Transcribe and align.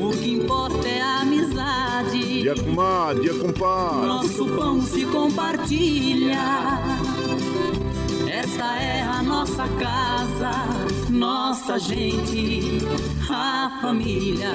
O 0.00 0.10
que 0.10 0.34
importa 0.34 0.88
é 0.88 1.00
a 1.00 1.20
amizade. 1.20 2.42
Dia 2.42 2.54
comadre, 2.54 3.22
dia 3.22 3.34
compadre. 3.34 4.06
Nosso 4.06 4.46
pão 4.46 4.82
se 4.82 5.04
compartilha. 5.06 6.38
Esta 8.28 8.76
é 8.76 9.02
a 9.02 9.22
nossa 9.22 9.68
casa, 9.68 10.50
nossa 11.08 11.78
gente, 11.78 12.78
a 13.30 13.78
família. 13.80 14.50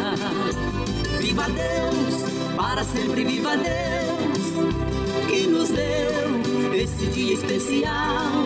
Viva 1.20 1.45
Deus, 1.49 2.55
para 2.55 2.83
sempre 2.83 3.23
viva 3.23 3.55
Deus, 3.58 5.27
que 5.27 5.47
nos 5.47 5.69
deu 5.69 6.19
esse 6.73 7.08
dia 7.08 7.33
especial, 7.33 8.45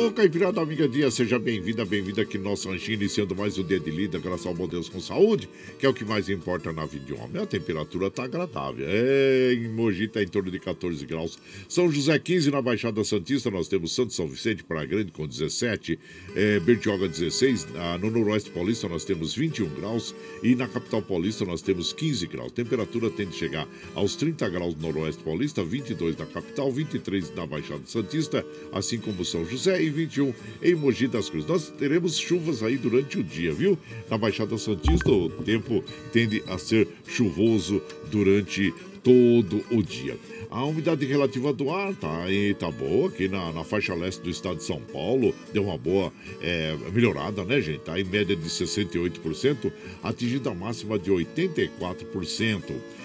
Aô, 0.00 0.10
Caipirada 0.10 0.62
Amiga 0.62 0.88
Dia, 0.88 1.10
seja 1.10 1.38
bem-vinda, 1.38 1.84
bem-vinda 1.84 2.22
aqui 2.22 2.38
no 2.38 2.44
nosso 2.44 2.70
ranchinho, 2.70 2.94
iniciando 2.94 3.36
mais 3.36 3.58
um 3.58 3.62
dia 3.62 3.78
de 3.78 3.90
lida, 3.90 4.18
graças 4.18 4.46
ao 4.46 4.54
bom 4.54 4.66
Deus 4.66 4.88
com 4.88 4.98
saúde, 4.98 5.46
que 5.78 5.84
é 5.84 5.88
o 5.90 5.92
que 5.92 6.06
mais 6.06 6.30
importa 6.30 6.72
na 6.72 6.86
vida 6.86 7.04
de 7.04 7.12
homem. 7.12 7.42
A 7.42 7.44
temperatura 7.44 8.10
tá 8.10 8.24
agradável. 8.24 8.86
É, 8.88 9.52
em 9.52 9.68
Mogi 9.68 10.08
tá 10.08 10.22
em 10.22 10.26
torno 10.26 10.50
de 10.50 10.58
14 10.58 11.04
graus. 11.04 11.38
São 11.68 11.92
José 11.92 12.18
15, 12.18 12.50
na 12.50 12.62
Baixada 12.62 13.04
Santista, 13.04 13.50
nós 13.50 13.68
temos 13.68 13.94
Santo 13.94 14.14
São 14.14 14.26
Vicente, 14.26 14.64
Praia 14.64 14.86
Grande 14.86 15.12
com 15.12 15.26
17, 15.26 15.98
é, 16.34 16.58
Bertioga 16.60 17.06
16, 17.06 17.68
ah, 17.76 17.98
no 17.98 18.10
Noroeste 18.10 18.48
Paulista 18.50 18.88
nós 18.88 19.04
temos 19.04 19.34
21 19.34 19.68
graus 19.68 20.14
e 20.42 20.54
na 20.54 20.66
Capital 20.66 21.02
Paulista 21.02 21.44
nós 21.44 21.60
temos 21.60 21.92
15 21.92 22.26
graus. 22.26 22.52
Temperatura 22.52 23.10
tende 23.10 23.36
a 23.36 23.38
chegar 23.38 23.68
aos 23.94 24.16
30 24.16 24.48
graus 24.48 24.74
no 24.76 24.80
Noroeste 24.80 25.22
Paulista, 25.22 25.62
22 25.62 26.16
na 26.16 26.24
Capital, 26.24 26.72
23 26.72 27.34
na 27.34 27.44
Baixada 27.44 27.82
Santista, 27.84 28.46
assim 28.72 28.96
como 28.96 29.26
São 29.26 29.44
José 29.44 29.82
e 29.82 29.89
21 29.90 30.32
em 30.62 30.74
Mogi 30.74 31.06
das 31.06 31.28
Cruzes. 31.28 31.48
Nós 31.48 31.68
teremos 31.70 32.16
chuvas 32.16 32.62
aí 32.62 32.76
durante 32.76 33.18
o 33.18 33.24
dia, 33.24 33.52
viu? 33.52 33.78
Na 34.08 34.16
Baixada 34.16 34.56
Santista 34.58 35.10
o 35.10 35.28
tempo 35.28 35.84
tende 36.12 36.42
a 36.46 36.58
ser 36.58 36.88
chuvoso 37.06 37.82
durante 38.10 38.72
todo 39.02 39.64
o 39.70 39.82
dia. 39.82 40.16
A 40.50 40.64
umidade 40.64 41.06
relativa 41.06 41.52
do 41.52 41.70
ar 41.70 41.94
tá, 41.94 42.24
aí, 42.24 42.52
tá 42.54 42.68
boa 42.72 43.08
aqui 43.08 43.28
na, 43.28 43.52
na 43.52 43.62
faixa 43.62 43.94
leste 43.94 44.20
do 44.20 44.30
estado 44.30 44.56
de 44.56 44.64
São 44.64 44.80
Paulo. 44.80 45.32
Deu 45.52 45.62
uma 45.62 45.78
boa 45.78 46.12
é, 46.42 46.76
melhorada, 46.92 47.44
né, 47.44 47.60
gente? 47.60 47.82
Tá 47.82 48.00
em 48.00 48.02
média 48.02 48.34
de 48.34 48.48
68%, 48.48 49.72
atingindo 50.02 50.48
a 50.50 50.54
máxima 50.54 50.98
de 50.98 51.08
84%. 51.08 52.64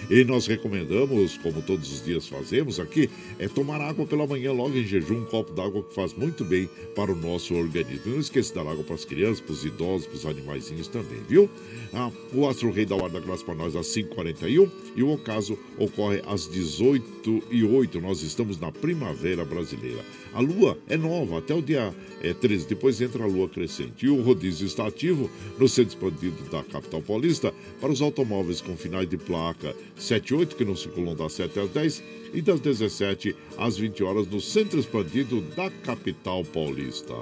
E 0.10 0.24
nós 0.24 0.48
recomendamos, 0.48 1.38
como 1.38 1.62
todos 1.62 1.92
os 1.92 2.04
dias 2.04 2.28
fazemos 2.28 2.80
aqui, 2.80 3.10
é 3.38 3.48
tomar 3.48 3.80
água 3.80 4.06
pela 4.06 4.26
manhã 4.26 4.52
logo 4.52 4.76
em 4.76 4.84
jejum, 4.84 5.20
um 5.20 5.26
copo 5.26 5.54
d'água 5.54 5.84
que 5.84 5.94
faz 5.94 6.14
muito 6.14 6.44
bem 6.44 6.68
para 6.96 7.12
o 7.12 7.16
nosso 7.16 7.56
organismo. 7.56 8.14
Não 8.14 8.20
esqueça 8.20 8.50
de 8.50 8.56
dar 8.56 8.72
água 8.72 8.84
para 8.84 8.96
as 8.96 9.06
crianças, 9.06 9.40
para 9.40 9.54
os 9.54 9.66
idosos, 9.66 10.08
para 10.08 10.16
os 10.16 10.26
animaizinhos 10.26 10.88
também, 10.88 11.20
viu? 11.28 11.50
Ah, 11.94 12.12
o 12.34 12.48
Astro 12.48 12.72
Rei 12.72 12.86
da 12.86 12.96
Hora 12.96 13.10
da 13.10 13.20
Graça 13.20 13.44
para 13.44 13.56
nós 13.56 13.76
às 13.76 13.88
5h41 13.88 14.70
e 14.96 15.04
o 15.04 15.12
ocaso 15.12 15.58
ocorre 15.78 16.22
às 16.28 16.50
18 16.50 17.35
e 17.50 17.64
08 17.64 18.02
Nós 18.02 18.22
estamos 18.22 18.60
na 18.60 18.72
primavera 18.72 19.46
brasileira. 19.46 20.04
A 20.34 20.40
lua 20.40 20.78
é 20.88 20.98
nova 20.98 21.40
até 21.40 21.54
o 21.54 21.62
dia 21.62 21.94
é, 22.22 22.34
13, 22.34 22.68
depois 22.68 23.02
entra 23.02 23.24
a 23.24 23.28
lua 23.28 23.48
crescente. 23.48 24.06
E 24.06 24.10
o 24.10 24.22
rodízio 24.22 24.66
está 24.66 24.88
ativo 24.88 25.30
no 25.58 25.68
centro 25.68 25.96
expandido 25.96 26.50
da 26.52 26.64
capital 26.64 27.02
paulista 27.02 27.54
para 27.80 27.92
os 27.92 28.02
automóveis 28.02 28.62
com 28.62 28.76
finais 28.76 29.10
de 29.10 29.18
placa 29.18 29.76
78, 29.96 30.56
que 30.56 30.66
não 30.66 30.76
circulam 30.76 31.16
das 31.16 31.34
7 31.34 31.60
às 31.60 31.70
10 31.70 32.04
e 32.34 32.42
das 32.42 32.60
17 32.60 33.36
às 33.58 33.78
20 33.78 34.04
horas 34.04 34.28
no 34.28 34.42
centro 34.42 34.80
expandido 34.80 35.42
da 35.56 35.70
capital 35.70 36.44
paulista. 36.44 37.14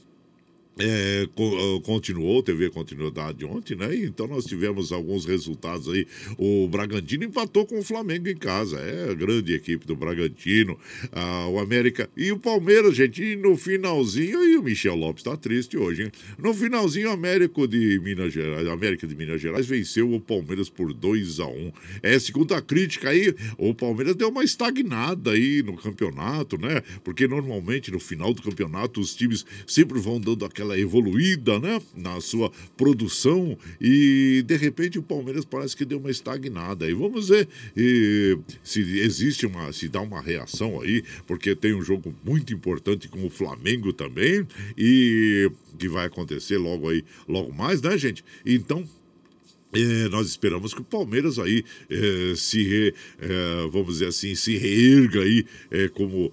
é, 0.79 1.27
ah, 1.27 1.81
continuou, 1.83 2.41
teve 2.41 2.69
continuidade 2.69 3.43
ontem, 3.45 3.75
né? 3.75 3.93
Então 3.95 4.27
nós 4.27 4.45
tivemos 4.45 4.91
alguns 4.91 5.25
resultados 5.25 5.89
aí. 5.89 6.07
O 6.37 6.67
Bragantino 6.67 7.23
empatou 7.23 7.65
com 7.65 7.79
o 7.79 7.83
Flamengo 7.83 8.29
em 8.29 8.35
casa. 8.35 8.77
É 8.79 9.11
a 9.11 9.13
grande 9.13 9.53
equipe 9.53 9.85
do 9.85 9.95
Bragantino. 9.95 10.77
Ah, 11.11 11.47
o 11.47 11.59
América 11.59 12.09
e 12.15 12.31
o 12.31 12.39
Palmeiras, 12.39 12.95
gente. 12.95 13.21
E 13.21 13.35
no 13.35 13.57
finalzinho, 13.57 14.43
e 14.43 14.57
o 14.57 14.63
Michel 14.63 14.95
Lopes 14.95 15.23
tá 15.23 15.35
triste 15.35 15.77
hoje, 15.77 16.03
hein? 16.03 16.11
No 16.37 16.53
finalzinho, 16.53 17.09
o 17.09 17.11
América 17.11 17.67
de 17.67 17.99
Minas 17.99 18.33
Gerais, 18.33 18.67
América 18.67 19.05
de 19.05 19.15
Minas 19.15 19.41
Gerais 19.41 19.67
venceu 19.67 20.11
o 20.11 20.19
Palmeiras 20.19 20.69
por 20.69 20.93
2 20.93 21.39
a 21.39 21.47
1 21.47 21.71
É, 22.01 22.17
segundo 22.17 22.53
a 22.53 22.61
crítica 22.61 23.09
aí, 23.09 23.35
o 23.57 23.73
Palmeiras 23.73 24.15
deu 24.15 24.29
uma 24.29 24.43
estagnada 24.43 25.31
aí 25.31 25.61
no 25.61 25.75
campeonato, 25.75 26.57
né? 26.57 26.81
Porque 27.03 27.27
normalmente 27.27 27.91
no 27.91 27.99
final 27.99 28.33
do 28.33 28.41
campeonato 28.41 28.99
os 28.99 29.13
times 29.13 29.45
sempre 29.67 29.99
vão 29.99 30.19
dando 30.19 30.45
aquela 30.45 30.60
aquela 30.61 30.77
evoluída, 30.77 31.59
né, 31.59 31.81
na 31.95 32.21
sua 32.21 32.51
produção 32.77 33.57
e 33.79 34.43
de 34.45 34.55
repente 34.55 34.99
o 34.99 35.03
Palmeiras 35.03 35.43
parece 35.43 35.75
que 35.75 35.83
deu 35.83 35.97
uma 35.97 36.11
estagnada. 36.11 36.89
E 36.89 36.93
vamos 36.93 37.29
ver 37.29 37.47
e, 37.75 38.37
se 38.63 38.79
existe 38.99 39.45
uma, 39.45 39.73
se 39.73 39.89
dá 39.89 40.01
uma 40.01 40.21
reação 40.21 40.79
aí, 40.79 41.03
porque 41.25 41.55
tem 41.55 41.73
um 41.73 41.81
jogo 41.81 42.13
muito 42.23 42.53
importante 42.53 43.07
com 43.07 43.25
o 43.25 43.29
Flamengo 43.29 43.91
também 43.91 44.47
e 44.77 45.51
que 45.77 45.89
vai 45.89 46.05
acontecer 46.05 46.57
logo 46.57 46.89
aí, 46.89 47.03
logo 47.27 47.51
mais, 47.51 47.81
né, 47.81 47.97
gente? 47.97 48.23
Então 48.45 48.87
é, 49.73 50.09
nós 50.09 50.27
esperamos 50.27 50.73
que 50.73 50.81
o 50.81 50.83
Palmeiras 50.83 51.39
aí 51.39 51.63
é, 51.89 52.33
se 52.35 52.63
re, 52.63 52.93
é, 53.19 53.67
vamos 53.71 53.93
dizer 53.93 54.07
assim 54.07 54.35
se 54.35 54.57
reerga 54.57 55.21
aí 55.21 55.45
é, 55.69 55.87
como 55.87 56.31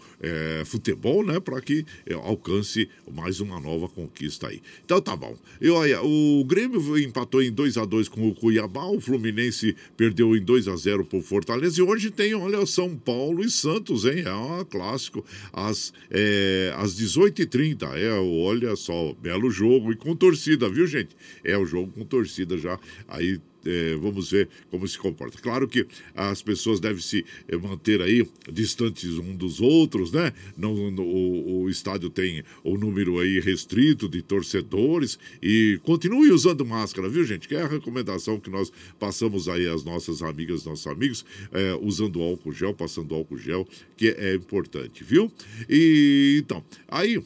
futebol 0.67 1.25
né 1.25 1.39
para 1.39 1.61
que 1.61 1.85
alcance 2.23 2.89
mais 3.13 3.41
uma 3.41 3.61
nova 3.61 3.89
conquista 3.89 4.49
aí. 4.49 4.61
Então 4.85 5.01
tá 5.01 5.17
bom. 5.17 5.37
E 5.61 5.69
olha 5.71 6.03
o 6.03 6.45
Grêmio 6.45 6.99
empatou 6.99 7.43
em 7.43 7.53
2 7.53 7.77
a 7.77 7.85
2 7.85 8.09
com 8.09 8.29
o 8.29 8.35
Cuiabá 8.35 8.85
o 8.87 9.01
Fluminense 9.01 9.77
perdeu 9.97 10.37
em 10.37 10.43
2 10.43 10.69
a 10.69 10.77
0 10.77 11.05
por 11.05 11.23
Fortaleza 11.23 11.81
e 11.81 11.83
hoje 11.83 12.11
tem 12.11 12.35
olha 12.35 12.65
São 12.67 12.97
Paulo 12.97 13.45
e 13.45 13.51
Santos 13.51 14.05
hein? 14.05 14.25
É 14.27 14.35
um 14.35 14.65
clássico. 14.65 15.25
Às 15.53 15.93
é, 16.11 16.73
às 16.77 16.99
18h30 16.99 17.97
é 17.97 18.13
olha 18.13 18.75
só 18.77 19.15
belo 19.15 19.51
jogo 19.51 19.93
e 19.93 19.97
com 19.97 20.15
torcida 20.17 20.69
viu 20.69 20.87
gente? 20.87 21.17
É 21.45 21.57
o 21.57 21.65
jogo 21.65 21.93
com 21.93 22.05
torcida 22.05 22.59
já 22.59 22.79
aí 23.07 23.28
é, 23.65 23.97
vamos 23.97 24.31
ver 24.31 24.49
como 24.71 24.87
se 24.87 24.99
comporta. 24.99 25.39
Claro 25.39 25.69
que 25.69 25.87
as 26.15 26.43
pessoas 26.43 26.81
devem 26.81 27.01
se 27.01 27.25
é, 27.49 27.57
manter 27.57 28.01
aí 28.01 28.27
distantes 28.51 29.19
um 29.19 29.35
dos 29.35 29.61
outros, 29.61 30.13
né? 30.13 30.33
Não, 30.57 30.91
no, 30.91 31.03
o, 31.03 31.63
o, 31.63 31.71
estádio 31.71 32.11
tem 32.11 32.43
o 32.65 32.77
número 32.77 33.19
aí 33.19 33.41
restrito 33.41 34.09
de 34.09 34.23
torcedores 34.23 35.19
e 35.43 35.79
continue 35.83 36.31
usando 36.31 36.65
máscara, 36.65 37.09
viu, 37.09 37.25
gente? 37.25 37.49
Que 37.49 37.55
é 37.55 37.63
a 37.63 37.69
recomendação 37.69 38.39
que 38.41 38.51
nós 38.51 38.73
passamos 38.99 39.49
aí 39.49 39.67
às 39.67 39.85
nossas 39.85 40.23
amigas, 40.23 40.65
nossos 40.65 40.87
amigos, 40.87 41.25
é, 41.53 41.79
usando 41.81 42.23
álcool 42.23 42.53
gel, 42.53 42.75
passando 42.75 43.15
álcool 43.15 43.39
gel, 43.39 43.67
que 43.97 44.09
é 44.09 44.35
importante, 44.35 45.05
viu? 45.05 45.31
E 45.69 46.41
então, 46.43 46.65
aí 46.89 47.23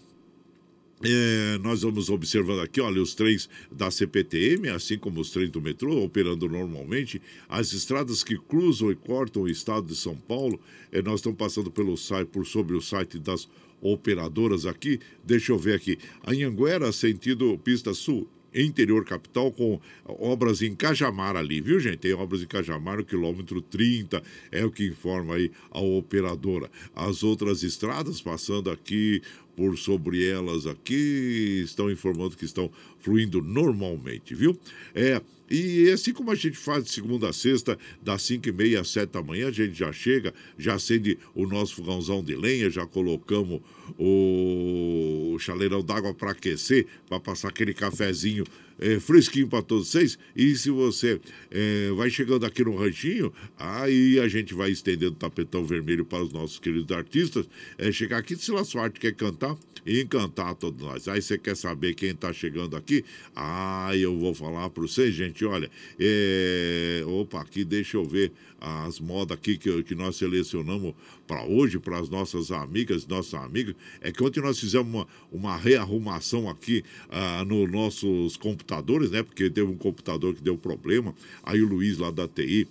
é, 1.05 1.59
nós 1.59 1.83
vamos 1.83 2.09
observando 2.09 2.61
aqui, 2.61 2.81
olha, 2.81 3.01
os 3.01 3.15
trens 3.15 3.49
da 3.71 3.91
CPTM, 3.91 4.69
assim 4.69 4.99
como 4.99 5.21
os 5.21 5.31
trens 5.31 5.51
do 5.51 5.61
metrô, 5.61 6.05
operando 6.05 6.49
normalmente. 6.49 7.21
As 7.49 7.73
estradas 7.73 8.23
que 8.23 8.37
cruzam 8.37 8.91
e 8.91 8.95
cortam 8.95 9.43
o 9.43 9.49
estado 9.49 9.87
de 9.87 9.97
São 9.97 10.17
Paulo, 10.17 10.61
é, 10.91 11.03
nós 11.03 11.17
estamos 11.21 11.39
passando 11.39 11.71
pelo 11.71 11.97
site, 11.97 12.29
por 12.29 12.47
sobre 12.47 12.77
o 12.77 12.81
site 12.81 13.19
das 13.19 13.49
operadoras 13.81 14.65
aqui. 14.65 15.01
Deixa 15.25 15.53
eu 15.53 15.59
ver 15.59 15.75
aqui. 15.75 15.99
A 16.23 16.31
Anhanguera, 16.31 16.93
sentido 16.93 17.59
pista 17.59 17.93
sul, 17.93 18.29
interior 18.55 19.05
capital 19.05 19.51
com 19.51 19.81
obras 20.05 20.63
em 20.63 20.75
Cajamar 20.75 21.37
ali, 21.37 21.61
viu, 21.61 21.81
gente? 21.81 21.99
Tem 21.99 22.13
obras 22.13 22.43
em 22.43 22.47
Cajamar 22.47 22.99
no 22.99 23.05
quilômetro 23.05 23.61
30, 23.61 24.23
é 24.51 24.65
o 24.65 24.71
que 24.71 24.87
informa 24.87 25.35
aí 25.35 25.51
a 25.71 25.81
operadora. 25.81 26.71
As 26.95 27.23
outras 27.23 27.63
estradas 27.63 28.21
passando 28.21 28.71
aqui 28.71 29.23
por 29.57 29.77
sobre 29.79 30.27
elas 30.27 30.67
aqui, 30.67 31.63
estão 31.65 31.91
informando 31.91 32.37
que 32.37 32.45
estão 32.45 32.71
fluindo 32.99 33.43
normalmente, 33.43 34.35
viu? 34.35 34.59
É, 34.95 35.21
e 35.51 35.91
assim 35.91 36.15
como 36.15 36.31
a 36.31 36.35
gente 36.35 36.57
faz 36.57 36.85
de 36.85 36.91
segunda 36.91 37.29
a 37.29 37.33
sexta, 37.33 37.79
das 38.01 38.23
5 38.23 38.49
e 38.49 38.53
meia 38.53 38.81
às 38.81 38.89
7 38.89 39.11
da 39.11 39.23
manhã, 39.23 39.49
a 39.49 39.53
gente 39.53 39.75
já 39.75 39.93
chega, 39.93 40.33
já 40.57 40.75
acende 40.75 41.19
o 41.35 41.47
nosso 41.47 41.75
fogãozão 41.77 42.25
de 42.25 42.35
lenha, 42.35 42.71
já 42.71 42.87
colocamos 42.87 43.61
o 43.99 45.37
chaleirão 45.39 45.83
d'água 45.85 46.15
para 46.15 46.31
aquecer, 46.31 46.87
para 47.07 47.21
passar 47.21 47.49
aquele 47.49 47.75
cafezinho 47.75 48.45
é, 48.83 49.01
fresquinho 49.01 49.49
para 49.49 49.63
todos 49.63 49.89
vocês. 49.89 50.19
E 50.35 50.55
se 50.57 50.71
você 50.71 51.21
é, 51.51 51.91
vai 51.97 52.11
chegando 52.11 52.45
aqui 52.45 52.65
no 52.65 52.77
ranchinho, 52.77 53.33
aí 53.59 54.19
a 54.19 54.29
gente 54.29 54.55
vai 54.55 54.71
estendendo 54.71 55.13
o 55.13 55.17
tapetão 55.17 55.65
vermelho 55.65 56.05
para 56.05 56.23
os 56.23 56.33
nossos 56.33 56.59
queridos 56.59 56.95
artistas. 56.95 57.49
É, 57.79 57.93
chegar 57.93 58.19
aqui, 58.19 58.37
se 58.37 58.55
a 58.55 58.65
sua 58.65 58.85
arte 58.85 59.01
quer 59.01 59.15
cantar, 59.15 59.57
e 59.85 60.01
encantar 60.01 60.55
todos 60.55 60.81
nós. 60.81 61.09
Aí 61.09 61.21
você 61.21 61.37
quer 61.37 61.57
saber 61.57 61.95
quem 61.95 62.11
está 62.11 62.33
chegando 62.33 62.77
aqui? 62.77 63.05
Ah, 63.35 63.91
eu 63.95 64.17
vou 64.19 64.35
falar 64.35 64.71
para 64.71 64.83
vocês, 64.83 65.15
gente. 65.15 65.45
Olha, 65.45 65.71
é... 65.99 67.03
opa, 67.07 67.41
aqui 67.41 67.65
deixa 67.65 67.97
eu 67.97 68.05
ver 68.05 68.33
as 68.63 69.01
modas 69.01 69.37
aqui 69.37 69.59
que, 69.59 69.83
que 69.83 69.95
nós 69.95 70.17
selecionamos 70.17 70.95
para 71.27 71.45
hoje, 71.45 71.81
para 71.81 71.99
as 71.99 72.09
nossas 72.09 72.53
amigas, 72.53 73.07
nossas 73.07 73.35
amigas. 73.35 73.75
É 74.01 74.13
que 74.13 74.23
ontem 74.23 74.41
nós 74.41 74.61
fizemos 74.61 74.87
uma, 74.87 75.09
uma 75.33 75.57
rearrumação 75.57 76.49
aqui 76.49 76.85
ah, 77.11 77.45
nos 77.45 77.71
nossos 77.71 78.37
computadores, 78.37 79.11
né? 79.11 79.23
Porque 79.23 79.51
teve 79.51 79.69
um 79.69 79.77
computador 79.77 80.35
que 80.35 80.43
deu 80.43 80.57
problema. 80.57 81.13
Aí 81.43 81.61
o 81.61 81.69
Luiz 81.69 81.99
lá 81.99 82.11
da 82.13 82.29
TI 82.29 82.69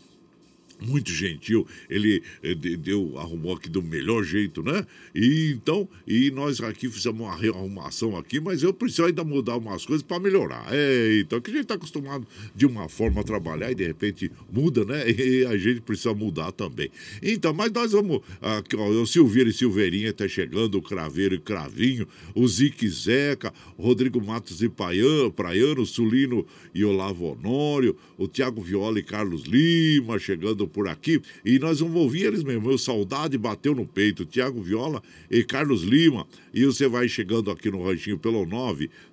muito 0.81 1.11
gentil, 1.11 1.67
ele 1.89 2.23
eh, 2.43 2.55
deu, 2.55 3.17
arrumou 3.17 3.55
aqui 3.55 3.69
do 3.69 3.81
melhor 3.81 4.23
jeito, 4.23 4.63
né? 4.63 4.85
E 5.13 5.51
então, 5.51 5.87
e 6.07 6.31
nós 6.31 6.59
aqui 6.61 6.89
fizemos 6.89 7.21
uma 7.21 7.35
rearrumação 7.35 8.17
aqui, 8.17 8.39
mas 8.39 8.63
eu 8.63 8.73
preciso 8.73 9.05
ainda 9.05 9.23
mudar 9.23 9.57
umas 9.57 9.85
coisas 9.85 10.03
para 10.03 10.19
melhorar. 10.19 10.65
É, 10.71 11.19
então, 11.19 11.39
que 11.39 11.51
a 11.51 11.53
gente 11.53 11.63
está 11.63 11.75
acostumado 11.75 12.25
de 12.55 12.65
uma 12.65 12.89
forma 12.89 13.21
a 13.21 13.23
trabalhar 13.23 13.71
e 13.71 13.75
de 13.75 13.85
repente 13.85 14.31
muda, 14.51 14.83
né? 14.85 15.05
E 15.21 15.45
a 15.45 15.55
gente 15.55 15.81
precisa 15.81 16.13
mudar 16.13 16.51
também. 16.51 16.89
Então, 17.21 17.53
mas 17.53 17.71
nós 17.71 17.91
vamos, 17.91 18.21
aqui, 18.41 18.75
ó, 18.75 18.87
o 18.87 19.05
Silveira 19.05 19.49
e 19.49 19.53
Silveirinha 19.53 20.09
está 20.09 20.27
chegando, 20.27 20.77
o 20.77 20.81
Craveiro 20.81 21.35
e 21.35 21.39
Cravinho, 21.39 22.07
o 22.33 22.47
Zique 22.47 22.89
Zeca, 22.89 23.53
o 23.77 23.83
Rodrigo 23.83 24.19
Matos 24.23 24.61
e 24.61 24.69
Praiano, 24.69 25.31
Praiano, 25.31 25.85
Sulino 25.85 26.45
e 26.73 26.83
Olavo 26.83 27.25
Honório, 27.25 27.95
o 28.17 28.27
Tiago 28.27 28.61
Viola 28.61 28.99
e 28.99 29.03
Carlos 29.03 29.43
Lima 29.43 30.17
chegando 30.17 30.67
por 30.71 30.87
aqui 30.87 31.21
e 31.45 31.59
nós 31.59 31.79
vamos 31.79 31.95
ouvir 31.95 32.25
eles 32.25 32.43
mesmo. 32.43 32.67
Meu 32.67 32.77
saudade 32.77 33.37
bateu 33.37 33.75
no 33.75 33.85
peito, 33.85 34.25
Tiago 34.25 34.61
Viola 34.61 35.01
e 35.29 35.43
Carlos 35.43 35.83
Lima. 35.83 36.25
E 36.53 36.65
você 36.65 36.87
vai 36.87 37.07
chegando 37.07 37.51
aqui 37.51 37.69
no 37.69 37.83
ranchinho 37.83 38.17
pelo 38.17 38.45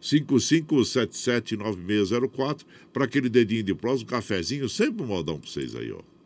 955779604 0.00 2.64
para 2.92 3.04
aquele 3.04 3.28
dedinho 3.28 3.62
de 3.62 3.74
prosa, 3.74 4.02
um 4.02 4.06
cafezinho, 4.06 4.68
sempre 4.68 5.02
um 5.02 5.06
modão 5.06 5.38
para 5.38 5.50
vocês 5.50 5.74
aí, 5.74 5.90
ó. 5.92 6.17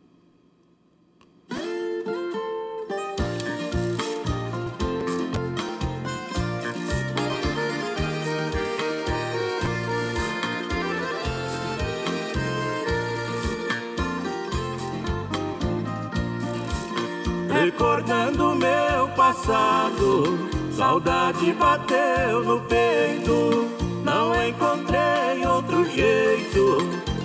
Recordando 17.63 18.55
meu 18.55 19.07
passado. 19.15 20.49
Saudade 20.75 21.53
bateu 21.53 22.43
no 22.43 22.59
peito, 22.61 23.69
não 24.03 24.33
encontrei 24.47 25.45
outro 25.45 25.85
jeito. 25.85 26.77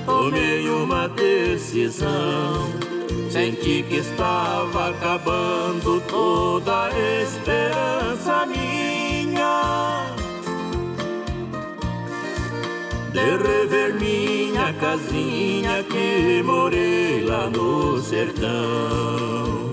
Tomei 0.07 0.68
uma 0.68 1.09
decisão, 1.09 2.68
senti 3.30 3.83
que 3.83 3.97
estava 3.97 4.90
acabando 4.90 6.00
toda 6.09 6.85
a 6.85 6.90
esperança 7.23 8.47
minha. 8.47 10.07
De 13.12 13.37
rever 13.42 13.95
minha 13.95 14.73
casinha 14.75 15.83
que 15.83 16.42
morei 16.42 17.25
lá 17.25 17.50
no 17.50 17.99
sertão. 18.00 19.68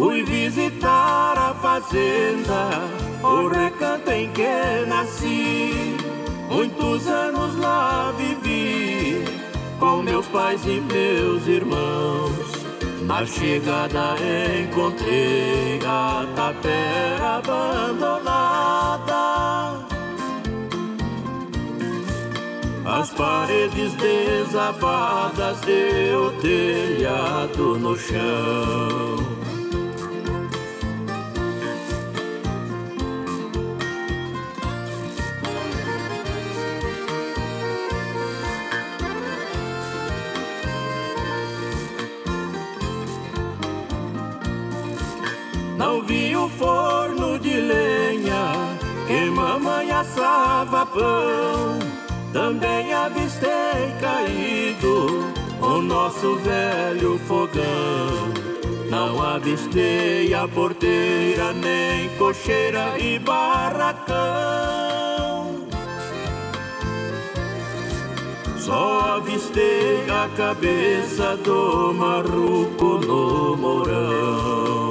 Fui 0.00 0.22
visitar 0.22 1.36
a 1.36 1.52
fazenda, 1.60 2.70
o 3.22 3.48
recanto 3.48 4.10
em 4.10 4.32
que 4.32 4.86
nasci. 4.88 5.94
Muitos 6.48 7.06
anos 7.06 7.54
lá 7.56 8.10
vivi, 8.16 9.22
com 9.78 10.00
meus 10.00 10.26
pais 10.28 10.62
e 10.64 10.80
meus 10.80 11.46
irmãos. 11.46 12.32
Na 13.02 13.26
chegada 13.26 14.16
encontrei 14.62 15.78
a 15.86 16.26
tapera 16.34 17.36
abandonada. 17.36 18.70
As 22.86 23.10
paredes 23.10 23.92
desabadas 23.96 25.58
e 25.68 26.14
o 26.14 26.30
telhado 26.40 27.78
no 27.78 27.94
chão. 27.98 29.49
Não 45.80 46.02
vi 46.02 46.36
o 46.36 46.46
forno 46.46 47.38
de 47.38 47.58
lenha 47.58 48.52
que 49.06 49.30
mamãe 49.30 49.90
assava 49.90 50.84
pão. 50.84 51.78
Também 52.34 52.92
avistei 52.92 53.90
caído 53.98 55.24
o 55.58 55.80
nosso 55.80 56.36
velho 56.40 57.18
fogão. 57.20 57.64
Não 58.90 59.22
avistei 59.22 60.34
a 60.34 60.46
porteira, 60.46 61.54
nem 61.54 62.10
cocheira 62.18 62.98
e 62.98 63.18
barracão. 63.18 64.18
Só 68.58 69.16
avistei 69.16 70.04
a 70.10 70.28
cabeça 70.36 71.38
do 71.38 71.94
marruco 71.94 72.98
no 72.98 73.56
morão. 73.56 74.89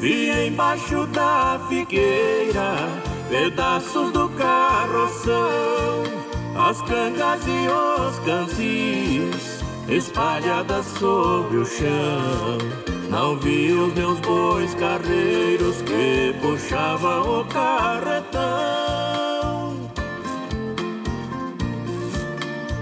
Vi 0.00 0.46
embaixo 0.46 1.06
da 1.08 1.60
figueira 1.68 2.74
pedaços 3.28 4.10
do 4.12 4.30
carroção, 4.30 6.04
as 6.56 6.80
cangas 6.80 7.42
e 7.46 7.68
os 7.68 8.18
cansis 8.20 9.62
espalhadas 9.90 10.86
sobre 10.98 11.58
o 11.58 11.66
chão. 11.66 12.56
Não 13.10 13.36
vi 13.36 13.72
os 13.72 13.92
meus 13.92 14.18
bois 14.20 14.74
carreiros 14.76 15.82
que 15.82 16.34
puxavam 16.40 17.40
o 17.40 17.44
carretão. 17.44 18.40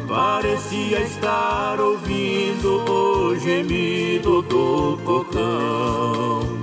Parecia 0.07 1.01
estar 1.01 1.81
ouvindo 1.81 2.85
o 2.89 3.37
gemido 3.37 4.41
do 4.43 4.97
cocão. 5.05 6.58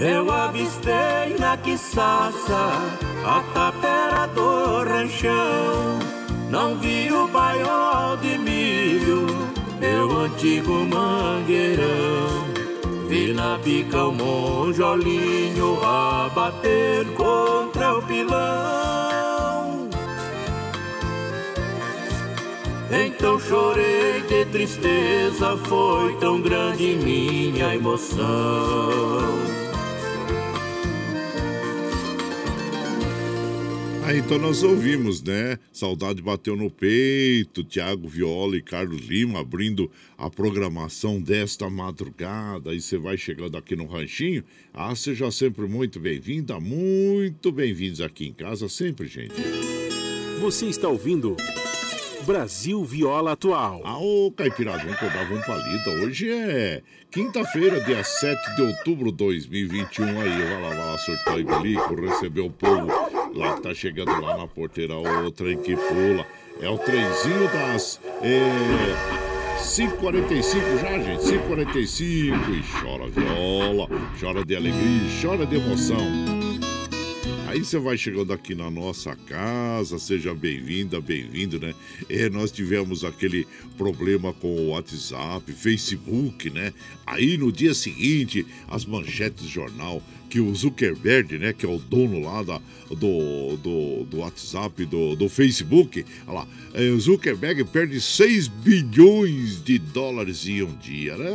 Eu 0.00 0.30
avistei 0.30 1.36
na 1.38 1.56
quiçaça 1.56 2.72
a 3.24 3.42
tapera 3.54 4.26
do 4.26 4.82
ranchão. 4.82 5.98
Não 6.50 6.76
vi 6.76 7.10
o 7.12 7.28
paiol 7.28 8.16
de 8.18 8.38
milho, 8.38 9.26
meu 9.80 10.20
antigo 10.20 10.72
mangueirão. 10.84 12.44
Vi 13.08 13.32
na 13.32 13.58
pica 13.58 14.04
o 14.04 14.12
monjolinho 14.12 15.78
a 15.84 16.28
bater 16.34 17.06
contra 17.14 17.98
o 17.98 18.02
pilão. 18.02 19.88
Então 22.90 23.38
chorei 23.38 24.22
de 24.28 24.44
tristeza, 24.46 25.56
foi 25.64 26.14
tão 26.16 26.40
grande 26.40 26.96
minha 26.96 27.74
emoção. 27.74 29.63
Ah, 34.06 34.14
então 34.14 34.38
nós 34.38 34.62
ouvimos, 34.62 35.22
né? 35.22 35.58
Saudade 35.72 36.20
bateu 36.20 36.54
no 36.54 36.70
peito, 36.70 37.64
Tiago 37.64 38.06
Viola 38.06 38.54
e 38.54 38.60
Carlos 38.60 39.00
Lima 39.00 39.40
abrindo 39.40 39.90
a 40.18 40.28
programação 40.28 41.22
desta 41.22 41.70
madrugada. 41.70 42.74
E 42.74 42.82
você 42.82 42.98
vai 42.98 43.16
chegando 43.16 43.56
aqui 43.56 43.74
no 43.74 43.86
Ranchinho. 43.86 44.44
Ah, 44.74 44.94
seja 44.94 45.30
sempre 45.30 45.66
muito 45.66 45.98
bem-vinda, 45.98 46.60
muito 46.60 47.50
bem-vindos 47.50 48.02
aqui 48.02 48.26
em 48.26 48.34
casa, 48.34 48.68
sempre, 48.68 49.06
gente. 49.06 49.36
Você 50.38 50.66
está 50.66 50.86
ouvindo. 50.86 51.34
Brasil 52.26 52.84
Viola 52.84 53.32
Atual. 53.32 53.80
Ah, 53.84 53.98
ô 53.98 54.30
Caipirada, 54.32 54.82
vamos 54.82 54.96
acordar, 54.96 55.26
vamos 55.26 55.46
palida. 55.46 55.90
Hoje 56.04 56.30
é 56.30 56.82
quinta-feira, 57.10 57.80
dia 57.80 58.04
7 58.04 58.56
de 58.56 58.62
outubro 58.62 59.10
de 59.10 59.16
2021. 59.16 60.20
Aí, 60.20 60.28
vai 60.28 60.60
lá, 60.60 60.68
vai 60.68 60.78
lá, 60.78 60.98
surtou 60.98 61.40
e 61.40 61.44
bilico, 61.44 61.94
recebeu 61.94 62.46
o 62.46 62.50
povo 62.50 63.23
lá 63.34 63.56
que 63.56 63.62
tá 63.62 63.74
chegando 63.74 64.20
lá 64.20 64.36
na 64.36 64.46
porteira, 64.46 64.94
outra 64.94 65.52
em 65.52 65.58
que 65.58 65.76
pula. 65.76 66.26
É 66.60 66.68
o 66.68 66.78
trenzinho 66.78 67.48
das. 67.52 68.00
É, 68.22 69.24
5h45 69.60 70.80
já, 70.80 70.98
gente. 70.98 71.22
5h45. 71.24 72.00
E 72.00 72.80
chora 72.80 73.08
viola, 73.08 73.88
chora 74.20 74.44
de 74.44 74.54
alegria, 74.54 75.10
chora 75.20 75.44
de 75.44 75.56
emoção. 75.56 75.98
Aí 77.54 77.64
você 77.64 77.78
vai 77.78 77.96
chegando 77.96 78.32
aqui 78.32 78.52
na 78.52 78.68
nossa 78.68 79.14
casa, 79.14 79.96
seja 79.96 80.34
bem-vinda, 80.34 81.00
bem-vindo, 81.00 81.60
né? 81.60 81.72
É, 82.10 82.28
nós 82.28 82.50
tivemos 82.50 83.04
aquele 83.04 83.46
problema 83.78 84.32
com 84.32 84.48
o 84.48 84.70
WhatsApp, 84.70 85.52
Facebook, 85.52 86.50
né? 86.50 86.72
Aí 87.06 87.38
no 87.38 87.52
dia 87.52 87.72
seguinte, 87.72 88.44
as 88.68 88.84
manchetes 88.84 89.44
do 89.44 89.48
jornal 89.48 90.02
que 90.34 90.40
o 90.40 90.52
Zuckerberg, 90.52 91.38
né, 91.38 91.52
que 91.52 91.64
é 91.64 91.68
o 91.68 91.78
dono 91.78 92.20
lá 92.20 92.42
da, 92.42 92.60
do, 92.90 93.56
do, 93.56 94.04
do 94.04 94.18
WhatsApp, 94.18 94.84
do, 94.84 95.14
do 95.14 95.28
Facebook, 95.28 96.04
olha 96.26 96.40
lá, 96.40 96.48
é, 96.74 96.90
o 96.90 96.98
Zuckerberg 96.98 97.62
perde 97.66 98.00
6 98.00 98.48
bilhões 98.48 99.62
de 99.62 99.78
dólares 99.78 100.44
em 100.48 100.64
um 100.64 100.74
dia. 100.74 101.16
Né? 101.16 101.30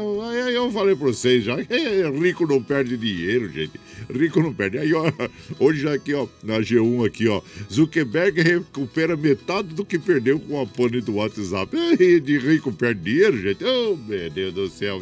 Aí 0.46 0.54
eu 0.54 0.70
falei 0.70 0.98
para 0.98 1.08
vocês 1.08 1.46
já, 1.46 1.56
rico 2.22 2.46
não 2.46 2.62
perde 2.62 2.98
dinheiro, 2.98 3.50
gente. 3.50 3.80
Rico 4.14 4.42
não 4.42 4.54
perde. 4.54 4.80
Aí, 4.80 4.94
ó, 4.94 5.10
hoje 5.58 5.88
aqui, 5.88 6.14
ó, 6.14 6.28
na 6.44 6.60
G1 6.60 7.08
aqui, 7.08 7.30
ó, 7.30 7.42
Zuckerberg 7.72 8.42
recupera 8.42 9.16
metade 9.16 9.70
do 9.70 9.86
que 9.86 9.98
perdeu 9.98 10.42
com 10.42 10.62
a 10.62 10.66
pane 10.66 11.00
do 11.00 11.16
WhatsApp. 11.16 11.74
De 12.20 12.38
rico 12.38 12.74
perde 12.74 13.02
dinheiro, 13.02 13.42
gente. 13.42 13.64
Oh, 13.64 13.96
meu 13.96 14.30
Deus 14.30 14.54
do 14.54 14.70
céu. 14.70 15.02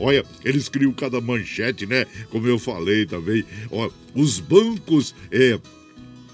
Olha, 0.00 0.24
eles 0.42 0.68
criam 0.70 0.92
cada 0.92 1.20
manchete, 1.20 1.84
né? 1.84 2.06
Como 2.30 2.46
eu 2.46 2.58
falei 2.58 3.01
também. 3.06 3.44
Ó, 3.70 3.90
os 4.14 4.40
bancos 4.40 5.14
é, 5.30 5.58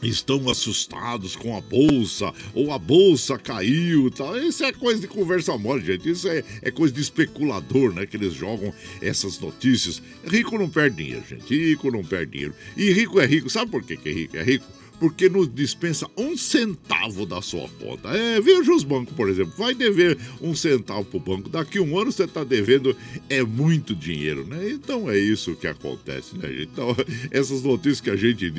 estão 0.02 0.48
assustados 0.48 1.34
com 1.34 1.56
a 1.56 1.60
bolsa, 1.60 2.32
ou 2.54 2.72
a 2.72 2.78
bolsa 2.78 3.38
caiu 3.38 4.10
tal. 4.10 4.38
Isso 4.38 4.64
é 4.64 4.72
coisa 4.72 5.00
de 5.00 5.08
conversa 5.08 5.56
mole, 5.56 5.84
gente. 5.84 6.08
Isso 6.08 6.28
é, 6.28 6.44
é 6.62 6.70
coisa 6.70 6.94
de 6.94 7.00
especulador, 7.00 7.92
né? 7.92 8.06
Que 8.06 8.16
eles 8.16 8.34
jogam 8.34 8.72
essas 9.00 9.38
notícias. 9.38 10.02
Rico 10.24 10.58
não 10.58 10.68
perde 10.68 10.96
dinheiro, 10.96 11.24
gente. 11.28 11.48
Rico 11.48 11.90
não 11.90 12.04
perde 12.04 12.32
dinheiro. 12.32 12.54
E 12.76 12.92
rico 12.92 13.20
é 13.20 13.26
rico. 13.26 13.50
Sabe 13.50 13.70
por 13.70 13.82
que, 13.82 13.96
que 13.96 14.08
é 14.08 14.12
rico? 14.12 14.36
É 14.36 14.42
rico 14.42 14.77
porque 14.98 15.28
não 15.28 15.46
dispensa 15.46 16.08
um 16.16 16.36
centavo 16.36 17.24
da 17.24 17.40
sua 17.40 17.68
conta. 17.80 18.08
É, 18.10 18.40
veja 18.40 18.72
os 18.72 18.84
bancos, 18.84 19.14
por 19.14 19.28
exemplo, 19.28 19.54
vai 19.56 19.74
dever 19.74 20.18
um 20.40 20.54
centavo 20.54 21.04
para 21.04 21.16
o 21.16 21.20
banco, 21.20 21.48
daqui 21.48 21.78
um 21.78 21.98
ano 21.98 22.10
você 22.10 22.24
está 22.24 22.44
devendo 22.44 22.96
é 23.28 23.42
muito 23.42 23.94
dinheiro, 23.94 24.46
né? 24.46 24.70
Então 24.70 25.10
é 25.10 25.18
isso 25.18 25.54
que 25.54 25.66
acontece, 25.66 26.36
né, 26.36 26.48
gente? 26.48 26.70
Então, 26.72 26.96
essas 27.30 27.62
notícias 27.62 28.00
que 28.00 28.10
a 28.10 28.16
gente 28.16 28.50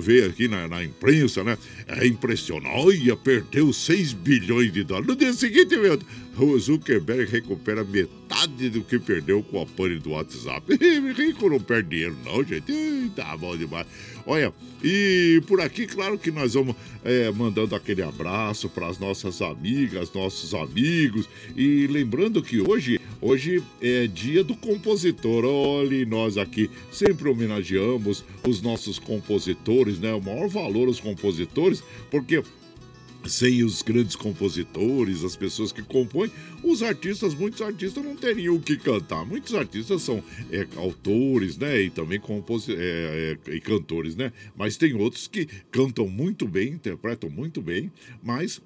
vê 0.00 0.24
aqui 0.24 0.48
na, 0.48 0.68
na 0.68 0.84
imprensa, 0.84 1.42
né? 1.44 1.56
É 1.86 2.06
impressionante. 2.06 2.68
Olha, 2.74 3.16
perdeu 3.16 3.72
6 3.72 4.12
bilhões 4.12 4.72
de 4.72 4.84
dólares. 4.84 5.08
No 5.08 5.16
dia 5.16 5.32
seguinte, 5.32 5.76
meu, 5.76 5.98
o 6.44 6.58
Zuckerberg 6.58 7.30
recupera 7.30 7.84
metade 7.84 8.70
do 8.70 8.82
que 8.82 8.98
perdeu 8.98 9.42
com 9.42 9.60
a 9.60 9.66
pane 9.66 9.98
do 9.98 10.10
WhatsApp. 10.10 10.64
Rico 11.16 11.48
não 11.48 11.60
perde 11.60 11.90
dinheiro, 11.90 12.16
não, 12.24 12.44
gente. 12.44 12.72
Tá 13.16 13.36
bom 13.36 13.56
demais. 13.56 13.86
Olha, 14.26 14.52
e 14.84 15.42
por 15.46 15.60
aqui, 15.60 15.86
claro 15.86 16.18
que 16.18 16.30
nós 16.30 16.54
vamos 16.54 16.76
é, 17.02 17.30
mandando 17.30 17.74
aquele 17.74 18.02
abraço 18.02 18.68
para 18.68 18.86
as 18.86 18.98
nossas 18.98 19.40
amigas, 19.40 20.12
nossos 20.12 20.54
amigos. 20.54 21.28
E 21.56 21.86
lembrando 21.86 22.42
que 22.42 22.60
hoje, 22.60 23.00
hoje 23.20 23.62
é 23.80 24.06
dia 24.06 24.44
do 24.44 24.54
compositor. 24.54 25.44
Olha, 25.44 26.04
nós 26.06 26.36
aqui 26.36 26.70
sempre 26.92 27.28
homenageamos 27.28 28.24
os 28.46 28.60
nossos 28.60 28.98
compositores, 28.98 29.98
né? 29.98 30.12
O 30.12 30.20
maior 30.20 30.48
valor 30.48 30.88
aos 30.88 31.00
compositores, 31.00 31.82
porque 32.10 32.42
sem 33.28 33.62
os 33.62 33.82
grandes 33.82 34.16
compositores, 34.16 35.24
as 35.24 35.36
pessoas 35.36 35.72
que 35.72 35.82
compõem, 35.82 36.30
os 36.62 36.82
artistas, 36.82 37.34
muitos 37.34 37.60
artistas 37.62 38.04
não 38.04 38.16
teriam 38.16 38.56
o 38.56 38.60
que 38.60 38.76
cantar. 38.76 39.24
Muitos 39.24 39.54
artistas 39.54 40.02
são 40.02 40.22
é, 40.50 40.66
autores, 40.76 41.56
né? 41.56 41.82
E 41.82 41.90
também 41.90 42.18
compos 42.18 42.68
é, 42.68 43.36
é, 43.46 43.54
e 43.54 43.60
cantores, 43.60 44.16
né? 44.16 44.32
Mas 44.56 44.76
tem 44.76 44.94
outros 44.94 45.28
que 45.28 45.46
cantam 45.70 46.08
muito 46.08 46.48
bem, 46.48 46.72
interpretam 46.72 47.30
muito 47.30 47.60
bem, 47.60 47.92
mas 48.22 48.60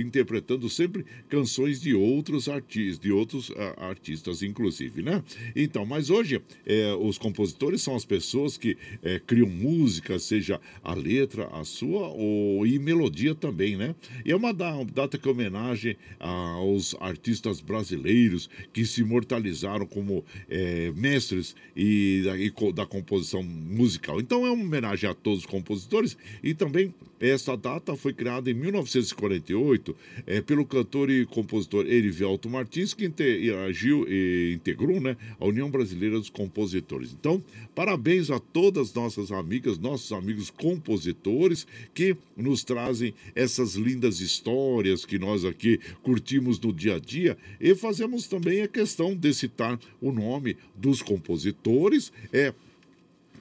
interpretando 0.00 0.68
sempre 0.68 1.04
canções 1.28 1.80
de 1.80 1.94
outros 1.94 2.48
artistas, 2.48 2.98
de 2.98 3.12
outros 3.12 3.52
artistas, 3.76 4.42
inclusive, 4.42 5.02
né? 5.02 5.22
Então, 5.54 5.84
mas 5.84 6.10
hoje 6.10 6.40
é, 6.66 6.94
os 6.94 7.18
compositores 7.18 7.82
são 7.82 7.94
as 7.94 8.04
pessoas 8.04 8.56
que 8.56 8.76
é, 9.02 9.18
criam 9.18 9.48
música, 9.48 10.18
seja 10.18 10.60
a 10.82 10.94
letra, 10.94 11.48
a 11.52 11.64
sua, 11.64 12.08
ou, 12.08 12.66
e 12.66 12.78
melodia 12.78 13.34
também 13.34 13.57
também, 13.58 13.76
né? 13.76 13.94
E 14.24 14.30
é 14.30 14.36
uma 14.36 14.52
data 14.52 15.18
que 15.18 15.28
homenagem 15.28 15.96
aos 16.20 16.94
artistas 17.00 17.60
brasileiros 17.60 18.48
que 18.72 18.86
se 18.86 19.00
imortalizaram 19.00 19.84
como 19.84 20.24
é, 20.48 20.92
mestres 20.94 21.56
e 21.76 22.22
e 22.38 22.72
da 22.72 22.86
composição 22.86 23.42
musical. 23.42 24.20
Então 24.20 24.46
é 24.46 24.50
uma 24.50 24.62
homenagem 24.62 25.10
a 25.10 25.14
todos 25.14 25.40
os 25.40 25.46
compositores 25.46 26.16
e 26.42 26.54
também 26.54 26.94
essa 27.20 27.56
data 27.56 27.96
foi 27.96 28.12
criada 28.12 28.50
em 28.50 28.54
1948 28.54 29.96
é, 30.26 30.40
pelo 30.40 30.64
cantor 30.64 31.10
e 31.10 31.26
compositor 31.26 31.86
Erivelto 31.86 32.48
Martins, 32.48 32.94
que 32.94 33.04
interagiu 33.04 34.06
e 34.08 34.52
integrou 34.54 35.00
né, 35.00 35.16
a 35.38 35.44
União 35.44 35.70
Brasileira 35.70 36.16
dos 36.16 36.30
Compositores. 36.30 37.12
Então, 37.12 37.42
parabéns 37.74 38.30
a 38.30 38.38
todas 38.38 38.94
nossas 38.94 39.32
amigas, 39.32 39.78
nossos 39.78 40.12
amigos 40.12 40.50
compositores 40.50 41.66
que 41.92 42.16
nos 42.36 42.62
trazem 42.62 43.14
essas 43.34 43.74
lindas 43.74 44.20
histórias 44.20 45.04
que 45.04 45.18
nós 45.18 45.44
aqui 45.44 45.80
curtimos 46.02 46.58
no 46.60 46.72
dia 46.72 46.96
a 46.96 46.98
dia 46.98 47.36
e 47.60 47.74
fazemos 47.74 48.26
também 48.26 48.62
a 48.62 48.68
questão 48.68 49.14
de 49.14 49.32
citar 49.34 49.78
o 50.00 50.12
nome 50.12 50.56
dos 50.76 51.02
compositores. 51.02 52.12
É, 52.32 52.52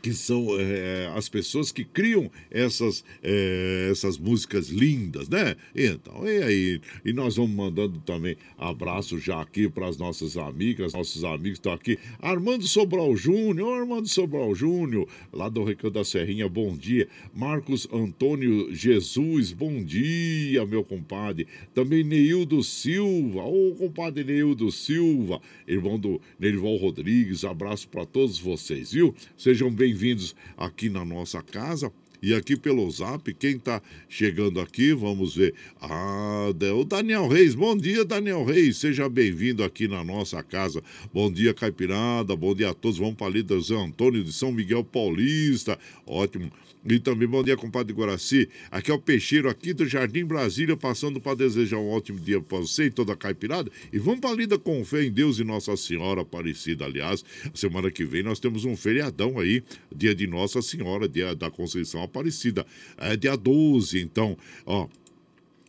que 0.07 0.13
são 0.13 0.57
é, 0.57 1.11
as 1.17 1.27
pessoas 1.27 1.69
que 1.69 1.83
criam 1.83 2.31
essas, 2.49 3.03
é, 3.21 3.89
essas 3.91 4.17
músicas 4.17 4.69
lindas, 4.69 5.27
né? 5.27 5.53
Então, 5.75 6.25
e 6.25 6.43
aí? 6.43 6.81
E 7.03 7.11
nós 7.11 7.35
vamos 7.35 7.51
mandando 7.51 7.99
também 8.05 8.37
abraço 8.57 9.19
já 9.19 9.41
aqui 9.41 9.67
para 9.67 9.85
as 9.85 9.97
nossas 9.97 10.37
amigas, 10.37 10.93
nossos 10.93 11.25
amigos 11.25 11.57
estão 11.57 11.73
aqui. 11.73 11.99
Armando 12.21 12.65
Sobral 12.65 13.17
Júnior, 13.17 13.81
Armando 13.81 14.07
Sobral 14.07 14.55
Júnior, 14.55 15.09
lá 15.33 15.49
do 15.49 15.65
Recanto 15.65 15.95
da 15.95 16.05
Serrinha, 16.05 16.47
bom 16.47 16.77
dia. 16.77 17.09
Marcos 17.35 17.85
Antônio 17.91 18.73
Jesus, 18.73 19.51
bom 19.51 19.83
dia, 19.83 20.65
meu 20.65 20.85
compadre. 20.85 21.47
Também 21.73 22.01
Neildo 22.01 22.63
Silva, 22.63 23.43
ô 23.43 23.75
compadre 23.75 24.23
Neildo 24.23 24.71
Silva, 24.71 25.41
irmão 25.67 25.99
do 25.99 26.21
Nerival 26.39 26.77
Rodrigues, 26.77 27.43
abraço 27.43 27.89
para 27.89 28.05
todos 28.05 28.39
vocês, 28.39 28.93
viu? 28.93 29.13
Sejam 29.35 29.69
bem 29.69 29.96
bem-vindos 29.97 30.35
aqui 30.55 30.89
na 30.91 31.03
nossa 31.03 31.41
casa. 31.41 31.91
E 32.21 32.33
aqui 32.33 32.55
pelo 32.55 32.89
zap, 32.89 33.33
quem 33.33 33.57
está 33.57 33.81
chegando 34.07 34.59
aqui, 34.59 34.93
vamos 34.93 35.35
ver. 35.35 35.53
Ah, 35.81 36.51
o 36.71 36.83
Daniel 36.83 37.27
Reis. 37.27 37.55
Bom 37.55 37.75
dia, 37.75 38.05
Daniel 38.05 38.43
Reis. 38.43 38.77
Seja 38.77 39.09
bem-vindo 39.09 39.63
aqui 39.63 39.87
na 39.87 40.03
nossa 40.03 40.41
casa. 40.43 40.83
Bom 41.11 41.31
dia, 41.31 41.53
Caipirada. 41.53 42.35
Bom 42.35 42.53
dia 42.53 42.69
a 42.69 42.73
todos. 42.73 42.99
Vamos 42.99 43.15
para 43.15 43.27
ali 43.27 43.43
Antônio 43.75 44.23
de 44.23 44.31
São 44.33 44.51
Miguel 44.51 44.83
Paulista. 44.83 45.79
Ótimo. 46.05 46.51
E 46.89 46.99
também 46.99 47.27
bom 47.27 47.43
dia, 47.43 47.57
compadre 47.57 47.93
Guaraci. 47.93 48.47
Aqui 48.71 48.89
é 48.89 48.93
o 48.93 48.99
Peixeiro, 48.99 49.49
aqui 49.49 49.73
do 49.73 49.85
Jardim 49.85 50.23
Brasília, 50.23 50.77
passando 50.77 51.19
para 51.19 51.35
desejar 51.35 51.79
um 51.79 51.89
ótimo 51.89 52.17
dia 52.17 52.39
para 52.39 52.59
você 52.59 52.85
e 52.85 52.91
toda 52.91 53.11
a 53.11 53.15
caipirada. 53.15 53.69
E 53.91 53.99
vamos 53.99 54.21
para 54.21 54.29
a 54.29 54.33
lida 54.33 54.57
com 54.57 54.85
fé 54.85 55.03
em 55.03 55.11
Deus 55.11 55.37
e 55.37 55.43
Nossa 55.43 55.75
Senhora 55.75 56.21
Aparecida. 56.21 56.85
Aliás, 56.85 57.25
semana 57.53 57.91
que 57.91 58.05
vem 58.05 58.23
nós 58.23 58.39
temos 58.39 58.63
um 58.63 58.77
feriadão 58.77 59.37
aí, 59.37 59.61
dia 59.93 60.15
de 60.15 60.27
Nossa 60.27 60.61
Senhora, 60.61 61.09
dia 61.09 61.35
da 61.35 61.51
Conceição 61.51 62.01
Aparecida. 62.01 62.65
É 62.97 63.17
dia 63.17 63.35
12, 63.35 63.99
então, 63.99 64.37
ó. 64.65 64.87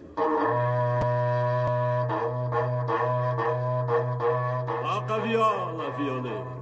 Toca 4.82 5.16
a 5.16 5.20
viola, 5.20 5.92
violeiro. 5.98 6.57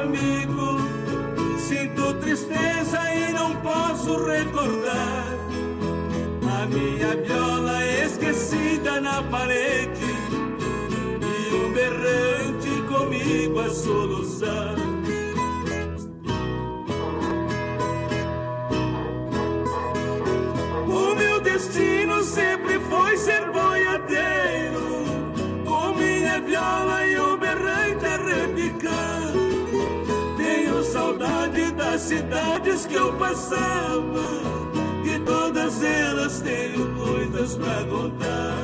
Amigo, 0.00 0.78
sinto 1.58 2.14
tristeza 2.14 2.98
e 3.12 3.30
não 3.34 3.54
posso 3.56 4.24
recordar 4.24 5.26
a 6.50 6.66
minha 6.66 7.14
viola 7.16 7.84
esquecida 7.84 9.02
na 9.02 9.22
parede 9.24 10.00
e 11.20 11.54
um 11.54 11.70
berrante 11.74 12.70
comigo 12.88 13.60
a 13.60 13.68
soluçar. 13.68 14.77
Que 32.86 32.94
eu 32.94 33.12
passava, 33.14 34.24
que 35.02 35.18
todas 35.20 35.82
elas 35.82 36.40
tenho 36.40 36.94
coisas 36.94 37.56
pra 37.56 37.84
contar. 37.84 38.54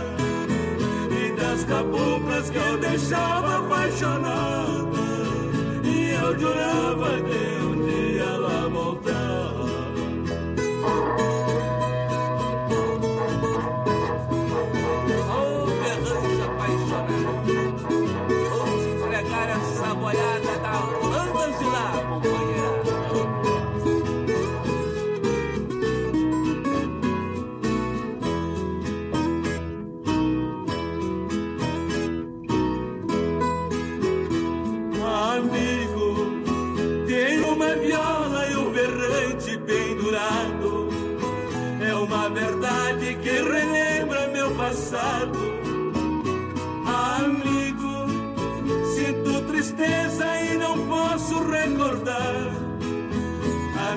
E 1.11 1.33
das 1.37 1.65
caboclas 1.65 2.51
que 2.51 2.59
eu 2.59 2.79
deixava 2.79 3.59
apaixonada, 3.59 5.01
e 5.85 6.11
eu 6.11 6.39
jurava 6.39 7.21
que 7.23 7.63
um 7.63 7.64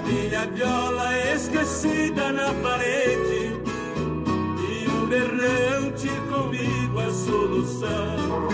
minha 0.07 0.45
viola 0.47 1.17
esquecida 1.33 2.31
na 2.31 2.53
parede 2.63 3.53
e 4.69 4.87
um 4.89 5.05
berrante 5.05 6.09
comigo 6.31 6.99
a 6.99 7.11
solução. 7.11 8.47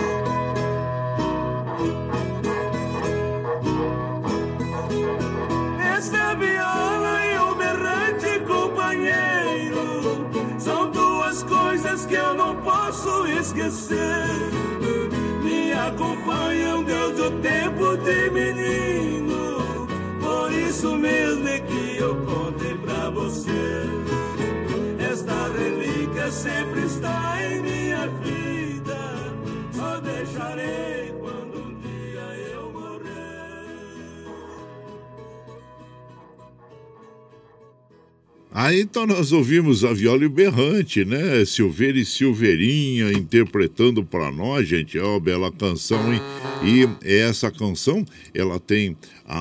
Esta 5.96 6.34
viola 6.34 7.26
e 7.26 7.38
o 7.38 7.54
berrante 7.54 8.40
companheiro 8.40 10.26
são 10.58 10.90
duas 10.90 11.42
coisas 11.44 12.04
que 12.04 12.14
eu 12.14 12.34
não 12.34 12.56
posso 12.56 13.26
esquecer. 13.28 14.26
Me 15.42 15.72
acompanham 15.72 16.82
desde 16.82 17.22
o 17.22 17.30
tempo 17.40 17.96
de 17.98 18.30
sempre 26.34 26.82
está 26.82 27.36
em 27.44 27.63
Aí 38.56 38.82
então 38.82 39.04
nós 39.04 39.32
ouvimos 39.32 39.82
a 39.84 39.92
viola 39.92 40.28
berrante, 40.28 41.04
né? 41.04 41.44
Silveira 41.44 41.98
e 41.98 42.04
Silveirinha 42.04 43.10
interpretando 43.10 44.04
para 44.04 44.30
nós, 44.30 44.68
gente. 44.68 44.96
É 44.96 45.02
uma 45.02 45.18
bela 45.18 45.50
canção, 45.50 46.14
hein? 46.14 46.20
E 46.62 46.88
essa 47.04 47.50
canção, 47.50 48.04
ela 48.32 48.60
tem 48.60 48.96
a 49.26 49.40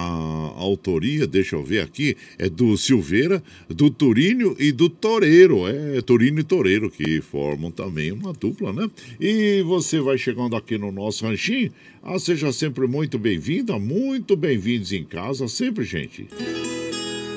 autoria, 0.57 1.27
deixa 1.27 1.55
eu 1.55 1.63
ver 1.63 1.81
aqui, 1.81 2.17
é 2.39 2.49
do 2.49 2.75
Silveira, 2.75 3.43
do 3.69 3.91
Turílio 3.91 4.55
e 4.57 4.71
do 4.71 4.89
Toreiro. 4.89 5.67
É 5.67 6.01
Turílio 6.01 6.39
e 6.39 6.43
Toreiro 6.43 6.89
que 6.89 7.21
formam 7.21 7.69
também 7.69 8.11
uma 8.11 8.33
dupla, 8.33 8.73
né? 8.73 8.89
E 9.21 9.61
você 9.61 9.99
vai 9.99 10.17
chegando 10.17 10.55
aqui 10.55 10.75
no 10.75 10.91
nosso 10.91 11.23
ranchinho. 11.23 11.71
Ah, 12.01 12.17
seja 12.17 12.51
sempre 12.51 12.87
muito 12.87 13.19
bem-vinda, 13.19 13.77
muito 13.77 14.35
bem-vindos 14.35 14.91
em 14.91 15.03
casa, 15.03 15.47
sempre, 15.47 15.83
gente. 15.85 16.25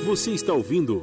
Você 0.07 0.31
está 0.31 0.55
ouvindo 0.55 1.03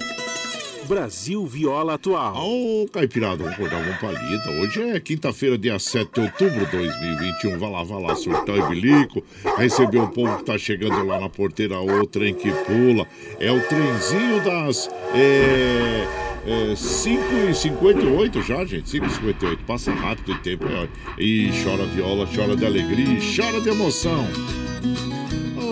Brasil 0.88 1.46
Viola 1.46 1.96
Atual. 1.96 2.36
Ô, 2.36 2.88
Caipirada, 2.92 3.38
vamos 3.38 3.54
acordar 3.54 3.82
uma 3.82 3.98
palhita. 3.98 4.50
Hoje 4.50 4.82
é 4.82 5.00
quinta-feira, 5.00 5.58
dia 5.58 5.80
7 5.80 6.12
de 6.14 6.22
outubro 6.22 6.66
de 6.66 6.72
2021. 6.72 7.58
Vai 7.58 7.72
lá, 7.72 7.84
vai 7.84 8.02
lá, 8.02 8.16
surtão 8.16 8.56
e 8.56 8.70
bilico. 8.70 9.24
Receber 9.58 10.00
o 10.00 10.08
povo 10.10 10.38
que 10.38 10.46
tá 10.46 10.58
chegando 10.58 11.06
lá 11.06 11.20
na 11.20 11.30
porteira, 11.30 11.80
o 11.80 12.06
trem 12.06 12.34
que 12.34 12.52
pula. 12.52 13.08
É 13.40 13.52
o 13.52 13.62
trenzinho 13.68 14.44
das. 14.44 14.90
É, 15.14 16.08
é, 16.46 16.74
5h58 16.74 18.44
já, 18.44 18.66
gente. 18.66 18.90
5h58. 19.00 19.60
Passa 19.66 19.94
rápido 19.94 20.34
o 20.34 20.38
tempo. 20.40 20.66
É, 20.66 20.88
e 21.18 21.50
chora 21.64 21.86
viola, 21.86 22.28
chora 22.34 22.56
de 22.56 22.66
alegria 22.66 23.18
e 23.18 23.36
chora 23.36 23.62
de 23.62 23.70
emoção. 23.70 24.28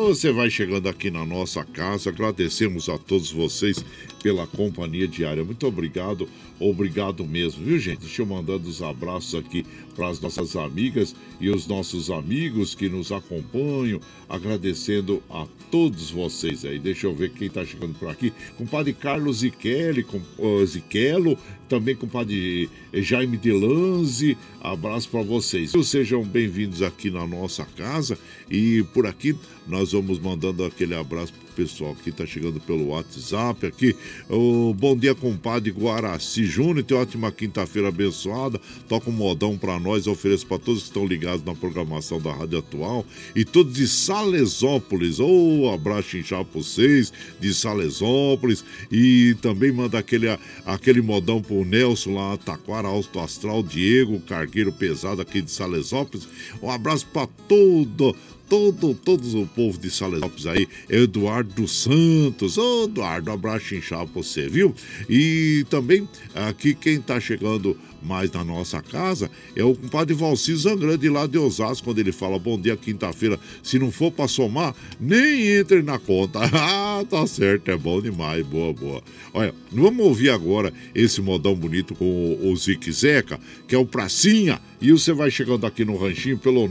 Você 0.08 0.32
vai 0.32 0.50
chegando 0.50 0.90
aqui 0.90 1.12
na 1.12 1.24
nossa 1.24 1.64
casa, 1.64 2.10
agradecemos 2.10 2.90
a 2.90 2.98
todos 2.98 3.32
vocês 3.32 3.86
pela 4.22 4.48
companhia 4.48 5.08
diária. 5.08 5.44
Muito 5.46 5.66
obrigado, 5.68 6.28
obrigado 6.60 7.24
mesmo, 7.24 7.64
viu, 7.64 7.78
gente? 7.78 8.00
Deixa 8.00 8.24
eu 8.24 8.26
mandando 8.26 8.68
os 8.68 8.82
abraços 8.82 9.36
aqui 9.36 9.64
para 9.96 10.08
as 10.08 10.20
nossas 10.20 10.56
amigas 10.56 11.16
e 11.40 11.52
os 11.52 11.68
nossos 11.68 12.10
amigos 12.10 12.74
que 12.74 12.90
nos 12.90 13.12
acompanham, 13.12 14.02
agradecendo 14.28 15.22
a 15.30 15.46
todos 15.70 16.10
vocês 16.10 16.66
aí. 16.66 16.80
Deixa 16.80 17.06
eu 17.06 17.14
ver 17.14 17.30
quem 17.32 17.48
está 17.48 17.64
chegando 17.64 17.94
por 17.94 18.10
aqui. 18.10 18.34
Compadre 18.58 18.94
Carlos 18.94 19.38
Ziqueli, 19.38 20.04
com, 20.04 20.20
uh, 20.40 20.66
Ziquelo, 20.66 21.38
também 21.70 21.96
compadre 21.96 22.70
Jaime 22.92 23.38
Delanze, 23.38 24.38
abraço 24.62 25.08
para 25.10 25.22
vocês. 25.22 25.72
Sejam 25.86 26.24
bem-vindos 26.24 26.82
aqui 26.82 27.10
na 27.10 27.26
nossa 27.26 27.64
casa 27.78 28.18
e 28.52 28.84
por 28.94 29.08
aqui 29.08 29.34
nós 29.68 29.94
vamos 29.94 30.20
mandando 30.20 30.66
aquele 30.66 30.94
abraço 30.94 31.34
pessoal 31.56 31.96
que 31.96 32.10
está 32.10 32.26
chegando 32.26 32.60
pelo 32.60 32.88
WhatsApp 32.88 33.66
aqui. 33.66 33.96
O 34.30 34.74
bom 34.74 34.96
dia, 34.98 35.14
compadre 35.14 35.72
Guaraci 35.72 36.46
Júnior. 36.46 36.84
Tem 36.84 36.98
ótima 36.98 37.32
quinta-feira 37.32 37.90
abençoada. 37.90 38.60
Toca 38.88 39.10
um 39.10 39.14
modão 39.14 39.58
para 39.58 39.80
nós. 39.80 40.08
Ofereço 40.08 40.48
para 40.48 40.60
todos 40.60 40.82
que 40.82 40.88
estão 40.88 41.06
ligados 41.06 41.46
na 41.46 41.54
programação 41.54 42.20
da 42.20 42.34
Rádio 42.34 42.60
Atual. 42.60 43.06
E 43.36 43.46
todos 43.46 43.74
de 43.74 43.88
Salesópolis. 43.88 45.20
Ô, 45.20 45.28
oh, 45.62 45.74
abraço 45.74 46.18
inchado 46.18 46.46
para 46.46 46.62
vocês 46.62 47.14
de 47.40 47.54
Salesópolis. 47.54 48.64
E 48.92 49.36
também 49.42 49.72
manda 49.72 50.00
aquele, 50.00 50.28
aquele 50.66 51.02
modão 51.02 51.42
pro 51.42 51.64
Nelson 51.64 52.16
lá, 52.16 52.38
Taquara, 52.38 52.88
Alto 52.88 53.20
Astral, 53.20 53.62
Diego, 53.62 54.20
cargueiro 54.22 54.72
pesado 54.72 55.22
aqui 55.22 55.42
de 55.42 55.52
Salesópolis. 55.52 56.28
Um 56.62 56.70
abraço 56.70 57.06
para 57.08 57.28
todo 57.48 58.16
todo, 58.52 58.94
todos 58.94 59.34
o 59.34 59.46
povo 59.46 59.78
de 59.78 59.90
Salesópolis 59.90 60.46
aí, 60.46 60.68
Eduardo 60.90 61.66
Santos. 61.70 62.58
Ô, 62.58 62.84
Eduardo, 62.84 63.32
um 63.32 63.34
abraço 63.34 63.74
inchado 63.74 64.08
pra 64.08 64.22
você, 64.22 64.50
viu? 64.50 64.76
E 65.10 65.66
também 65.70 66.06
aqui 66.36 66.76
quem 66.76 67.00
tá 67.00 67.18
chegando 67.18 67.78
mais 68.02 68.32
na 68.32 68.44
nossa 68.44 68.82
casa 68.82 69.30
é 69.56 69.64
o 69.64 69.76
compadre 69.76 70.14
Valci 70.14 70.54
Zangrande 70.56 71.10
lá 71.10 71.28
de 71.28 71.38
Osasco, 71.38 71.86
quando 71.86 72.00
ele 72.00 72.12
fala 72.12 72.40
bom 72.40 72.60
dia 72.60 72.76
quinta-feira. 72.76 73.40
Se 73.64 73.80
não 73.80 73.92
for 73.92 74.12
para 74.12 74.28
somar, 74.28 74.76
nem 75.00 75.58
entre 75.58 75.82
na 75.82 75.98
conta. 76.00 76.40
ah, 76.54 77.06
tá 77.10 77.26
certo, 77.28 77.70
é 77.70 77.78
bom 77.78 78.02
demais, 78.02 78.46
boa, 78.46 78.74
boa. 78.74 79.02
Olha, 79.34 79.56
vamos 79.72 80.06
ouvir 80.06 80.30
agora 80.30 80.74
esse 80.94 81.22
modão 81.22 81.56
bonito 81.56 81.96
com 81.96 82.06
o, 82.06 82.52
o 82.52 82.56
Zeca, 82.56 83.40
que 83.68 83.76
é 83.76 83.78
o 83.78 83.86
Pracinha. 83.86 84.60
E 84.82 84.92
você 84.92 85.14
vai 85.14 85.30
chegando 85.30 85.68
aqui 85.68 85.86
no 85.86 85.96
ranchinho 85.96 86.38
pelo 86.38 86.68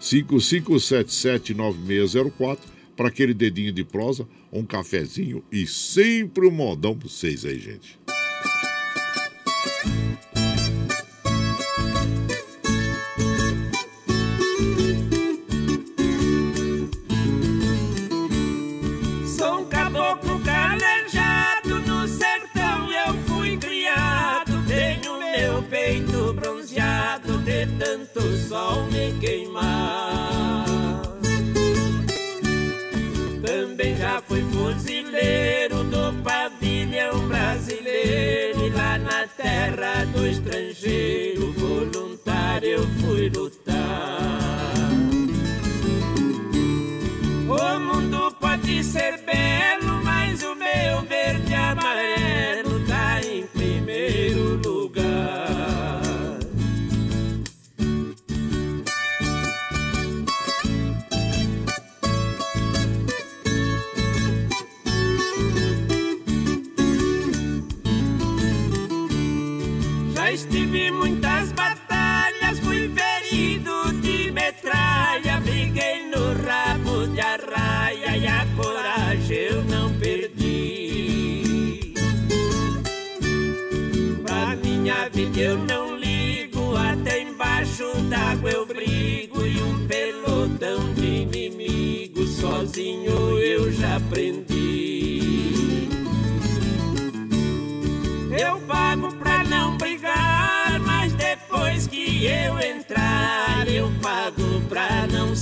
955779604 0.00 2.58
para 2.96 3.08
aquele 3.08 3.32
dedinho 3.32 3.72
de 3.72 3.84
prosa, 3.84 4.28
um 4.52 4.64
cafezinho 4.64 5.40
e 5.52 5.64
sempre 5.68 6.48
um 6.48 6.50
modão 6.50 6.98
para 6.98 7.08
vocês 7.08 7.44
aí, 7.44 7.56
gente. 7.56 7.96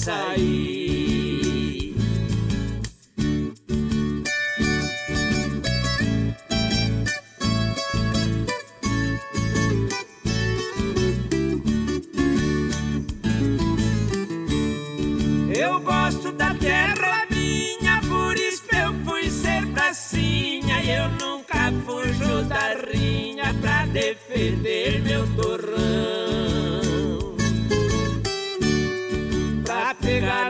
Pra 0.06 0.75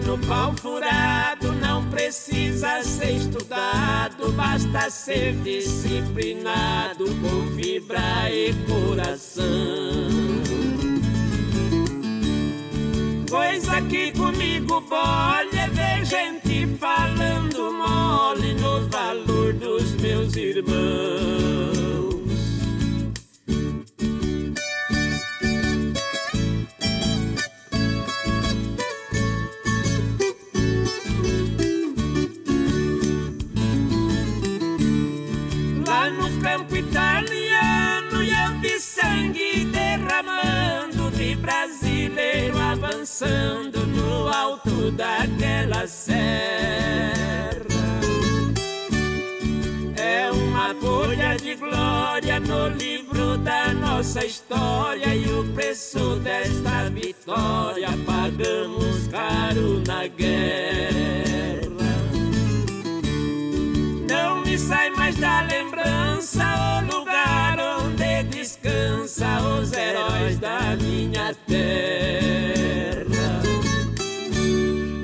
no 0.07 0.17
pau 0.19 0.55
furado 0.55 1.53
não 1.53 1.85
precisa 1.91 2.83
ser 2.85 3.17
estudado, 3.17 4.31
basta 4.33 4.89
ser 4.89 5.35
disciplinado 5.43 7.07
com 7.17 7.57
fibra 7.57 8.31
e 8.31 8.55
coração. 8.67 9.45
Coisa 13.29 13.83
que 13.83 14.13
comigo 14.13 14.81
bolha 14.83 15.61
é 15.61 15.69
ver 15.69 16.05
gente 16.05 16.67
falando 16.79 17.73
mole 17.73 18.55
no 18.55 18.89
valor 18.89 19.53
dos 19.55 19.93
meus 19.95 20.37
irmãos. 20.37 21.56
História 54.57 55.15
e 55.15 55.27
o 55.33 55.45
preço 55.53 56.17
desta 56.21 56.89
vitória 56.89 57.89
pagamos 58.07 59.07
caro 59.09 59.83
na 59.87 60.07
guerra. 60.07 61.67
Não 64.09 64.43
me 64.43 64.59
sai 64.59 64.91
mais 64.91 65.17
da 65.17 65.43
lembrança 65.43 66.43
o 66.43 66.99
lugar 66.99 67.59
onde 67.81 68.23
descansa 68.25 69.43
os 69.43 69.73
heróis 69.73 70.39
da 70.39 70.77
minha 70.77 71.35
terra. 71.47 71.77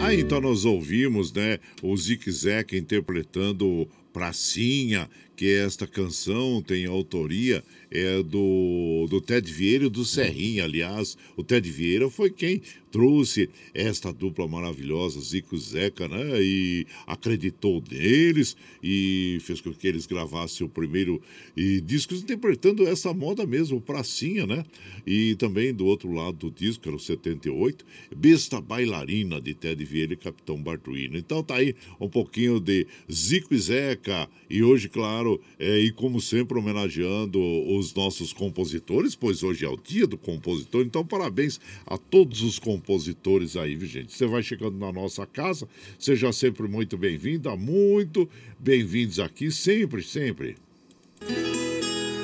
Aí 0.01 0.21
então 0.21 0.41
nós 0.41 0.65
ouvimos, 0.65 1.31
né, 1.33 1.59
o 1.83 1.95
Zique 1.97 2.31
Zeca 2.31 2.77
interpretando 2.77 3.87
Pracinha, 4.13 5.09
que 5.37 5.55
esta 5.55 5.87
canção 5.87 6.63
tem 6.63 6.87
autoria 6.87 7.65
é 7.93 8.23
do, 8.23 9.07
do 9.09 9.21
Ted 9.21 9.51
Vieira 9.53 9.85
e 9.85 9.91
do 9.91 10.05
Serrinha. 10.05 10.65
Aliás, 10.65 11.17
o 11.37 11.45
Ted 11.45 11.71
Vieira 11.71 12.09
foi 12.09 12.31
quem 12.31 12.63
trouxe 12.93 13.49
esta 13.73 14.13
dupla 14.13 14.47
maravilhosa, 14.47 15.19
Zico 15.21 15.57
e 15.57 15.59
Zeca, 15.59 16.07
né? 16.07 16.41
E 16.43 16.87
acreditou 17.07 17.83
neles 17.91 18.55
e 18.83 19.39
fez 19.41 19.63
com 19.63 19.73
que 19.73 19.89
eles 19.89 20.05
gravassem 20.05 20.67
o 20.67 20.69
primeiro 20.69 21.21
e 21.57 21.81
disco 21.81 22.15
interpretando 22.15 22.87
essa 22.87 23.13
moda 23.15 23.47
mesmo, 23.47 23.81
pracinha, 23.81 24.47
né? 24.47 24.65
E 25.07 25.35
também 25.37 25.73
do 25.73 25.87
outro 25.87 26.13
lado 26.13 26.37
do 26.37 26.51
disco, 26.51 26.87
era 26.87 26.95
o 26.95 27.01
78, 27.01 27.85
Besta 28.15 28.61
Bailarina 28.61 29.41
de 29.41 29.55
Ted 29.55 29.83
Vieira 29.85 30.13
e 30.13 30.17
Capitão 30.17 30.63
Bartuino. 30.63 31.17
Então 31.17 31.43
tá 31.43 31.57
aí 31.57 31.75
um 31.99 32.09
pouquinho 32.09 32.61
de 32.61 32.87
Zico 33.11 33.55
e 33.55 33.59
Zeca 33.59 34.29
e 34.51 34.63
hoje, 34.63 34.91
claro, 34.91 35.41
é, 35.59 35.79
e 35.79 35.91
como 35.91 36.21
sempre 36.21 36.59
homenageando 36.59 37.41
os 37.75 37.95
nossos 37.95 38.35
compositores, 38.35 39.17
pois 39.17 39.43
hoje 39.43 39.65
é 39.65 39.69
o 39.69 39.79
dia 39.79 40.07
do 40.07 40.19
compositor. 40.19 40.83
Então 40.83 41.07
parabéns 41.07 41.59
a 41.87 41.97
todos 41.97 42.43
os 42.43 42.59
compositores 42.59 42.82
compositores 42.83 43.57
aí, 43.57 43.77
viu, 43.77 43.89
gente? 43.89 44.13
Você 44.13 44.27
vai 44.27 44.43
chegando 44.43 44.77
na 44.77 44.93
nossa 44.93 45.25
casa, 45.25 45.69
seja 45.99 46.33
sempre 46.33 46.67
muito 46.67 46.99
bem-vinda, 46.99 47.57
muito 47.57 48.29
bem-vindos 48.59 49.21
aqui, 49.21 49.51
sempre, 49.51 50.03
sempre. 50.03 50.57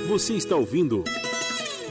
Você 0.09 0.35
está 0.35 0.57
ouvindo 0.57 1.05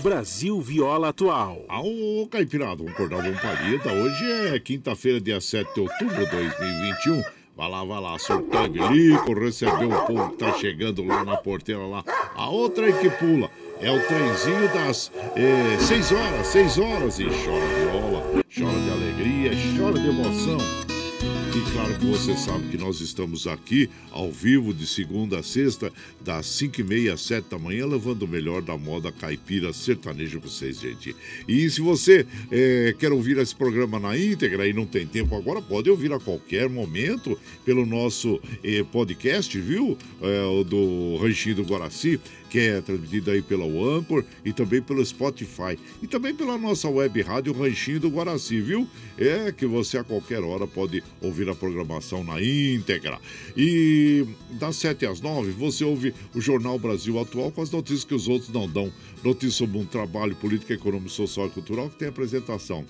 Brasil 0.03 0.59
Viola 0.59 1.09
Atual. 1.09 1.65
Ô, 1.69 2.27
Caipirado, 2.27 2.83
vamos 2.83 2.93
acordar, 2.93 3.23
vamos 3.23 3.39
palida. 3.39 3.93
Hoje 3.93 4.31
é 4.53 4.59
quinta-feira, 4.59 5.21
dia 5.21 5.39
7 5.39 5.73
de 5.73 5.79
outubro 5.79 6.25
de 6.25 6.31
2021. 6.31 7.23
Vai 7.55 7.69
lá, 7.71 7.83
vai 7.83 8.01
lá, 8.01 8.19
soltou 8.19 8.65
o 8.65 8.69
bilico, 8.69 9.33
recebeu 9.33 9.89
o 9.89 10.05
povo 10.05 10.29
que 10.31 10.37
tá 10.37 10.53
chegando 10.59 11.03
lá 11.03 11.23
na 11.23 11.37
porteira 11.37 11.87
lá. 11.87 12.03
A 12.35 12.49
outra 12.49 12.85
aí 12.85 12.93
que 12.93 13.09
pula. 13.09 13.49
É 13.79 13.91
o 13.91 13.99
trenzinho 14.07 14.67
das 14.73 15.11
é, 15.35 15.77
seis 15.79 16.11
horas, 16.11 16.47
seis 16.47 16.77
horas, 16.79 17.19
e 17.19 17.25
chora 17.25 17.67
viola, 17.79 18.43
chora 18.57 18.79
de 18.79 18.89
alegria, 18.89 19.51
chora 19.77 19.99
de 19.99 20.07
emoção. 20.07 20.57
E 21.55 21.71
claro 21.71 21.93
que 21.95 22.05
você 22.05 22.35
sabe 22.35 22.67
que 22.69 22.77
nós 22.77 23.01
estamos 23.01 23.47
aqui 23.47 23.89
ao 24.11 24.31
vivo 24.31 24.73
de 24.73 24.85
segunda 24.85 25.39
a 25.39 25.43
sexta, 25.43 25.91
das 26.21 26.45
5 26.45 26.81
e 26.81 26.83
meia 26.83 27.13
às 27.13 27.21
7 27.21 27.49
da 27.49 27.57
manhã, 27.57 27.85
levando 27.87 28.23
o 28.23 28.27
melhor 28.27 28.61
da 28.61 28.77
moda 28.77 29.11
caipira 29.11 29.71
sertaneja 29.73 30.39
para 30.39 30.49
vocês, 30.49 30.79
gente. 30.79 31.15
E 31.47 31.69
se 31.69 31.81
você 31.81 32.27
é, 32.51 32.95
quer 32.99 33.11
ouvir 33.11 33.37
esse 33.37 33.55
programa 33.55 33.99
na 33.99 34.17
íntegra 34.17 34.67
e 34.67 34.73
não 34.73 34.85
tem 34.85 35.07
tempo 35.07 35.35
agora, 35.35 35.61
pode 35.61 35.89
ouvir 35.89 36.11
a 36.13 36.19
qualquer 36.19 36.69
momento 36.69 37.39
pelo 37.65 37.85
nosso 37.85 38.39
é, 38.63 38.83
podcast, 38.83 39.59
viu? 39.59 39.97
É, 40.21 40.43
o 40.43 40.63
do 40.63 41.17
Ranchinho 41.17 41.55
do 41.55 41.63
Guaraci 41.63 42.19
que 42.49 42.59
é 42.59 42.81
transmitida 42.81 43.31
aí 43.31 43.41
pela 43.41 43.65
Anchor 43.65 44.23
e 44.43 44.53
também 44.53 44.81
pelo 44.81 45.05
Spotify. 45.05 45.77
E 46.01 46.07
também 46.07 46.33
pela 46.33 46.57
nossa 46.57 46.89
web 46.89 47.21
rádio 47.21 47.53
Ranchinho 47.53 47.99
do 47.99 48.09
Guaraci, 48.09 48.61
viu? 48.61 48.87
É 49.17 49.51
que 49.51 49.65
você 49.65 49.97
a 49.97 50.03
qualquer 50.03 50.41
hora 50.41 50.65
pode 50.67 51.03
ouvir 51.21 51.49
a 51.49 51.55
programação 51.55 52.23
na 52.23 52.41
íntegra. 52.41 53.19
E 53.55 54.25
das 54.51 54.75
7 54.77 55.05
às 55.05 55.21
9 55.21 55.51
você 55.51 55.83
ouve 55.83 56.13
o 56.33 56.41
Jornal 56.41 56.77
Brasil 56.79 57.19
Atual 57.19 57.51
com 57.51 57.61
as 57.61 57.71
notícias 57.71 58.03
que 58.03 58.13
os 58.13 58.27
outros 58.27 58.49
não 58.49 58.69
dão. 58.69 58.91
Notícias 59.23 59.55
sobre 59.55 59.77
um 59.79 59.85
trabalho 59.85 60.35
político, 60.35 60.71
econômico, 60.71 61.09
social 61.09 61.47
e 61.47 61.49
cultural 61.49 61.89
que 61.89 61.97
tem 61.97 62.07
apresentação 62.07 62.85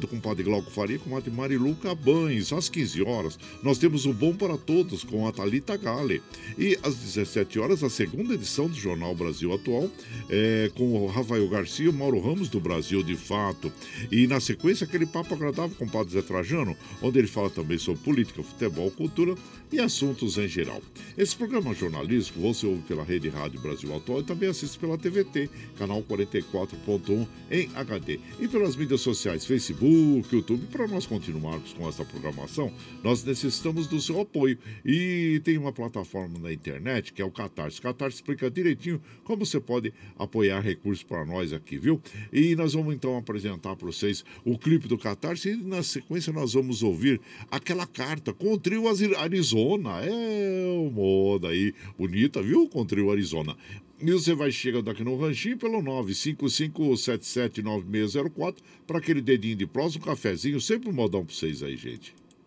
do 0.00 0.08
compadre 0.08 0.42
Glauco 0.42 0.70
Faria 0.70 0.98
com 0.98 1.16
a 1.16 1.20
de 1.20 1.30
Marilu 1.30 1.74
Cabanes. 1.76 2.52
Às 2.52 2.68
15 2.68 3.02
horas 3.02 3.38
nós 3.62 3.78
temos 3.78 4.06
o 4.06 4.12
Bom 4.12 4.34
para 4.34 4.56
Todos 4.56 5.04
com 5.04 5.28
a 5.28 5.32
Thalita 5.32 5.76
Gale. 5.76 6.22
E 6.58 6.78
às 6.82 6.96
17 6.96 7.58
horas 7.58 7.84
a 7.84 7.90
segunda 7.90 8.34
edição 8.34 8.68
do 8.68 8.74
Jornal 8.74 8.95
Jornal 8.96 9.14
Brasil 9.14 9.52
Atual, 9.52 9.90
é, 10.30 10.70
com 10.74 11.04
o 11.04 11.06
Rafael 11.06 11.46
Garcia 11.48 11.88
e 11.88 11.92
Mauro 11.92 12.18
Ramos 12.18 12.48
do 12.48 12.58
Brasil 12.58 13.02
de 13.02 13.14
Fato. 13.14 13.70
E 14.10 14.26
na 14.26 14.40
sequência, 14.40 14.86
aquele 14.86 15.04
papo 15.04 15.34
agradável 15.34 15.76
com 15.76 15.84
o 15.84 15.90
Padre 15.90 16.14
Zé 16.14 16.22
Trajano, 16.22 16.74
onde 17.02 17.18
ele 17.18 17.28
fala 17.28 17.50
também 17.50 17.78
sobre 17.78 18.02
política, 18.02 18.42
futebol, 18.42 18.90
cultura 18.90 19.34
e 19.70 19.78
assuntos 19.78 20.38
em 20.38 20.48
geral. 20.48 20.80
Esse 21.18 21.36
programa 21.36 21.74
jornalístico 21.74 22.40
você 22.40 22.66
ouve 22.66 22.82
pela 22.82 23.04
Rede 23.04 23.28
Rádio 23.28 23.60
Brasil 23.60 23.94
Atual 23.94 24.20
e 24.20 24.24
também 24.24 24.48
assiste 24.48 24.78
pela 24.78 24.96
TVT, 24.96 25.50
canal 25.78 26.02
44.1 26.02 27.26
em 27.50 27.68
HD. 27.74 28.18
E 28.40 28.48
pelas 28.48 28.76
mídias 28.76 29.00
sociais, 29.02 29.44
Facebook, 29.44 30.34
YouTube. 30.34 30.66
Para 30.66 30.86
nós 30.86 31.04
continuarmos 31.04 31.72
com 31.74 31.88
essa 31.88 32.04
programação, 32.04 32.72
nós 33.02 33.22
necessitamos 33.24 33.86
do 33.86 34.00
seu 34.00 34.20
apoio. 34.20 34.58
E 34.84 35.40
tem 35.44 35.58
uma 35.58 35.72
plataforma 35.72 36.38
na 36.38 36.52
internet 36.52 37.12
que 37.12 37.20
é 37.20 37.24
o 37.24 37.30
Catarse. 37.30 37.80
Catarse 37.80 38.16
explica 38.16 38.50
direitinho 38.50 38.85
como 39.24 39.44
você 39.44 39.60
pode 39.60 39.92
apoiar 40.18 40.60
recursos 40.60 41.04
para 41.04 41.24
nós 41.24 41.52
aqui, 41.52 41.78
viu? 41.78 42.00
E 42.32 42.56
nós 42.56 42.74
vamos 42.74 42.94
então 42.94 43.16
apresentar 43.16 43.76
para 43.76 43.86
vocês 43.86 44.24
o 44.44 44.58
clipe 44.58 44.88
do 44.88 44.98
Catarse 44.98 45.50
e 45.50 45.56
na 45.56 45.82
sequência 45.82 46.32
nós 46.32 46.54
vamos 46.54 46.82
ouvir 46.82 47.20
aquela 47.50 47.86
carta 47.86 48.32
com 48.32 48.52
o 48.52 48.58
trio 48.58 48.84
Arizona. 49.18 50.00
É 50.02 50.90
moda 50.90 51.48
aí, 51.48 51.74
bonita, 51.98 52.42
viu? 52.42 52.68
Com 52.68 52.82
o 52.82 52.86
trio 52.86 53.10
Arizona. 53.10 53.56
E 53.98 54.12
você 54.12 54.34
vai 54.34 54.52
chegando 54.52 54.90
aqui 54.90 55.02
no 55.02 55.16
ranchinho 55.16 55.56
pelo 55.56 55.82
955779604 55.82 58.56
para 58.86 58.98
aquele 58.98 59.22
dedinho 59.22 59.56
de 59.56 59.66
próximo, 59.66 60.04
um 60.04 60.06
cafezinho, 60.06 60.60
sempre 60.60 60.90
um 60.90 60.92
modão 60.92 61.24
para 61.24 61.34
vocês 61.34 61.62
aí, 61.62 61.76
gente. 61.76 62.14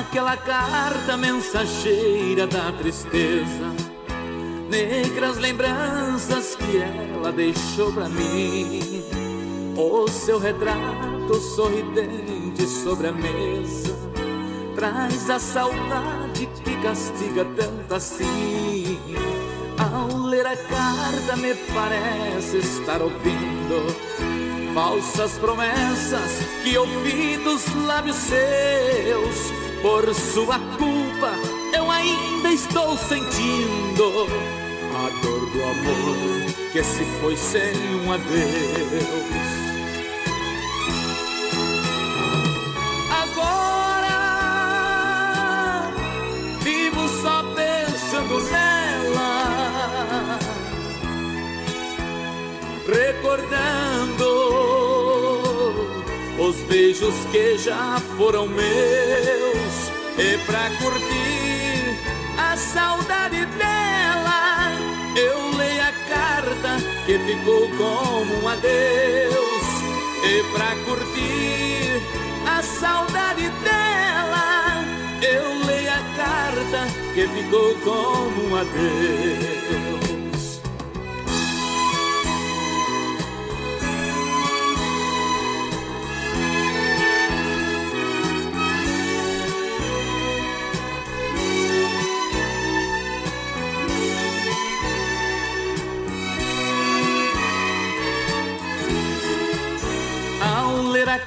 Aquela 0.00 0.36
carta 0.36 1.16
mensageira 1.16 2.46
da 2.46 2.72
tristeza, 2.72 3.74
negras 4.70 5.36
lembranças 5.36 6.56
que 6.56 6.78
ela 6.78 7.30
deixou 7.30 7.92
pra 7.92 8.08
mim. 8.08 9.04
O 9.76 10.08
seu 10.08 10.38
retrato 10.38 11.34
sorridente 11.54 12.66
sobre 12.66 13.08
a 13.08 13.12
mesa 13.12 13.96
traz 14.74 15.28
a 15.28 15.38
saudade 15.38 16.48
que 16.64 16.76
castiga 16.82 17.44
tanto 17.56 17.94
assim. 17.94 18.98
Ao 19.78 20.16
ler 20.16 20.46
a 20.46 20.56
carta, 20.56 21.36
me 21.36 21.54
parece 21.74 22.58
estar 22.58 23.02
ouvindo 23.02 23.84
falsas 24.74 25.32
promessas 25.38 26.40
que 26.62 26.76
ouvi 26.76 27.36
dos 27.38 27.64
lábios 27.86 28.16
seus 28.16 29.69
por 29.82 30.14
sua 30.14 30.58
culpa 30.78 31.32
eu 31.72 31.90
ainda 31.90 32.50
estou 32.52 32.96
sentindo 32.96 34.26
a 34.94 35.08
dor 35.22 35.50
do 35.50 35.62
amor 35.62 36.50
que 36.72 36.84
se 36.84 37.04
foi 37.20 37.36
sem 37.36 37.74
um 38.04 38.12
adeus. 38.12 38.30
Agora 43.22 44.18
vivo 46.60 47.08
só 47.22 47.42
pensando 47.54 48.40
nela, 48.50 50.38
recordando 52.86 54.30
os 56.38 56.56
beijos 56.68 57.14
que 57.32 57.58
já 57.58 58.00
foram 58.16 58.46
meus 58.46 59.39
e 60.20 60.36
pra 60.44 60.68
curtir 60.78 61.98
a 62.36 62.54
saudade 62.54 63.46
dela, 63.56 64.70
eu 65.16 65.56
leio 65.56 65.82
a 65.82 65.92
carta 66.08 66.76
que 67.06 67.18
ficou 67.20 67.68
como 67.70 68.42
um 68.42 68.48
adeus. 68.48 69.64
E 70.22 70.42
pra 70.52 70.76
curtir 70.84 72.02
a 72.46 72.62
saudade 72.62 73.48
dela, 73.64 74.84
eu 75.22 75.66
leio 75.66 75.90
a 75.90 76.02
carta 76.16 76.86
que 77.14 77.26
ficou 77.26 77.74
como 77.76 78.48
um 78.48 78.56
adeus. 78.56 79.99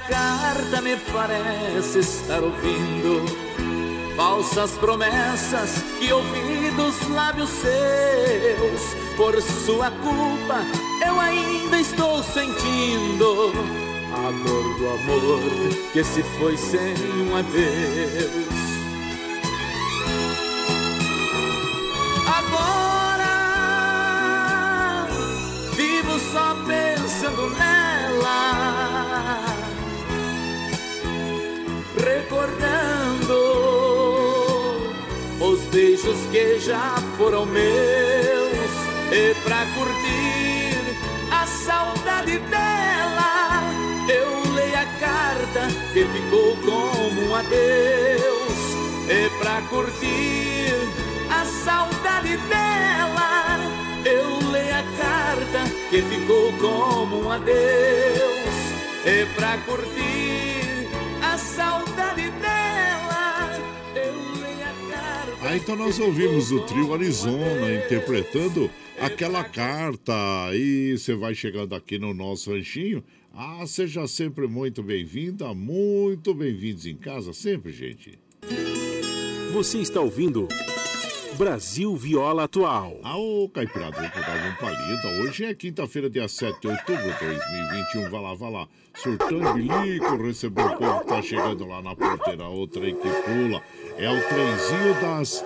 Carta 0.08 0.80
me 0.80 0.96
parece 0.96 2.00
estar 2.00 2.42
ouvindo 2.42 3.24
falsas 4.16 4.72
promessas 4.72 5.82
que 5.98 6.12
ouvi 6.12 6.70
dos 6.76 7.08
lábios 7.08 7.50
seus. 7.50 8.94
Por 9.16 9.40
sua 9.42 9.90
culpa 9.90 10.64
eu 11.06 11.20
ainda 11.20 11.80
estou 11.80 12.22
sentindo 12.22 13.52
a 14.12 14.30
dor 14.44 14.78
do 14.78 14.88
amor 14.88 15.40
que 15.92 16.04
se 16.04 16.22
foi 16.38 16.56
sem 16.56 16.94
um 17.28 17.36
adeus. 17.36 18.64
Agora 22.26 23.34
vivo 25.76 26.18
só 26.32 26.56
pensando 26.66 27.50
nela 27.50 28.13
recordando 32.24 33.34
os 35.40 35.60
beijos 35.72 36.16
que 36.32 36.58
já 36.58 36.96
foram 37.18 37.44
meus. 37.44 37.64
E 39.12 39.34
pra 39.44 39.66
curtir 39.74 40.80
a 41.30 41.46
saudade 41.46 42.38
dela 42.38 43.62
eu 44.08 44.52
leio 44.54 44.74
a 44.74 44.86
carta 44.98 45.68
que 45.92 46.04
ficou 46.04 46.56
como 46.64 47.28
um 47.28 47.34
adeus. 47.34 48.74
E 49.08 49.28
pra 49.38 49.60
curtir 49.68 50.72
a 51.30 51.44
saudade 51.44 52.36
dela 52.48 53.58
eu 54.04 54.50
leio 54.50 54.74
a 54.74 54.82
carta 54.96 55.70
que 55.90 56.02
ficou 56.02 56.52
como 56.54 57.24
um 57.24 57.30
adeus. 57.30 58.54
E 59.04 59.26
pra 59.36 59.58
curtir 59.58 60.88
a 61.22 61.36
saudade 61.36 61.93
então 65.52 65.76
nós 65.76 65.98
ouvimos 65.98 66.50
o 66.52 66.60
trio 66.60 66.94
Arizona 66.94 67.74
interpretando 67.74 68.70
aquela 68.98 69.44
carta. 69.44 70.14
E 70.54 70.96
você 70.96 71.14
vai 71.14 71.34
chegando 71.34 71.74
aqui 71.74 71.98
no 71.98 72.14
nosso 72.14 72.50
ranchinho. 72.50 73.04
Ah, 73.30 73.66
seja 73.66 74.06
sempre 74.06 74.46
muito 74.46 74.82
bem-vinda, 74.82 75.52
muito 75.52 76.32
bem-vindos 76.32 76.86
em 76.86 76.96
casa, 76.96 77.34
sempre, 77.34 77.72
gente. 77.72 78.18
Você 79.52 79.78
está 79.78 80.00
ouvindo 80.00 80.48
Brasil 81.36 81.96
Viola 81.96 82.44
Atual. 82.44 82.98
Ah, 83.02 83.16
ô 83.16 83.48
Caipirada, 83.48 83.96
vou 83.96 84.22
dar 84.22 84.48
um 84.48 84.54
palida. 84.54 85.22
Hoje 85.22 85.44
é 85.44 85.54
quinta-feira, 85.54 86.08
dia 86.08 86.28
7 86.28 86.60
de 86.60 86.68
outubro 86.68 87.02
de 87.02 87.18
2021. 87.18 88.10
Vai 88.10 88.22
lá, 88.22 88.34
vai 88.34 88.50
lá. 88.52 88.68
Surtando 88.94 89.54
bilico, 89.54 90.16
recebeu 90.16 90.66
o 90.66 90.76
povo 90.76 91.00
que 91.00 91.06
tá 91.06 91.22
chegando 91.22 91.66
lá 91.66 91.82
na 91.82 91.96
porteira. 91.96 92.48
O 92.48 92.66
trem 92.68 92.94
que 92.94 93.08
pula. 93.08 93.62
É 93.98 94.08
o 94.08 94.28
trenzinho 94.28 95.00
das 95.00 95.44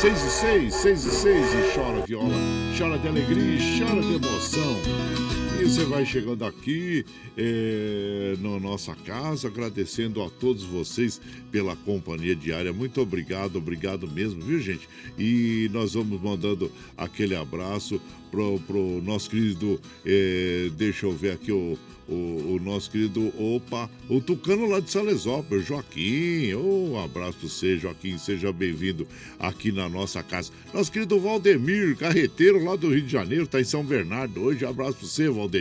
6 0.00 0.22
e 0.22 0.30
6, 0.30 0.74
6 0.74 1.04
e 1.04 1.10
6 1.10 1.46
e 1.54 1.74
chora 1.74 2.06
viola, 2.06 2.34
chora 2.76 2.98
de 2.98 3.08
alegria 3.08 3.58
e 3.58 3.78
chora 3.78 4.00
de 4.00 4.14
emoção. 4.14 5.37
Você 5.68 5.84
vai 5.84 6.06
chegando 6.06 6.46
aqui 6.46 7.04
é, 7.36 8.34
na 8.40 8.58
nossa 8.58 8.94
casa, 8.94 9.48
agradecendo 9.48 10.22
a 10.22 10.30
todos 10.30 10.64
vocês 10.64 11.20
pela 11.52 11.76
companhia 11.76 12.34
diária. 12.34 12.72
Muito 12.72 13.02
obrigado, 13.02 13.56
obrigado 13.56 14.10
mesmo, 14.10 14.40
viu, 14.40 14.58
gente? 14.60 14.88
E 15.18 15.68
nós 15.70 15.92
vamos 15.92 16.22
mandando 16.22 16.72
aquele 16.96 17.36
abraço 17.36 18.00
pro, 18.30 18.58
pro 18.60 19.02
nosso 19.02 19.28
querido, 19.28 19.78
é, 20.06 20.70
deixa 20.74 21.04
eu 21.04 21.12
ver 21.12 21.32
aqui 21.32 21.52
o, 21.52 21.78
o, 22.08 22.54
o, 22.54 22.60
nosso 22.62 22.90
querido, 22.90 23.32
opa, 23.38 23.90
o 24.08 24.20
Tucano 24.20 24.66
lá 24.66 24.80
de 24.80 24.90
Salesópolis, 24.90 25.66
Joaquim. 25.66 26.54
Um 26.54 26.98
abraço 26.98 27.38
para 27.38 27.48
você, 27.48 27.76
Joaquim, 27.76 28.16
seja 28.16 28.52
bem-vindo 28.52 29.06
aqui 29.38 29.70
na 29.70 29.88
nossa 29.88 30.22
casa. 30.22 30.50
Nosso 30.72 30.90
querido 30.90 31.20
Valdemir, 31.20 31.96
carreteiro 31.96 32.64
lá 32.64 32.76
do 32.76 32.88
Rio 32.88 33.02
de 33.02 33.12
Janeiro, 33.12 33.46
tá 33.46 33.60
em 33.60 33.64
São 33.64 33.84
Bernardo 33.84 34.40
hoje. 34.40 34.64
Abraço 34.64 34.94
para 34.94 35.06
você, 35.06 35.28
Valdemir. 35.28 35.57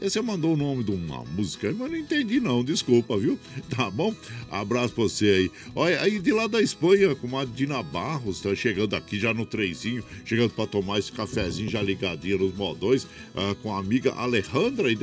E 0.00 0.10
você 0.10 0.20
mandou 0.20 0.54
o 0.54 0.56
nome 0.56 0.84
de 0.84 0.90
uma 0.90 1.24
música 1.24 1.72
mas 1.72 1.90
não 1.90 1.96
entendi 1.96 2.40
não, 2.40 2.64
desculpa, 2.64 3.16
viu? 3.16 3.38
Tá 3.74 3.90
bom? 3.90 4.14
Abraço 4.50 4.94
para 4.94 5.04
você 5.04 5.26
aí. 5.26 5.50
Olha, 5.74 6.00
aí 6.02 6.18
de 6.18 6.32
lá 6.32 6.46
da 6.46 6.60
Espanha, 6.60 7.14
com 7.14 7.38
a 7.38 7.44
Dina 7.44 7.82
Barros, 7.82 8.40
tá 8.40 8.54
chegando 8.54 8.94
aqui 8.94 9.18
já 9.18 9.32
no 9.32 9.46
trenzinho, 9.46 10.04
chegando 10.24 10.50
para 10.50 10.66
tomar 10.66 10.98
esse 10.98 11.10
cafezinho 11.10 11.70
já 11.70 11.80
ligadinho 11.80 12.38
nos 12.38 12.54
modões, 12.54 13.06
ah, 13.34 13.54
com 13.62 13.74
a 13.74 13.78
amiga 13.78 14.12
Alejandra 14.12 14.90
e 14.90 14.96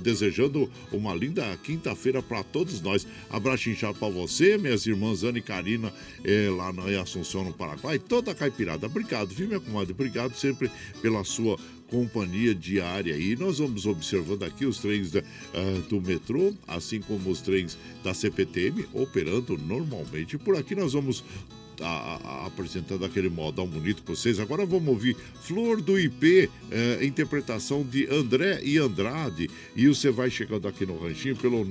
desejando 0.00 0.70
uma 0.92 1.14
linda 1.14 1.44
quinta-feira 1.62 2.22
para 2.22 2.42
todos 2.42 2.80
nós. 2.80 3.06
Abraço 3.28 3.68
inchado 3.68 3.98
para 3.98 4.08
você, 4.08 4.56
minhas 4.56 4.86
irmãs 4.86 5.22
Ana 5.22 5.38
e 5.38 5.42
Karina, 5.42 5.92
é, 6.24 6.48
lá 6.50 6.72
na 6.72 6.84
Assunção, 7.00 7.44
no 7.44 7.52
Paraguai, 7.52 7.98
toda 7.98 8.30
a 8.30 8.34
caipirada. 8.34 8.86
Obrigado, 8.86 9.34
viu, 9.34 9.46
minha 9.46 9.60
comadre? 9.60 9.92
Obrigado 9.92 10.34
sempre 10.34 10.70
pela 11.02 11.24
sua 11.24 11.58
companhia 11.94 12.52
diária. 12.52 13.16
E 13.16 13.36
nós 13.36 13.58
vamos 13.58 13.86
observando 13.86 14.42
aqui 14.42 14.66
os 14.66 14.78
trens 14.78 15.12
da, 15.12 15.20
uh, 15.20 15.82
do 15.88 16.00
metrô, 16.00 16.52
assim 16.66 17.00
como 17.00 17.30
os 17.30 17.40
trens 17.40 17.78
da 18.02 18.12
CPTM, 18.12 18.84
operando 18.92 19.56
normalmente. 19.56 20.36
Por 20.36 20.56
aqui 20.56 20.74
nós 20.74 20.92
vamos 20.92 21.22
a, 21.80 22.16
a, 22.16 22.46
apresentando 22.46 23.04
aquele 23.04 23.28
modão 23.28 23.68
bonito 23.68 24.02
para 24.02 24.16
vocês. 24.16 24.40
Agora 24.40 24.66
vamos 24.66 24.88
ouvir 24.88 25.16
Flor 25.42 25.80
do 25.80 25.96
IP, 25.96 26.50
é, 26.68 27.04
interpretação 27.04 27.84
de 27.84 28.08
André 28.08 28.60
e 28.64 28.76
Andrade. 28.76 29.48
E 29.76 29.86
você 29.86 30.10
vai 30.10 30.30
chegando 30.30 30.66
aqui 30.66 30.84
no 30.84 30.98
ranchinho 30.98 31.36
pelo 31.36 31.64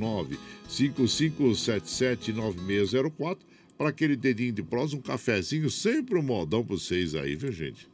955779604 0.69 3.39
para 3.77 3.89
aquele 3.89 4.15
dedinho 4.15 4.53
de 4.53 4.63
prosa, 4.63 4.95
um 4.95 5.01
cafezinho, 5.01 5.69
sempre 5.69 6.17
um 6.17 6.23
modão 6.23 6.63
para 6.63 6.77
vocês 6.77 7.13
aí, 7.13 7.35
viu, 7.35 7.51
gente? 7.51 7.91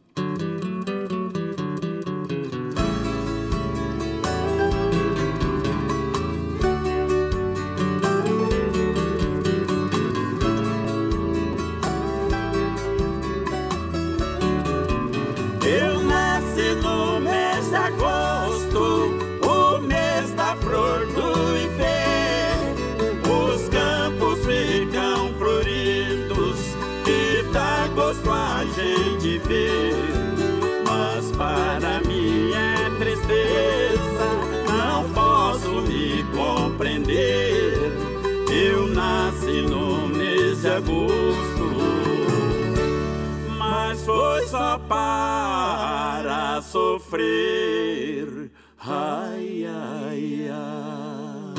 Para 44.90 46.62
sofrer. 46.64 48.52
Ai, 48.80 49.66
ai, 49.68 50.50
ai. 50.50 51.54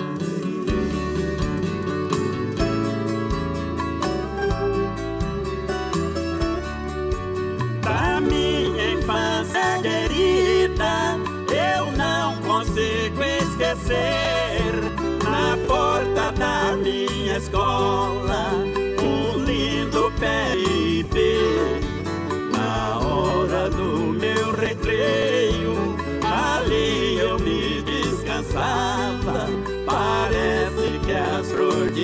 Da 7.80 8.20
minha 8.20 8.92
infância 8.94 9.78
querida, 9.80 11.16
eu 11.54 11.92
não 11.92 12.36
consigo 12.42 13.22
esquecer. 13.22 14.72
Na 15.22 15.56
porta 15.68 16.32
da 16.32 16.76
minha 16.76 17.36
escola, 17.36 18.19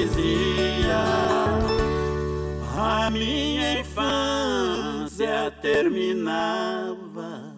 dizia: 0.07 1.05
A 2.79 3.11
minha 3.11 3.81
infância 3.81 5.51
terminava. 5.61 7.55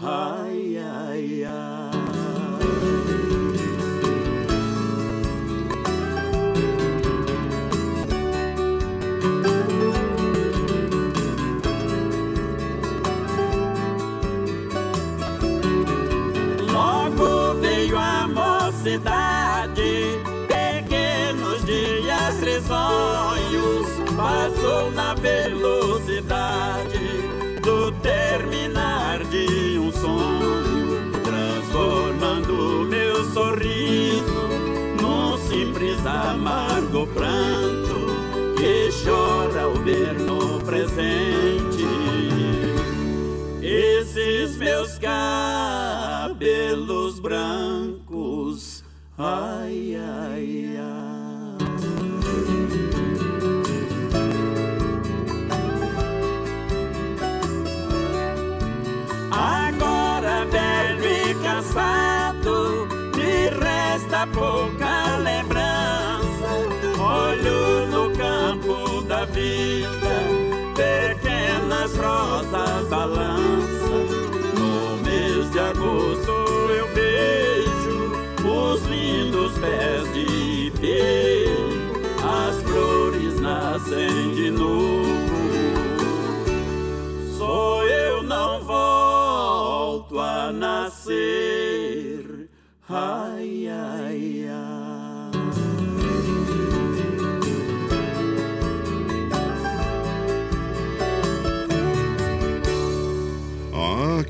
Ai, 0.00 0.78
ai, 0.78 1.44
ai. 1.44 2.11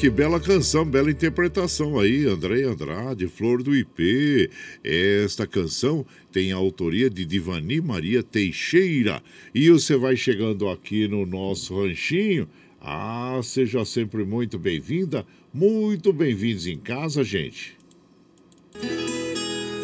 Que 0.03 0.11
bela 0.11 0.41
canção, 0.41 0.85
bela 0.85 1.13
interpretação 1.13 1.97
aí, 1.97 2.27
André 2.27 2.65
Andrade, 2.65 3.29
Flor 3.29 3.63
do 3.63 3.73
IP. 3.73 4.51
Esta 4.83 5.47
canção 5.47 6.05
tem 6.33 6.51
a 6.51 6.57
autoria 6.57 7.09
de 7.09 7.25
Divani 7.25 7.81
Maria 7.81 8.21
Teixeira. 8.21 9.23
E 9.55 9.71
você 9.71 9.97
vai 9.97 10.17
chegando 10.17 10.69
aqui 10.69 11.07
no 11.07 11.25
nosso 11.25 11.81
ranchinho. 11.81 12.49
Ah, 12.81 13.39
seja 13.45 13.85
sempre 13.85 14.25
muito 14.25 14.59
bem-vinda, 14.59 15.25
muito 15.55 16.13
bem-vindos 16.13 16.67
em 16.67 16.79
casa, 16.79 17.23
gente. 17.23 17.77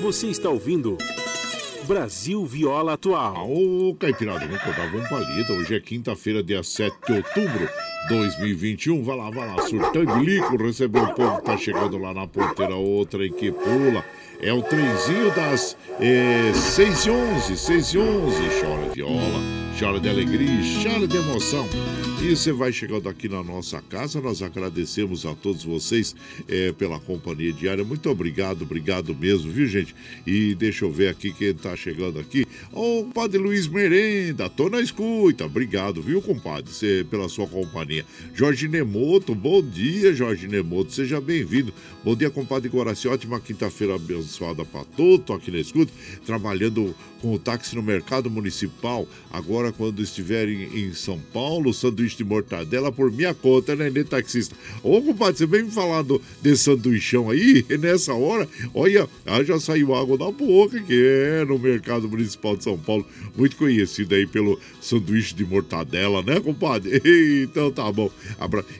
Você 0.03 0.27
está 0.27 0.51
ouvindo 0.51 0.99
Brasil 1.89 2.45
Viola 2.45 2.93
Atual. 2.93 3.51
Ô, 3.51 3.95
Caipirada, 3.95 4.47
vamos 4.47 4.62
contar 4.62 4.95
um 4.95 5.03
palito. 5.09 5.55
Hoje 5.55 5.74
é 5.74 5.80
quinta-feira, 5.80 6.43
dia 6.43 6.62
7 6.62 6.95
de 7.07 7.12
outubro. 7.14 7.66
2021, 8.11 9.03
vai 9.03 9.16
lá, 9.16 9.30
vai 9.30 9.49
lá, 9.49 9.66
surtando 9.66 10.14
bilico, 10.16 10.57
recebeu 10.57 11.03
o 11.03 11.14
povo 11.14 11.39
que 11.39 11.45
tá 11.45 11.57
chegando 11.57 11.97
lá 11.97 12.12
na 12.12 12.26
porteira, 12.26 12.74
outra 12.74 13.26
em 13.26 13.32
que 13.32 13.51
pula. 13.51 14.05
É 14.41 14.53
o 14.53 14.62
trenzinho 14.62 15.34
das 15.34 15.78
é, 15.99 16.53
6 16.53 17.07
e 17.07 17.11
11, 17.11 17.57
6 17.57 17.95
e 17.95 17.99
11. 17.99 18.36
Chora 18.61 18.91
viola, 18.95 19.41
chora 19.78 19.99
de 19.99 20.09
alegria, 20.11 20.61
chora 20.82 21.09
de 21.09 21.16
emoção. 21.16 21.66
E 22.21 22.35
você 22.35 22.53
vai 22.53 22.73
chegando 22.73 23.09
aqui 23.09 23.29
na 23.29 23.45
nossa 23.45 23.81
casa, 23.81 24.21
nós 24.21 24.43
agradecemos 24.43 25.25
a 25.25 25.37
todos 25.37 25.62
vocês 25.62 26.16
é, 26.49 26.73
pela 26.73 26.99
companhia 26.99 27.53
diária. 27.53 27.85
Muito 27.85 28.11
obrigado, 28.11 28.62
obrigado 28.62 29.14
mesmo, 29.14 29.53
viu, 29.53 29.69
gente? 29.69 29.95
E 30.27 30.53
deixa 30.57 30.85
eu 30.85 30.91
ver 30.91 31.09
aqui 31.09 31.33
quem 31.33 31.55
tá 31.55 31.77
chegando 31.77 32.19
aqui. 32.19 32.45
Ô, 32.73 33.01
oh, 33.01 33.05
Padre 33.05 33.39
Luiz 33.39 33.69
Merenda, 33.69 34.51
tô 34.51 34.69
na 34.69 34.81
escuta. 34.81 35.47
Obrigado, 35.47 36.03
viu, 36.03 36.21
compadre, 36.21 36.73
cê, 36.73 37.07
pela 37.09 37.29
sua 37.29 37.47
companhia. 37.47 38.05
Jorge 38.35 38.66
Nemoto, 38.66 39.33
bom 39.33 39.62
dia, 39.62 40.12
Jorge 40.12 40.49
Nemoto, 40.49 40.93
seja 40.93 41.21
bem-vindo. 41.21 41.73
Bom 42.05 42.16
dia, 42.16 42.31
compadre 42.31 42.69
Guaraci, 42.69 43.07
ótima 43.07 43.39
quinta-feira 43.39 43.95
abençoada 43.95 44.64
para 44.64 44.85
todos. 44.85 45.25
Tô 45.25 45.35
aqui 45.35 45.53
na 45.53 45.59
escuta, 45.59 45.93
trabalhando 46.27 46.95
com 47.21 47.35
o 47.35 47.39
táxi 47.39 47.75
no 47.75 47.83
mercado 47.83 48.31
municipal. 48.31 49.07
Agora, 49.31 49.73
quando 49.73 50.03
estiver 50.03 50.49
em, 50.49 50.87
em 50.87 50.95
São 50.95 51.19
Paulo, 51.33 51.73
sanduíche 51.73 52.16
de 52.16 52.25
mortadela 52.25 52.91
por 52.91 53.11
minha 53.11 53.35
conta, 53.35 53.75
né, 53.77 53.91
né 53.91 54.05
taxista? 54.05 54.55
Ô, 54.83 55.01
compadre, 55.03 55.39
você 55.39 55.47
vem 55.47 55.64
me 55.64 55.71
falar 55.71 56.03
do, 56.03 56.21
desse 56.43 56.64
sanduichão 56.64 57.31
aí, 57.31 57.64
nessa 57.79 58.14
hora, 58.14 58.49
olha, 58.75 59.09
ah, 59.27 59.43
já 59.43 59.59
saiu 59.59 59.95
água 59.95 60.16
da 60.16 60.31
boca, 60.31 60.81
que 60.81 60.95
é 60.95 61.45
no 61.45 61.59
mercado 61.59 62.09
municipal 62.09 62.57
de 62.57 62.64
São 62.64 62.79
Paulo, 62.79 63.07
muito 63.37 63.57
conhecido 63.57 64.14
aí 64.14 64.27
pelo 64.27 64.59
sanduíche 64.81 65.35
de 65.35 65.45
mortadela, 65.45 66.23
né, 66.23 66.41
compadre? 66.41 67.01
Então 67.49 67.71
tá 67.71 67.91
bom. 67.91 68.11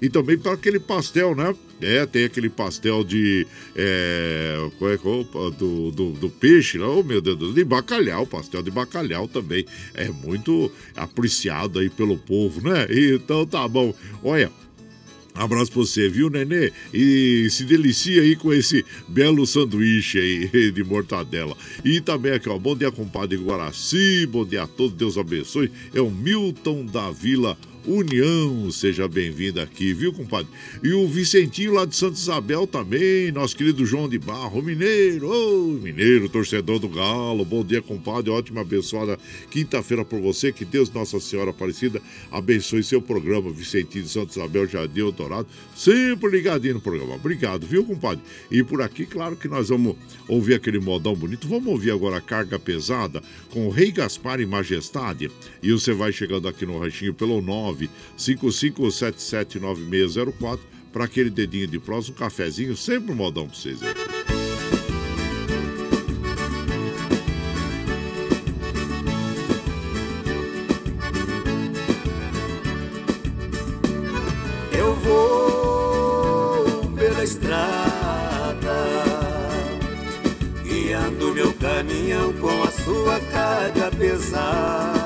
E 0.01 0.09
também 0.09 0.39
para 0.39 0.53
aquele 0.53 0.79
pastel, 0.79 1.35
né? 1.35 1.55
É, 1.81 2.05
tem 2.07 2.25
aquele 2.25 2.49
pastel 2.49 3.05
de. 3.05 3.47
É, 3.77 4.71
qual 4.79 4.91
é, 4.91 4.99
qual, 4.99 5.25
do, 5.53 5.91
do, 5.91 6.11
do 6.13 6.29
peixe, 6.29 6.79
oh 6.79 7.03
meu 7.03 7.21
Deus, 7.21 7.55
de 7.55 7.65
bacalhau, 7.65 8.27
pastel 8.27 8.63
de 8.63 8.71
bacalhau 8.71 9.29
também. 9.29 9.65
É 9.95 10.09
muito 10.09 10.71
apreciado 10.97 11.79
aí 11.79 11.89
pelo 11.89 12.19
povo, 12.19 12.61
né? 12.69 12.87
Então 12.91 13.47
tá 13.47 13.67
bom. 13.69 13.95
Olha. 14.23 14.51
Abraço 15.35 15.71
pra 15.71 15.83
você, 15.83 16.09
viu, 16.09 16.29
Nenê? 16.29 16.73
E 16.93 17.49
se 17.49 17.63
delicia 17.63 18.23
aí 18.23 18.35
com 18.35 18.53
esse 18.53 18.85
belo 19.07 19.47
sanduíche 19.47 20.19
aí 20.19 20.73
de 20.73 20.83
mortadela. 20.83 21.57
E 21.85 22.01
também 22.01 22.33
aqui, 22.33 22.49
ó, 22.49 22.59
bom 22.59 22.75
dia, 22.75 22.91
compadre 22.91 23.39
Guaraci, 23.39 24.27
bom 24.27 24.45
dia 24.45 24.65
a 24.65 24.67
todos, 24.67 24.97
Deus 24.97 25.17
abençoe. 25.17 25.71
É 25.95 26.01
o 26.01 26.11
Milton 26.11 26.85
da 26.87 27.13
Vila 27.13 27.57
União. 27.87 28.71
Seja 28.71 29.07
bem-vindo 29.07 29.61
aqui, 29.61 29.93
viu, 29.93 30.13
compadre? 30.13 30.49
E 30.83 30.93
o 30.93 31.07
Vicentinho 31.07 31.75
lá 31.75 31.85
de 31.85 31.95
Santa 31.95 32.17
Isabel 32.17 32.67
também, 32.67 33.31
nosso 33.31 33.57
querido 33.57 33.87
João 33.87 34.09
de 34.09 34.19
Barro, 34.19 34.63
mineiro, 34.63 35.29
ô, 35.29 35.73
mineiro, 35.73 36.29
torcedor 36.29 36.79
do 36.79 36.89
Galo. 36.89 37.45
Bom 37.45 37.65
dia, 37.65 37.81
compadre. 37.81 38.31
Ótima, 38.31 38.63
abençoada 38.63 39.19
quinta-feira 39.51 40.05
por 40.05 40.21
você. 40.21 40.53
Que 40.53 40.65
Deus, 40.65 40.91
Nossa 40.91 41.21
Senhora 41.21 41.51
Aparecida, 41.51 42.01
abençoe 42.31 42.83
seu 42.83 43.01
programa, 43.01 43.51
Vicentinho 43.51 44.05
de 44.05 44.11
Santa 44.11 44.33
Isabel, 44.33 44.67
Jardim 44.67 45.01
Eldorado. 45.01 45.47
Sempre 45.77 46.31
ligadinho 46.31 46.75
no 46.75 46.81
programa. 46.81 47.15
Obrigado, 47.15 47.67
viu, 47.67 47.85
compadre? 47.85 48.23
E 48.51 48.63
por 48.63 48.83
aqui, 48.83 49.07
claro 49.07 49.37
que 49.37 49.49
nós 49.49 49.69
vamos 49.69 49.97
ouvir 50.27 50.55
aquele 50.55 50.79
modão 50.79 51.15
bonito. 51.15 51.47
Vamos 51.47 51.69
ouvir 51.69 51.91
agora 51.91 52.17
a 52.17 52.21
carga 52.21 52.59
pesada 52.59 53.23
com 53.51 53.67
o 53.67 53.71
Rei 53.71 53.93
Gaspar 53.93 54.41
e 54.41 54.47
Majestade. 54.47 55.31
E 55.63 55.73
você 55.73 55.93
vai 55.93 56.13
chegando 56.13 56.49
aqui 56.49 56.67
no 56.67 56.79
ranchinho 56.79 57.15
pelo 57.15 57.41
9 57.41 57.68
55779604 58.17 60.61
para 60.93 61.05
aquele 61.05 61.31
dedinho 61.31 61.67
de 61.67 61.79
prós, 61.79 62.09
um 62.09 62.13
cafezinho, 62.13 62.77
sempre 62.77 63.13
um 63.13 63.15
modão 63.15 63.47
para 63.47 63.57
vocês 63.57 63.83
aí. 63.83 63.95
Eu 74.73 74.95
vou 74.97 76.91
pela 76.97 77.23
estrada, 77.23 78.75
guiando 80.65 81.35
meu 81.35 81.53
caminhão 81.55 82.33
com 82.35 82.63
a 82.63 82.71
sua 82.71 83.19
carga 83.21 83.91
pesada 83.91 84.98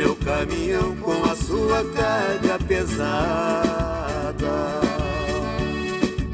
meu 0.00 0.16
caminhão 0.16 0.96
com 0.96 1.24
a 1.24 1.36
sua 1.36 1.84
carga 1.92 2.58
pesada. 2.66 4.40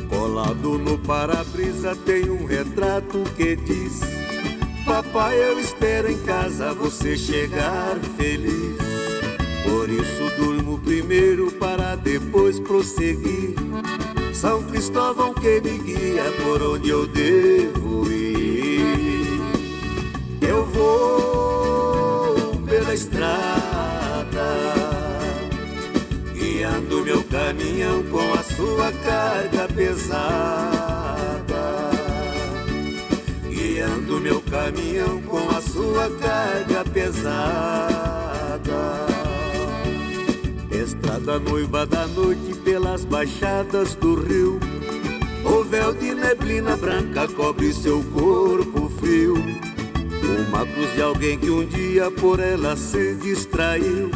Colado 0.08 0.78
no 0.78 0.96
para-brisa 0.98 1.96
tem 2.06 2.30
um 2.30 2.44
retrato 2.44 3.24
que 3.36 3.56
diz: 3.56 4.02
Papai, 4.84 5.36
eu 5.42 5.58
espero 5.58 6.08
em 6.08 6.18
casa 6.18 6.72
você 6.74 7.16
chegar 7.16 7.96
feliz. 8.16 8.76
Por 9.64 9.90
isso 9.90 10.30
durmo 10.38 10.78
primeiro 10.78 11.50
para 11.50 11.96
depois 11.96 12.60
prosseguir. 12.60 13.56
São 14.32 14.62
Cristóvão 14.62 15.34
que 15.34 15.60
me 15.60 15.76
guia 15.78 16.30
por 16.44 16.62
onde 16.62 16.90
eu 16.90 17.04
devo 17.04 18.08
ir. 18.12 19.40
Eu 20.40 20.64
vou 20.66 21.55
estrada, 22.96 24.48
guiando 26.32 27.04
meu 27.04 27.22
caminhão 27.24 28.02
com 28.04 28.32
a 28.32 28.42
sua 28.42 28.90
carga 29.04 29.68
pesada. 29.68 30.46
Guiando 33.50 34.18
meu 34.18 34.40
caminhão 34.40 35.20
com 35.22 35.50
a 35.50 35.60
sua 35.60 36.08
carga 36.18 36.84
pesada. 36.90 37.86
Estrada 40.70 41.38
noiva 41.38 41.84
da 41.84 42.06
noite 42.06 42.54
pelas 42.64 43.04
baixadas 43.04 43.94
do 43.94 44.14
rio. 44.14 44.58
O 45.44 45.62
véu 45.64 45.92
de 45.92 46.14
neblina 46.14 46.78
branca 46.78 47.28
cobre 47.28 47.74
seu 47.74 48.02
corpo 48.04 48.88
frio. 48.98 49.34
Uma 50.26 50.66
cruz 50.66 50.92
de 50.94 51.02
alguém 51.02 51.38
que 51.38 51.50
um 51.50 51.64
dia 51.64 52.10
por 52.10 52.40
ela 52.40 52.76
se 52.76 53.14
distraiu. 53.16 54.10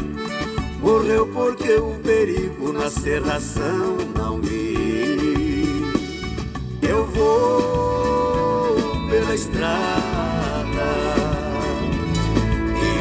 Morreu 0.79 1.27
porque 1.27 1.73
o 1.73 1.95
perigo 2.03 2.73
na 2.73 2.89
serração 2.89 3.97
não 4.15 4.41
vi. 4.41 5.83
Eu 6.81 7.05
vou 7.07 8.75
pela 9.09 9.35
estrada 9.35 10.01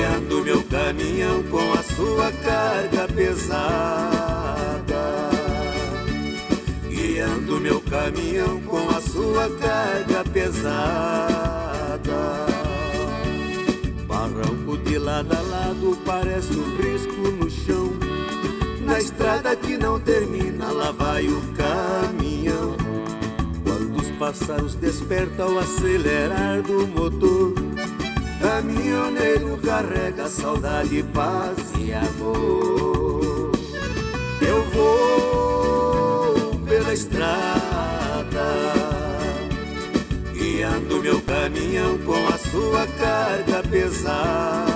guiando 0.01 0.45
meu 0.45 0.63
caminhão 0.65 1.43
com 1.45 1.73
a 1.73 1.83
sua 1.83 2.33
carga 2.33 3.09
pesada. 3.09 4.11
Guiando 6.89 7.61
meu 7.61 7.81
caminhão 7.81 8.61
com 8.63 8.89
a 8.91 9.01
sua 9.01 9.49
carga 9.59 10.25
pesada. 10.33 11.20
Lado 15.01 15.33
a 15.33 15.41
lado 15.41 15.99
parece 16.05 16.53
um 16.53 16.77
risco 16.77 17.31
no 17.31 17.51
chão. 17.51 17.93
Na 18.85 18.99
estrada 18.99 19.57
que 19.57 19.77
não 19.77 19.99
termina, 20.01 20.71
lá 20.73 20.93
vai 20.93 21.27
o 21.27 21.41
caminhão. 21.55 22.77
Quando 23.65 24.01
os 24.01 24.11
pássaros 24.13 24.75
despertam 24.75 25.53
ao 25.53 25.59
acelerar 25.61 26.63
do 26.63 26.87
motor. 26.87 27.55
Caminhoneiro 28.41 29.59
carrega 29.59 30.27
saudade, 30.29 31.03
paz 31.15 31.59
e 31.79 31.93
amor. 31.93 33.53
Eu 34.41 34.65
vou 34.71 36.59
pela 36.67 36.95
estrada, 36.95 38.47
guiando 40.33 41.03
meu 41.03 41.21
caminhão 41.21 41.99
com 41.99 42.27
a 42.29 42.39
sua 42.39 42.87
carga 42.99 43.63
pesada. 43.69 44.70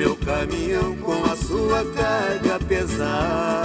Meu 0.00 0.16
caminhão 0.16 0.96
com 0.96 1.24
a 1.30 1.36
sua 1.36 1.84
carga 1.92 2.58
pesada. 2.66 3.60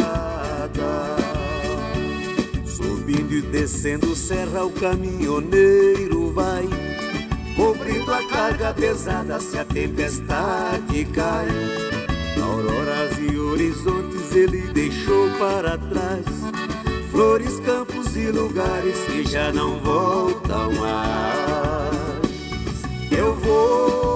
Subindo 2.65 3.35
e 3.35 3.41
descendo 3.41 4.13
serra, 4.13 4.65
o 4.65 4.71
caminhoneiro 4.71 6.33
vai. 6.33 6.67
Cobrindo 7.55 8.13
a 8.13 8.27
carga 8.27 8.73
pesada 8.73 9.39
se 9.39 9.57
a 9.57 9.63
tempestade 9.63 11.05
cai. 11.13 11.47
Auroras 12.43 13.17
e 13.17 13.37
horizontes 13.37 14.35
ele 14.35 14.59
deixou 14.73 15.29
para 15.39 15.77
trás. 15.77 16.25
Flores, 17.11 17.61
campos 17.61 18.13
e 18.17 18.29
lugares 18.29 18.99
que 19.05 19.23
já 19.23 19.53
não 19.53 19.79
voltam 19.79 20.73
mais. 20.73 21.95
Eu 23.09 23.33
vou 23.35 24.14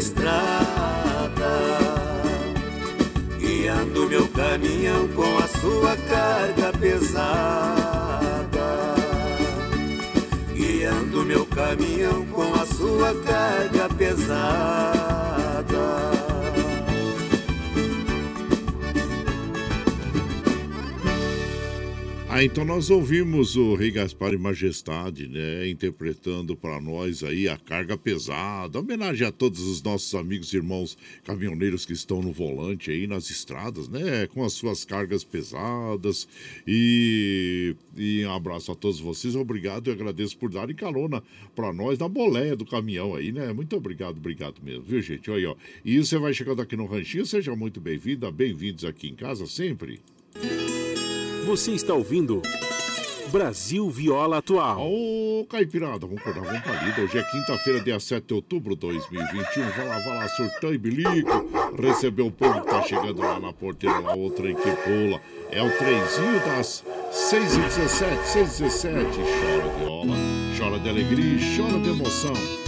estrada 0.00 1.90
guiando 3.38 4.08
meu 4.08 4.26
caminhão 4.28 5.06
com 5.08 5.38
a 5.38 5.46
sua 5.46 5.94
carga 6.08 6.72
pesada. 6.78 7.34
Guiando 10.54 11.22
meu 11.24 11.44
caminhão 11.44 12.24
com 12.26 12.54
a 12.54 12.64
sua 12.64 13.14
carga 13.22 13.88
pesada. 13.94 15.09
Ah, 22.40 22.44
então 22.44 22.64
nós 22.64 22.88
ouvimos 22.88 23.54
o 23.54 23.74
Rei 23.74 23.90
Gaspar 23.90 24.32
e 24.32 24.38
Majestade, 24.38 25.28
né, 25.28 25.68
interpretando 25.68 26.56
para 26.56 26.80
nós 26.80 27.22
aí 27.22 27.46
a 27.46 27.58
carga 27.58 27.98
pesada. 27.98 28.78
Homenagem 28.78 29.26
a 29.26 29.30
todos 29.30 29.60
os 29.60 29.82
nossos 29.82 30.14
amigos 30.14 30.50
e 30.50 30.56
irmãos 30.56 30.96
caminhoneiros 31.22 31.84
que 31.84 31.92
estão 31.92 32.22
no 32.22 32.32
volante 32.32 32.90
aí 32.90 33.06
nas 33.06 33.28
estradas, 33.28 33.90
né, 33.90 34.26
com 34.28 34.42
as 34.42 34.54
suas 34.54 34.86
cargas 34.86 35.22
pesadas. 35.22 36.26
E, 36.66 37.76
e 37.94 38.24
um 38.24 38.32
abraço 38.32 38.72
a 38.72 38.74
todos 38.74 38.98
vocês. 38.98 39.36
Obrigado 39.36 39.88
e 39.88 39.92
agradeço 39.92 40.38
por 40.38 40.50
darem 40.50 40.74
carona 40.74 41.22
para 41.54 41.74
nós 41.74 41.98
na 41.98 42.08
boleia 42.08 42.56
do 42.56 42.64
caminhão 42.64 43.14
aí, 43.14 43.32
né? 43.32 43.52
Muito 43.52 43.76
obrigado, 43.76 44.16
obrigado 44.16 44.62
mesmo, 44.62 44.84
viu, 44.84 45.02
gente? 45.02 45.30
Olha 45.30 45.38
aí, 45.40 45.44
ó. 45.44 45.56
E 45.84 45.98
você 45.98 46.16
vai 46.16 46.32
chegando 46.32 46.62
aqui 46.62 46.74
no 46.74 46.86
Ranchinho, 46.86 47.26
seja 47.26 47.54
muito 47.54 47.82
bem-vinda, 47.82 48.32
bem-vindos 48.32 48.86
aqui 48.86 49.08
em 49.08 49.14
casa 49.14 49.46
sempre. 49.46 50.00
Você 51.46 51.72
está 51.72 51.94
ouvindo 51.94 52.42
Brasil 53.32 53.88
Viola 53.88 54.38
Atual. 54.38 54.80
Ô, 54.80 55.46
Caipirada, 55.48 56.06
vamos 56.06 56.20
acordar, 56.20 56.42
vamos 56.44 56.62
palida. 56.62 57.02
Hoje 57.02 57.18
é 57.18 57.22
quinta-feira, 57.22 57.80
dia 57.80 57.98
7 57.98 58.26
de 58.26 58.34
outubro 58.34 58.74
de 58.74 58.80
2021. 58.80 59.68
Vai 59.70 59.88
lá, 59.88 59.98
vai 59.98 60.16
lá, 60.16 60.28
surtão 60.28 60.72
e 60.72 60.78
bilico. 60.78 61.48
Recebeu 61.80 62.26
o 62.26 62.30
povo 62.30 62.60
que 62.60 62.66
tá 62.68 62.82
chegando 62.82 63.20
lá 63.20 63.40
na 63.40 63.52
porteira, 63.52 63.98
lá, 63.98 64.16
o 64.16 64.30
trem 64.30 64.54
que 64.54 64.62
pula. 64.62 65.20
É 65.50 65.62
o 65.62 65.70
trenzinho 65.76 66.40
das 66.46 66.84
6h17, 67.12 68.18
6h17. 68.32 68.92
Chora 68.92 69.78
viola, 69.78 70.16
chora 70.58 70.78
de 70.78 70.88
alegria, 70.88 71.38
chora 71.56 71.78
de 71.80 71.88
emoção. 71.88 72.59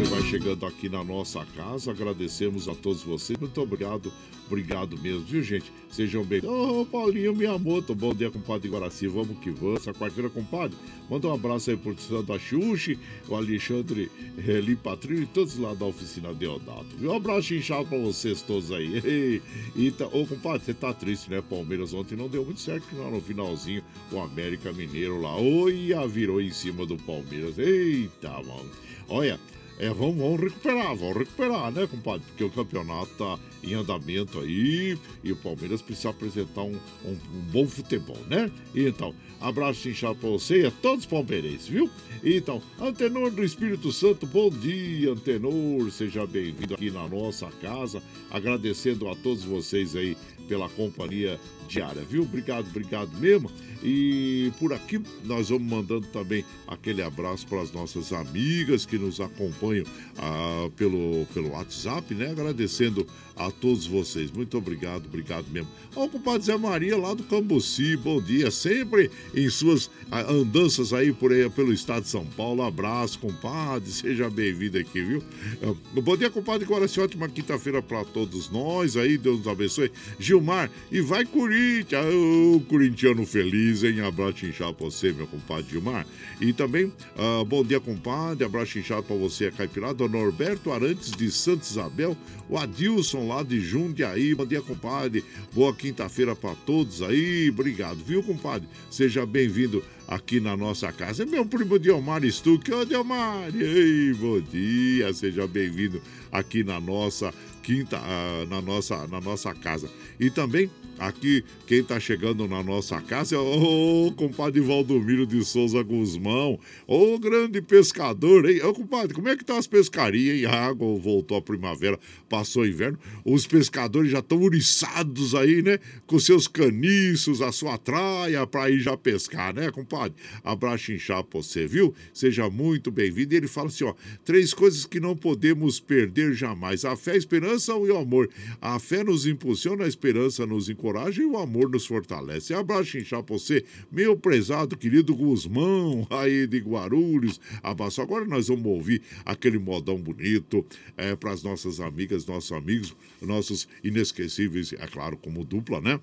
Você 0.00 0.06
vai 0.06 0.22
chegando 0.22 0.64
aqui 0.64 0.88
na 0.88 1.04
nossa 1.04 1.44
casa, 1.54 1.90
agradecemos 1.90 2.66
a 2.70 2.74
todos 2.74 3.02
vocês. 3.02 3.38
Muito 3.38 3.60
obrigado, 3.60 4.10
obrigado 4.46 4.98
mesmo, 4.98 5.20
viu, 5.20 5.42
gente? 5.42 5.70
Sejam 5.90 6.24
bem. 6.24 6.40
Ô, 6.42 6.86
Paulinho, 6.86 7.36
minha 7.36 7.58
moto, 7.58 7.94
bom 7.94 8.14
dia, 8.14 8.30
compadre 8.30 8.70
Guaraci. 8.70 9.06
Vamos 9.06 9.38
que 9.40 9.50
vamos. 9.50 9.82
Essa 9.82 9.92
quarta-feira, 9.92 10.30
compadre. 10.30 10.74
Manda 11.10 11.28
um 11.28 11.34
abraço 11.34 11.68
aí 11.68 11.76
pro 11.76 11.94
Sandro 12.00 12.40
Xuxi, 12.40 12.98
o 13.28 13.36
Alexandre 13.36 14.10
Eli 14.38 14.74
Patrinho 14.74 15.24
e 15.24 15.26
todos 15.26 15.58
lá 15.58 15.74
da 15.74 15.84
oficina 15.84 16.32
Deodato. 16.32 16.96
Viu? 16.98 17.12
Um 17.12 17.16
abraço 17.16 17.52
inchado 17.52 17.84
pra 17.84 17.98
vocês 17.98 18.40
todos 18.40 18.72
aí. 18.72 19.42
E 19.76 19.90
tá, 19.90 20.06
ô, 20.06 20.26
compadre, 20.26 20.64
você 20.64 20.72
tá 20.72 20.94
triste, 20.94 21.30
né? 21.30 21.42
Palmeiras 21.42 21.92
ontem 21.92 22.16
não 22.16 22.26
deu 22.26 22.42
muito 22.42 22.60
certo, 22.60 22.86
não. 22.94 23.10
No 23.10 23.20
finalzinho, 23.20 23.82
o 24.10 24.18
América 24.18 24.72
Mineiro 24.72 25.20
lá, 25.20 25.36
olha, 25.36 26.08
virou 26.08 26.40
em 26.40 26.50
cima 26.50 26.86
do 26.86 26.96
Palmeiras. 26.96 27.58
Eita, 27.58 28.30
mano. 28.30 28.70
Olha, 29.06 29.38
é, 29.80 29.88
vamos, 29.88 30.16
vamos 30.16 30.40
recuperar, 30.40 30.94
vamos 30.94 31.16
recuperar, 31.16 31.72
né, 31.72 31.86
compadre? 31.86 32.20
Porque 32.28 32.44
o 32.44 32.50
campeonato 32.50 33.10
tá 33.16 33.38
em 33.64 33.72
andamento 33.72 34.38
aí 34.38 34.98
e 35.24 35.32
o 35.32 35.36
Palmeiras 35.36 35.80
precisa 35.80 36.10
apresentar 36.10 36.64
um, 36.64 36.76
um, 37.02 37.12
um 37.12 37.40
bom 37.50 37.66
futebol, 37.66 38.18
né? 38.28 38.50
Então, 38.74 39.14
abraço 39.40 39.88
inchado 39.88 40.16
pra 40.16 40.28
você 40.28 40.62
e 40.62 40.66
a 40.66 40.70
todos 40.70 41.06
os 41.06 41.10
palmeirenses, 41.10 41.66
viu? 41.66 41.88
Então, 42.22 42.60
Antenor 42.78 43.30
do 43.30 43.42
Espírito 43.42 43.90
Santo, 43.90 44.26
bom 44.26 44.50
dia, 44.50 45.12
Antenor, 45.12 45.90
seja 45.90 46.26
bem-vindo 46.26 46.74
aqui 46.74 46.90
na 46.90 47.08
nossa 47.08 47.46
casa, 47.62 48.02
agradecendo 48.30 49.08
a 49.08 49.16
todos 49.16 49.44
vocês 49.44 49.96
aí 49.96 50.14
pela 50.50 50.68
companhia 50.68 51.38
diária, 51.68 52.02
viu? 52.02 52.24
Obrigado, 52.24 52.66
obrigado 52.68 53.16
mesmo. 53.20 53.48
E 53.84 54.52
por 54.58 54.72
aqui 54.72 55.00
nós 55.24 55.48
vamos 55.48 55.70
mandando 55.70 56.08
também 56.08 56.44
aquele 56.66 57.02
abraço 57.02 57.46
para 57.46 57.62
as 57.62 57.70
nossas 57.70 58.12
amigas 58.12 58.84
que 58.84 58.98
nos 58.98 59.20
acompanham 59.20 59.86
ah, 60.18 60.68
pelo, 60.76 61.24
pelo 61.32 61.52
WhatsApp, 61.52 62.12
né? 62.16 62.32
Agradecendo 62.32 63.06
a 63.46 63.50
todos 63.50 63.86
vocês. 63.86 64.30
Muito 64.30 64.58
obrigado, 64.58 65.06
obrigado 65.06 65.46
mesmo. 65.50 65.68
Ao 65.96 66.08
compadre 66.08 66.46
Zé 66.46 66.56
Maria 66.56 66.96
lá 66.96 67.14
do 67.14 67.22
Cambuci, 67.24 67.96
bom 67.96 68.20
dia. 68.20 68.50
Sempre 68.50 69.10
em 69.34 69.48
suas 69.48 69.90
andanças 70.12 70.92
aí 70.92 71.12
por 71.12 71.32
aí 71.32 71.48
pelo 71.48 71.72
estado 71.72 72.02
de 72.02 72.10
São 72.10 72.24
Paulo. 72.26 72.62
Abraço, 72.62 73.18
compadre. 73.18 73.90
Seja 73.90 74.28
bem-vindo 74.28 74.78
aqui, 74.78 75.02
viu? 75.02 75.22
É, 75.62 76.00
bom 76.00 76.16
dia, 76.16 76.28
compadre 76.28 76.66
Guaraci. 76.66 77.00
Ótima 77.00 77.28
quinta-feira 77.28 77.80
para 77.80 78.04
todos 78.04 78.50
nós 78.50 78.96
aí. 78.96 79.16
Deus 79.16 79.38
nos 79.38 79.48
abençoe. 79.48 79.90
Gilmar, 80.18 80.70
e 80.92 81.00
vai 81.00 81.24
Corinthians. 81.24 82.04
Ô, 82.04 82.60
corintiano 82.68 83.24
feliz, 83.24 83.82
hein? 83.82 84.00
Abraço 84.00 84.44
inchado 84.44 84.74
pra 84.74 84.86
você, 84.86 85.12
meu 85.12 85.26
compadre 85.26 85.70
Gilmar. 85.70 86.06
E 86.40 86.52
também, 86.52 86.86
uh, 86.86 87.44
bom 87.46 87.64
dia, 87.64 87.80
compadre. 87.80 88.44
Abraço 88.44 88.78
inchado 88.78 89.04
pra 89.04 89.16
você, 89.16 89.46
a 89.46 89.52
Caipirada. 89.52 90.06
Norberto 90.06 90.72
Arantes 90.72 91.10
de 91.12 91.30
Santa 91.30 91.64
Isabel. 91.64 92.16
O 92.48 92.58
Adilson 92.58 93.29
lá 93.30 93.42
de 93.44 93.60
Jundiaí. 93.60 94.34
Bom 94.34 94.44
dia, 94.44 94.60
compadre. 94.60 95.24
Boa 95.54 95.72
quinta-feira 95.72 96.34
para 96.34 96.54
todos 96.66 97.00
aí. 97.00 97.48
Obrigado, 97.48 97.98
viu, 98.04 98.22
compadre? 98.22 98.68
Seja 98.90 99.24
bem-vindo 99.24 99.84
aqui 100.08 100.40
na 100.40 100.56
nossa 100.56 100.92
casa. 100.92 101.22
É 101.22 101.26
meu 101.26 101.46
primo 101.46 101.78
Diomar 101.78 102.24
Stuck. 102.24 102.72
Ô, 102.72 102.84
Diomar! 102.84 103.54
Ei, 103.54 104.12
bom 104.14 104.40
dia. 104.40 105.12
Seja 105.14 105.46
bem-vindo 105.46 106.02
aqui 106.32 106.64
na 106.64 106.80
nossa 106.80 107.32
quinta, 107.62 107.98
uh, 107.98 108.46
na, 108.48 108.60
nossa, 108.60 109.06
na 109.06 109.20
nossa 109.20 109.54
casa. 109.54 109.88
E 110.18 110.28
também 110.28 110.68
Aqui, 111.00 111.42
quem 111.66 111.82
tá 111.82 111.98
chegando 111.98 112.46
na 112.46 112.62
nossa 112.62 113.00
casa 113.00 113.34
é 113.34 113.38
o 113.38 114.12
compadre 114.14 114.60
Valdomiro 114.60 115.26
de 115.26 115.42
Souza 115.42 115.82
Guzmão, 115.82 116.60
o 116.86 117.18
grande 117.18 117.62
pescador, 117.62 118.46
hein? 118.46 118.60
Ô, 118.62 118.74
compadre, 118.74 119.14
como 119.14 119.26
é 119.26 119.34
que 119.34 119.42
tá 119.42 119.56
as 119.56 119.66
pescarias, 119.66 120.40
hein? 120.40 120.44
A 120.44 120.66
água 120.66 120.98
voltou 120.98 121.38
a 121.38 121.40
primavera, 121.40 121.98
passou 122.28 122.64
o 122.64 122.66
inverno, 122.66 122.98
os 123.24 123.46
pescadores 123.46 124.10
já 124.10 124.18
estão 124.18 124.42
uriçados 124.42 125.34
aí, 125.34 125.62
né? 125.62 125.78
Com 126.06 126.18
seus 126.18 126.46
caniços, 126.46 127.40
a 127.40 127.50
sua 127.50 127.78
traia 127.78 128.46
pra 128.46 128.68
ir 128.68 128.80
já 128.80 128.94
pescar, 128.94 129.54
né, 129.54 129.70
compadre? 129.70 130.14
Abraço 130.44 130.92
inchado 130.92 131.24
pra 131.24 131.40
você, 131.40 131.66
viu? 131.66 131.94
Seja 132.12 132.50
muito 132.50 132.90
bem-vindo. 132.90 133.32
E 133.32 133.38
ele 133.38 133.48
fala 133.48 133.68
assim, 133.68 133.84
ó, 133.84 133.94
três 134.22 134.52
coisas 134.52 134.84
que 134.84 135.00
não 135.00 135.16
podemos 135.16 135.80
perder 135.80 136.34
jamais, 136.34 136.84
a 136.84 136.94
fé, 136.94 137.12
a 137.12 137.16
esperança 137.16 137.72
e 137.72 137.90
o 137.90 137.96
amor. 137.96 138.28
A 138.60 138.78
fé 138.78 139.02
nos 139.02 139.24
impulsiona, 139.24 139.86
a 139.86 139.88
esperança 139.88 140.44
nos 140.44 140.68
encoraja 140.68 140.89
coragem 140.90 141.24
e 141.24 141.26
o 141.26 141.38
amor 141.38 141.70
nos 141.70 141.86
fortalece. 141.86 142.52
Abraço 142.52 142.98
inchar 142.98 143.22
pra 143.22 143.38
você, 143.38 143.64
meu 143.92 144.16
prezado 144.16 144.76
querido 144.76 145.14
Guzmão, 145.14 146.04
aí 146.10 146.48
de 146.48 146.58
Guarulhos. 146.58 147.40
Abraço. 147.62 148.02
Agora 148.02 148.24
nós 148.24 148.48
vamos 148.48 148.66
ouvir 148.66 149.00
aquele 149.24 149.58
modão 149.58 150.00
bonito 150.00 150.66
é, 150.96 151.14
para 151.14 151.30
as 151.30 151.44
nossas 151.44 151.78
amigas, 151.78 152.26
nossos 152.26 152.50
amigos, 152.50 152.96
nossos 153.22 153.68
inesquecíveis, 153.84 154.72
é 154.72 154.86
claro, 154.88 155.16
como 155.16 155.44
dupla, 155.44 155.80
né? 155.80 156.00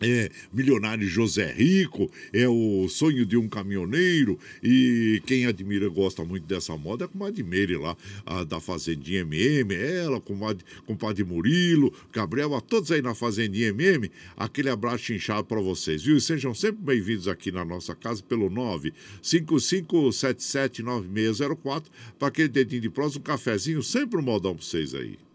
É 0.00 0.30
milionário 0.52 1.06
José 1.06 1.52
Rico, 1.52 2.10
é 2.32 2.48
o 2.48 2.88
sonho 2.88 3.24
de 3.24 3.36
um 3.36 3.48
caminhoneiro 3.48 4.36
e 4.62 5.22
quem 5.26 5.46
admira 5.46 5.88
gosta 5.88 6.24
muito 6.24 6.46
dessa 6.46 6.76
moda 6.76 7.04
é 7.04 7.08
a 7.08 7.10
Meire 7.44 7.76
lá 7.76 7.96
a, 8.24 8.44
da 8.44 8.60
Fazendinha 8.60 9.20
MM, 9.20 9.74
ela 9.74 10.20
com 10.20 10.38
o 10.86 10.96
Padre 10.96 11.24
Murilo, 11.24 11.92
Gabriel, 12.12 12.54
a 12.54 12.60
todos 12.60 12.92
aí 12.92 13.00
na 13.00 13.14
Fazendinha 13.14 13.68
MM, 13.68 14.10
aquele 14.36 14.68
abraço 14.68 15.12
inchado 15.12 15.44
para 15.44 15.60
vocês, 15.60 16.02
viu? 16.02 16.16
E 16.16 16.20
sejam 16.20 16.52
sempre 16.54 16.82
bem-vindos 16.82 17.28
aqui 17.28 17.50
na 17.50 17.64
nossa 17.64 17.94
casa 17.94 18.22
pelo 18.22 18.50
955779604 19.22 21.84
para 22.18 22.28
aquele 22.28 22.48
dedinho 22.48 22.82
de 22.82 22.90
prosa, 22.90 23.18
um 23.18 23.22
cafezinho, 23.22 23.82
sempre 23.82 24.18
um 24.18 24.22
modão 24.22 24.54
para 24.54 24.64
vocês 24.64 24.94
aí. 24.94 25.25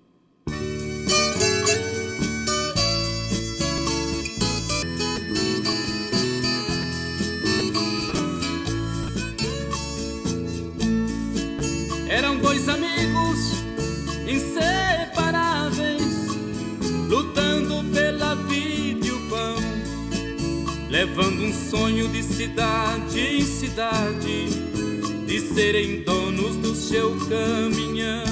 Levando 21.11 21.43
um 21.43 21.53
sonho 21.53 22.07
de 22.07 22.23
cidade 22.23 23.19
em 23.19 23.41
cidade, 23.41 24.45
de 25.27 25.39
serem 25.53 26.03
donos 26.03 26.55
do 26.55 26.73
seu 26.73 27.17
caminhão. 27.27 28.23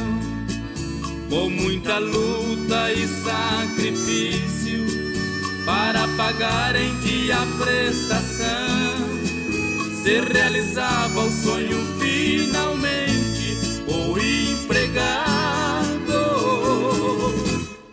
Com 1.30 1.50
muita 1.50 2.00
luta 2.00 2.94
e 2.94 3.06
sacrifício 3.06 4.86
para 5.66 6.08
pagar 6.16 6.76
em 6.78 6.98
dia 7.02 7.36
a 7.36 7.46
prestação, 7.64 8.46
se 10.02 10.22
realizava 10.22 11.26
o 11.26 11.32
sonho 11.32 11.78
finalmente 12.00 13.20
empregado 14.64 15.20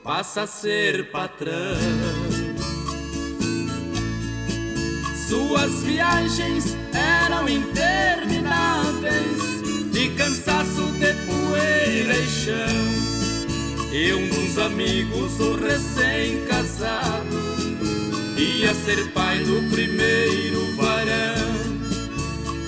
passa 0.05 0.43
a 0.43 0.47
ser 0.47 1.11
patrão. 1.11 2.26
Suas 5.29 5.83
viagens 5.83 6.77
eram 6.93 7.49
intermináveis, 7.49 9.43
de 9.93 10.11
cansaço 10.11 10.93
de 10.93 11.13
poeira 11.27 12.17
e 12.17 12.29
chão. 12.29 12.95
E 13.93 14.13
um 14.13 14.29
dos 14.29 14.57
amigos, 14.59 15.41
o 15.41 15.57
recém-casado, 15.57 17.43
ia 18.37 18.73
ser 18.75 19.11
pai 19.13 19.41
do 19.41 19.69
primeiro 19.71 20.77
varão. 20.77 21.57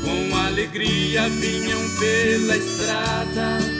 Com 0.02 0.34
alegria 0.36 1.28
vinham 1.28 1.88
pela 1.98 2.56
estrada 2.56 3.78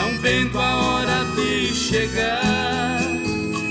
não 0.00 0.16
vendo 0.18 0.58
a 0.58 0.76
hora 0.76 1.24
de 1.36 1.74
chegar. 1.74 3.00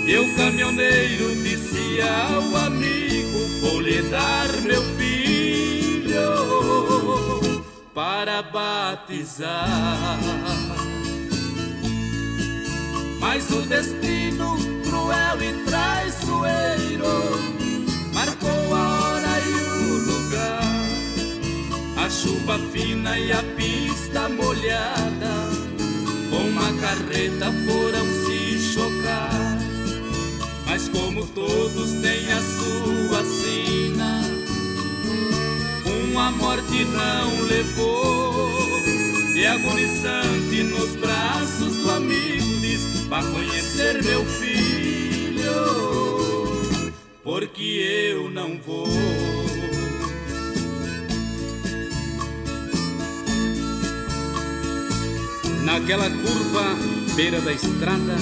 E 0.06 0.18
o 0.18 0.36
caminhoneiro 0.36 1.36
disse 1.44 2.00
ao 2.02 2.56
amigo: 2.56 3.09
Vou 3.62 3.82
lhe 3.82 4.01
dar 4.03 4.47
meu 4.62 4.82
filho 4.95 5.10
para 7.93 8.41
batizar. 8.41 10.18
Mas 13.20 13.49
o 13.51 13.62
destino 13.64 14.55
cruel 14.84 15.41
e 15.41 15.53
traiçoeiro 15.66 17.39
marcou 18.14 18.76
a 18.76 18.99
hora 19.01 19.39
e 19.45 19.53
o 19.53 19.97
lugar. 20.05 20.62
A 21.97 22.10
chuva 22.10 22.57
fina 22.72 23.20
e 23.20 23.32
a 23.32 23.43
pista 23.57 24.30
molhada 24.30 25.34
com 26.30 26.38
uma 26.38 26.74
carreta 26.82 27.51
foram. 27.66 28.19
Mas 30.80 30.88
como 30.88 31.26
todos 31.26 31.92
têm 32.02 32.32
a 32.32 32.42
sua 32.42 33.22
sina, 33.26 34.22
uma 35.86 36.32
morte 36.32 36.86
não 36.86 37.42
levou. 37.48 38.50
E 39.36 39.46
agonizante 39.46 40.64
nos 40.64 40.96
braços 40.96 41.76
do 41.76 41.92
amigo 41.92 42.62
diz: 42.62 43.02
Vá 43.10 43.22
conhecer 43.22 44.02
meu 44.06 44.24
filho, 44.26 45.52
porque 47.26 48.14
eu 48.14 48.32
não 48.32 48.58
vou. 48.66 48.88
Naquela 55.66 56.10
curva, 56.10 56.64
beira 57.18 57.42
da 57.42 57.52
estrada, 57.52 58.16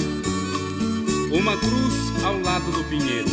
uma 1.30 1.56
cruz 1.56 2.24
ao 2.24 2.40
lado 2.40 2.70
do 2.72 2.84
pinheiro. 2.84 3.28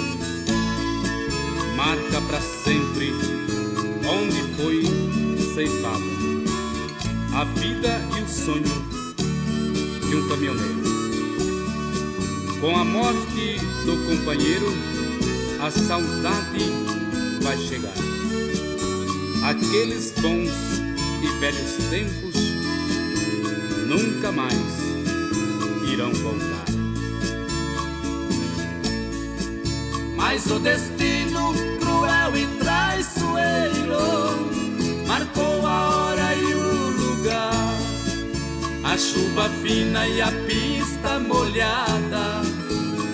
Marca 1.76 2.22
para 2.28 2.42
sempre 2.42 3.14
onde 4.08 4.42
foi 4.56 4.84
ceifada 5.54 6.16
a 7.34 7.44
vida 7.60 8.02
e 8.18 8.22
o 8.22 8.28
sonho 8.28 8.64
de 10.08 10.16
um 10.16 10.30
caminhoneiro. 10.30 10.84
Com 12.62 12.78
a 12.78 12.86
morte 12.86 13.60
do 13.86 14.08
companheiro, 14.08 14.74
a 15.62 15.70
saudade 15.70 16.72
vai 17.42 17.58
chegar. 17.58 17.94
Aqueles 19.44 20.14
bons 20.22 20.52
e 21.22 21.40
velhos 21.40 21.76
tempos 21.90 22.36
nunca 23.88 24.32
mais 24.32 24.56
irão 25.92 26.12
voltar. 26.14 26.75
Mas 30.36 30.52
o 30.52 30.60
destino 30.60 31.54
cruel 31.80 32.36
e 32.36 32.46
traiçoeiro 32.60 33.96
marcou 35.08 35.66
a 35.66 35.90
hora 35.90 36.36
e 36.36 36.54
o 36.54 36.90
lugar. 36.90 37.74
A 38.84 38.98
chuva 38.98 39.50
fina 39.64 40.06
e 40.06 40.20
a 40.22 40.30
pista 40.46 41.20
molhada, 41.20 42.42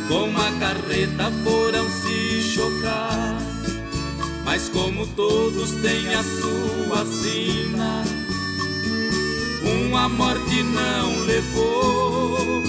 com 0.07 0.29
uma 0.29 0.51
carreta 0.53 1.31
foram 1.43 1.87
se 1.91 2.41
chocar. 2.55 3.37
Mas 4.43 4.67
como 4.69 5.05
todos 5.09 5.73
têm 5.73 6.15
a 6.15 6.23
sua 6.23 7.05
sina, 7.05 8.03
uma 9.61 10.09
morte 10.09 10.63
não 10.63 11.23
levou. 11.25 12.63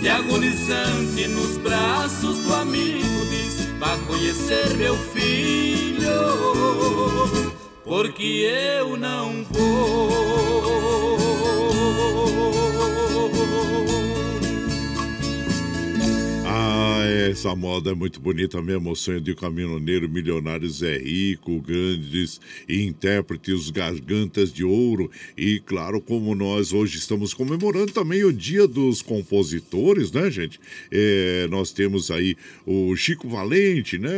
E 0.00 0.08
agonizante 0.08 1.26
nos 1.26 1.58
braços 1.58 2.38
do 2.38 2.54
amigo 2.54 3.05
Vá 3.78 3.96
conhecer 4.06 4.74
meu 4.76 4.96
filho, 4.96 6.08
porque 7.84 8.48
eu 8.80 8.96
não 8.96 9.44
vou. 9.44 11.05
Essa 17.30 17.54
moda 17.54 17.90
é 17.90 17.94
muito 17.94 18.20
bonita 18.20 18.60
mesmo. 18.62 18.90
O 18.90 18.96
sonho 18.96 19.20
de 19.20 19.34
caminhoneiro, 19.34 20.08
milionários 20.08 20.82
é 20.82 20.98
rico, 20.98 21.60
grandes 21.60 22.40
intérpretes, 22.68 23.70
gargantas 23.70 24.52
de 24.52 24.64
ouro. 24.64 25.10
E 25.36 25.60
claro, 25.60 26.00
como 26.00 26.34
nós 26.34 26.72
hoje 26.72 26.98
estamos 26.98 27.34
comemorando 27.34 27.92
também 27.92 28.24
o 28.24 28.32
Dia 28.32 28.66
dos 28.66 29.02
Compositores, 29.02 30.12
né, 30.12 30.30
gente? 30.30 30.60
É, 30.90 31.46
nós 31.50 31.72
temos 31.72 32.10
aí 32.10 32.36
o 32.64 32.94
Chico 32.96 33.28
Valente, 33.28 33.98
né? 33.98 34.10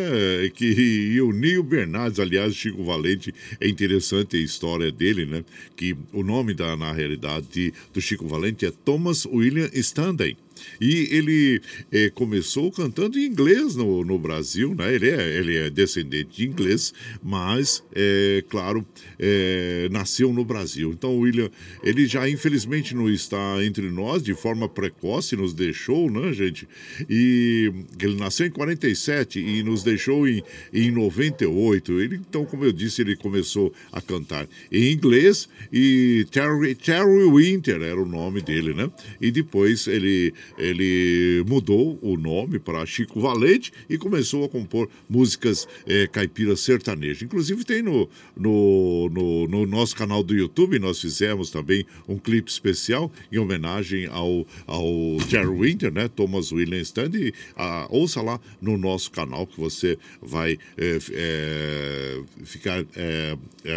Que, 0.55 0.67
e 1.15 1.21
o 1.21 1.33
Nil 1.33 1.63
Bernardes, 1.63 2.21
aliás, 2.21 2.55
Chico 2.55 2.85
Valente, 2.85 3.35
é 3.61 3.69
interessante 3.69 4.37
a 4.37 4.41
história 4.41 4.93
dele, 4.93 5.25
né? 5.25 5.45
Que 5.77 5.97
o 6.13 6.23
nome 6.23 6.55
da, 6.55 6.77
na 6.77 6.93
realidade 6.93 7.73
do 7.93 8.01
Chico 8.01 8.27
Valente 8.27 8.67
é 8.67 8.71
Thomas 8.71 9.25
William 9.25 9.71
Stanley. 9.73 10.37
E 10.81 11.09
ele 11.11 11.61
é, 11.91 12.11
começou 12.11 12.71
cantando 12.71 13.19
em 13.19 13.25
inglês 13.25 13.75
no, 13.77 14.05
no 14.05 14.19
Brasil, 14.19 14.75
né? 14.75 14.95
Ele 14.95 15.11
é, 15.11 15.39
ele 15.39 15.57
é 15.57 15.71
descendente 15.71 16.37
de 16.37 16.47
inglês, 16.47 16.93
mas, 17.23 17.83
é, 17.95 18.45
claro, 18.49 18.87
é, 19.19 19.89
nasceu 19.91 20.33
no 20.33 20.45
Brasil. 20.45 20.91
Então, 20.93 21.17
o 21.17 21.21
William, 21.21 21.51
ele 21.83 22.07
já 22.07 22.29
infelizmente 22.29 22.95
não 22.95 23.09
está 23.09 23.65
entre 23.65 23.91
nós 23.91 24.23
de 24.23 24.35
forma 24.35 24.69
precoce, 24.69 25.37
nos 25.37 25.53
deixou, 25.53 26.11
né, 26.11 26.33
gente? 26.33 26.69
E 27.09 27.73
ele 28.01 28.17
nasceu 28.17 28.47
em 28.47 28.51
47 28.51 29.39
e 29.39 29.63
nos 29.63 29.83
deixou 29.83 30.29
em, 30.29 30.43
em 30.73 30.91
98. 30.91 32.01
Ele, 32.01 32.17
então, 32.17 32.45
como 32.45 32.65
eu 32.65 32.73
disse, 32.73 33.03
ele 33.03 33.17
começou 33.17 33.73
a 33.93 34.01
cantar 34.01 34.49
em 34.71 34.93
inglês 34.93 35.49
e 35.73 36.27
Terry, 36.31 36.75
Terry 36.75 37.31
Winter 37.31 37.83
era 37.83 38.01
o 38.01 38.07
nome 38.07 38.41
dele, 38.41 38.75
né? 38.75 38.91
E 39.21 39.31
depois 39.31 39.87
ele 39.87 40.33
ele 40.59 41.45
mudou 41.47 41.99
o 42.03 42.17
nome 42.17 42.59
para 42.59 42.85
Chico 42.85 43.21
Valente 43.21 43.73
e 43.89 43.97
começou 43.97 44.45
a 44.45 44.49
compor 44.49 44.89
músicas 45.09 45.67
é, 45.87 46.07
caipiras 46.07 46.61
sertanejas. 46.61 47.23
Inclusive 47.23 47.65
tem 47.65 47.83
no, 47.83 48.09
no, 48.37 49.09
no, 49.09 49.49
no, 49.49 49.67
nosso 49.67 49.95
canal 49.95 50.23
do 50.23 50.35
YouTube, 50.35 50.79
nós 50.79 51.01
fizemos 51.01 51.51
também 51.51 51.87
um 52.09 52.19
clipe 52.19 52.51
especial 52.51 53.11
em 53.31 53.39
homenagem 53.39 54.07
ao, 54.07 54.47
ao 54.67 54.85
Jerry 55.29 55.47
Winter, 55.47 55.93
né? 55.93 56.09
Thomas 56.09 56.51
William 56.51 56.81
Stand. 56.81 57.11
E, 57.15 57.33
a, 57.57 57.87
ouça 57.91 58.21
lá 58.21 58.41
no 58.61 58.77
nosso 58.77 59.11
canal 59.11 59.47
que 59.47 59.59
você 59.59 59.97
vai 60.21 60.59
é, 60.77 60.99
é, 61.13 62.21
ficar 62.45 62.85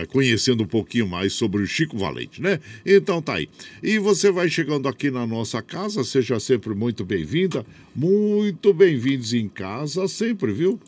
conhecendo 0.09 0.63
um 0.63 0.67
pouquinho 0.67 1.07
mais 1.07 1.34
sobre 1.34 1.61
o 1.61 1.67
Chico 1.67 1.97
Valente, 1.97 2.41
né? 2.41 2.59
Então 2.86 3.21
tá 3.21 3.36
aí. 3.36 3.49
E 3.84 3.99
você 3.99 4.32
vai 4.32 4.49
chegando 4.49 4.88
aqui 4.88 5.11
na 5.11 5.27
nossa 5.27 5.61
casa, 5.61 6.03
seja 6.03 6.39
sempre 6.39 6.70
sempre 6.72 6.76
muito 6.76 7.05
bem-vinda, 7.05 7.65
muito 7.95 8.74
bem-vindos 8.74 9.34
em 9.34 9.47
casa 9.47 10.07
sempre, 10.07 10.51
viu? 10.51 10.80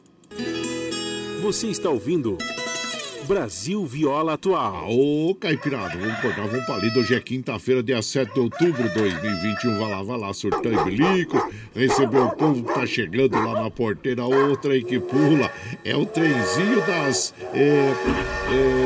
Você 1.41 1.67
está 1.67 1.89
ouvindo 1.89 2.38
Brasil 3.27 3.86
Viola 3.86 4.34
Atual. 4.34 4.89
Ô, 4.89 5.36
Caipirada, 5.36 5.97
vamos 5.97 6.13
acordar, 6.13 6.47
vamos 6.47 6.65
pra 6.65 6.77
lida. 6.77 6.99
Hoje 6.99 7.15
é 7.15 7.19
quinta-feira, 7.19 7.81
dia 7.81 8.01
7 8.01 8.34
de 8.34 8.39
outubro 8.39 8.88
de 8.88 8.95
2021. 8.95 9.77
Vai 9.77 9.89
lá, 9.89 10.03
vai 10.03 10.19
lá, 10.19 10.34
surtando 10.34 10.89
e 10.89 10.95
bilico. 10.95 11.51
Recebeu 11.75 12.25
o 12.25 12.31
povo 12.36 12.63
que 12.63 12.73
tá 12.73 12.86
chegando 12.86 13.36
lá 13.36 13.63
na 13.63 13.71
porteira. 13.71 14.25
Outra 14.25 14.73
aí 14.73 14.84
que 14.84 14.99
pula. 14.99 15.51
É 15.84 15.95
o 15.95 16.05
trenzinho 16.05 16.86
das 16.86 17.34
é, 17.53 17.93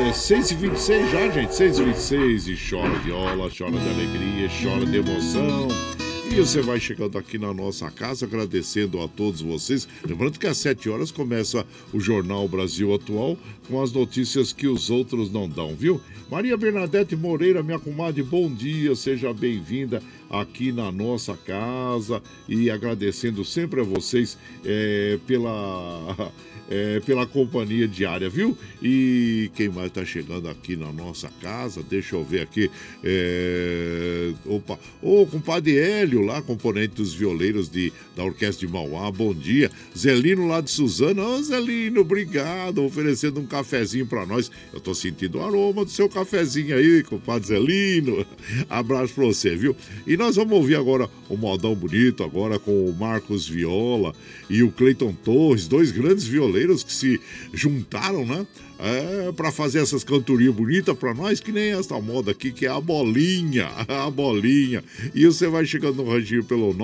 é, 0.06 0.10
6h26 0.10 1.10
já, 1.10 1.30
gente. 1.30 1.50
6h26. 1.50 2.48
E 2.48 2.70
chora 2.70 2.98
viola, 3.00 3.50
chora 3.56 3.72
de 3.72 3.88
alegria, 3.88 4.48
chora 4.62 4.86
de 4.86 4.96
emoção. 4.98 5.97
E 6.30 6.40
você 6.40 6.60
vai 6.60 6.78
chegando 6.78 7.18
aqui 7.18 7.36
na 7.38 7.52
nossa 7.52 7.90
casa, 7.90 8.26
agradecendo 8.26 9.00
a 9.00 9.08
todos 9.08 9.40
vocês. 9.40 9.88
Lembrando 10.06 10.38
que 10.38 10.46
às 10.46 10.58
7 10.58 10.88
horas 10.88 11.10
começa 11.10 11.66
o 11.92 11.98
Jornal 11.98 12.46
Brasil 12.46 12.94
Atual 12.94 13.36
com 13.66 13.82
as 13.82 13.90
notícias 13.90 14.52
que 14.52 14.68
os 14.68 14.88
outros 14.88 15.32
não 15.32 15.48
dão, 15.48 15.74
viu? 15.74 16.00
Maria 16.30 16.56
Bernadette 16.56 17.16
Moreira, 17.16 17.62
minha 17.62 17.78
comadre, 17.78 18.22
bom 18.22 18.52
dia, 18.52 18.94
seja 18.94 19.32
bem-vinda 19.32 20.02
aqui 20.30 20.72
na 20.72 20.92
nossa 20.92 21.36
casa 21.36 22.22
e 22.48 22.70
agradecendo 22.70 23.44
sempre 23.44 23.80
a 23.80 23.84
vocês 23.84 24.36
é, 24.64 25.18
pela 25.26 26.32
é, 26.68 27.00
pela 27.00 27.26
companhia 27.26 27.88
diária, 27.88 28.28
viu? 28.28 28.56
E 28.82 29.50
quem 29.54 29.68
mais 29.68 29.88
está 29.88 30.04
chegando 30.04 30.48
aqui 30.48 30.76
na 30.76 30.92
nossa 30.92 31.30
casa, 31.40 31.82
deixa 31.82 32.14
eu 32.14 32.24
ver 32.24 32.42
aqui. 32.42 32.70
É... 33.02 34.32
Opa, 34.44 34.78
ô 35.00 35.26
compadre 35.26 35.78
Hélio, 35.78 36.20
lá, 36.20 36.42
componente 36.42 36.94
dos 36.94 37.14
violeiros 37.14 37.68
de, 37.68 37.92
da 38.14 38.22
Orquestra 38.24 38.66
de 38.66 38.72
Mauá, 38.72 39.10
bom 39.10 39.32
dia. 39.32 39.70
Zelino 39.96 40.46
lá 40.46 40.60
de 40.60 40.70
Suzano, 40.70 41.22
ô 41.22 41.42
Zelino, 41.42 42.02
obrigado, 42.02 42.84
oferecendo 42.84 43.40
um 43.40 43.46
cafezinho 43.46 44.06
para 44.06 44.26
nós. 44.26 44.50
Eu 44.72 44.80
tô 44.80 44.94
sentindo 44.94 45.38
o 45.38 45.42
aroma 45.42 45.84
do 45.84 45.90
seu 45.90 46.08
cafezinho 46.08 46.76
aí, 46.76 47.02
compadre 47.02 47.48
Zelino. 47.48 48.26
Abraço 48.68 49.14
para 49.14 49.24
você, 49.24 49.56
viu? 49.56 49.74
E 50.06 50.17
nós 50.18 50.36
vamos 50.36 50.52
ouvir 50.52 50.74
agora 50.74 51.08
o 51.28 51.36
modão 51.36 51.72
bonito, 51.74 52.24
agora 52.24 52.58
com 52.58 52.86
o 52.86 52.92
Marcos 52.92 53.48
Viola 53.48 54.12
e 54.50 54.64
o 54.64 54.72
Cleiton 54.72 55.12
Torres, 55.12 55.68
dois 55.68 55.92
grandes 55.92 56.24
violeiros 56.24 56.82
que 56.82 56.92
se 56.92 57.20
juntaram, 57.54 58.26
né? 58.26 58.44
É, 58.80 59.32
para 59.32 59.50
fazer 59.50 59.80
essas 59.80 60.04
cantorias 60.04 60.54
bonitas 60.54 60.96
para 60.96 61.12
nós, 61.14 61.40
que 61.40 61.50
nem 61.50 61.72
essa 61.72 62.00
moda 62.00 62.30
aqui, 62.32 62.52
que 62.52 62.66
é 62.66 62.68
a 62.68 62.80
bolinha, 62.80 63.68
a 63.88 64.10
bolinha. 64.10 64.84
E 65.14 65.24
você 65.24 65.48
vai 65.48 65.64
chegando 65.64 66.02
no 66.02 66.10
ranchinho 66.10 66.44
pelo 66.44 66.74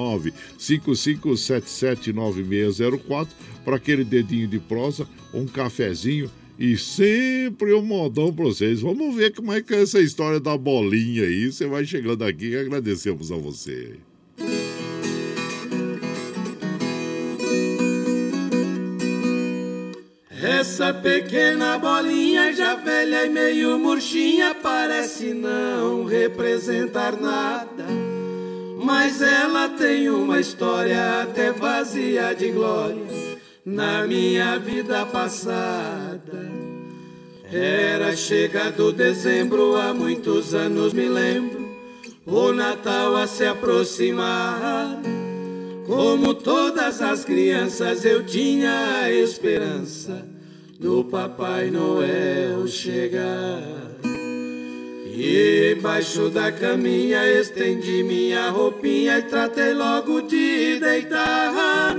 955779604 0.59 3.29
para 3.65 3.77
aquele 3.77 4.05
dedinho 4.05 4.49
de 4.49 4.59
prosa, 4.59 5.07
um 5.33 5.47
cafezinho 5.47 6.29
e 6.59 6.77
sempre 6.77 7.75
um 7.75 7.83
modão 7.83 8.33
para 8.33 8.45
vocês. 8.45 8.81
Vamos 8.81 9.15
ver 9.15 9.35
como 9.35 9.53
é 9.53 9.61
que 9.61 9.75
é 9.75 9.83
essa 9.83 10.01
história 10.01 10.39
da 10.39 10.57
bolinha 10.57 11.25
aí. 11.25 11.51
Você 11.51 11.67
vai 11.67 11.85
chegando 11.85 12.25
aqui 12.25 12.51
e 12.51 12.57
agradecemos 12.57 13.33
a 13.33 13.37
você. 13.37 13.95
Essa 20.31 20.93
pequena 20.93 21.79
bolinha 21.79 22.53
já 22.53 22.75
velha 22.75 23.25
e 23.25 23.31
meio 23.31 23.79
murchinha 23.79 24.55
parece 24.55 25.33
não 25.33 26.05
representar 26.05 27.19
nada. 27.19 27.87
Mas 28.83 29.23
ela 29.23 29.71
tem 29.71 30.11
uma 30.11 30.39
história 30.39 31.23
até 31.23 31.51
vazia 31.51 32.35
de 32.35 32.51
glória 32.51 33.34
na 33.65 34.07
minha 34.07 34.59
vida 34.59 35.07
passada. 35.07 36.53
Era 37.51 38.15
chegado 38.15 38.93
dezembro, 38.93 39.77
há 39.77 39.95
muitos 39.95 40.55
anos 40.55 40.93
me 40.93 41.09
lembro, 41.09 41.65
o 42.27 42.53
Natal 42.53 43.17
a 43.17 43.27
se 43.27 43.45
aproximar. 43.45 45.01
Como 45.87 46.35
todas 46.35 47.01
as 47.03 47.25
crianças, 47.25 48.05
eu 48.05 48.25
tinha 48.25 49.03
a 49.03 49.13
esperança 49.13 50.27
do 50.81 51.05
Papai 51.05 51.71
Noel 51.71 52.67
chegar. 52.67 53.63
E 55.17 55.77
embaixo 55.79 56.29
da 56.29 56.51
caminha 56.51 57.23
estendi 57.41 58.03
minha 58.03 58.51
roupinha 58.51 59.19
e 59.19 59.23
tratei 59.23 59.73
logo 59.75 60.23
de 60.23 60.81
deitar. 60.81 61.95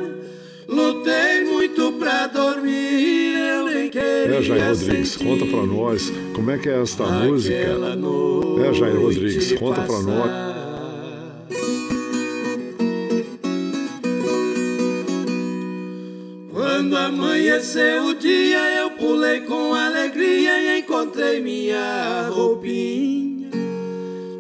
Lutei 0.76 1.46
muito 1.46 1.94
pra 1.94 2.28
dormir, 2.28 3.38
eu 3.38 3.66
nem 3.66 3.90
queria. 3.90 4.40
É, 4.40 4.42
Jair 4.42 4.68
Rodrigues, 4.68 5.16
conta 5.16 5.46
pra 5.46 5.64
nós 5.64 6.12
como 6.34 6.52
é 6.52 6.58
que 6.58 6.68
é 6.68 6.82
esta 6.82 7.06
música. 7.06 7.56
É, 7.56 8.74
Jair 8.74 9.00
Rodrigues, 9.00 9.54
conta 9.54 9.82
pra 9.84 10.00
nós. 10.02 10.32
Quando 16.52 16.98
amanheceu 16.98 18.08
o 18.08 18.14
dia, 18.16 18.82
eu 18.82 18.92
pulei 18.92 19.42
com 19.42 19.74
alegria 19.74 20.60
e 20.60 20.80
encontrei 20.80 21.42
minha 21.42 22.28
roupinha. 22.30 23.50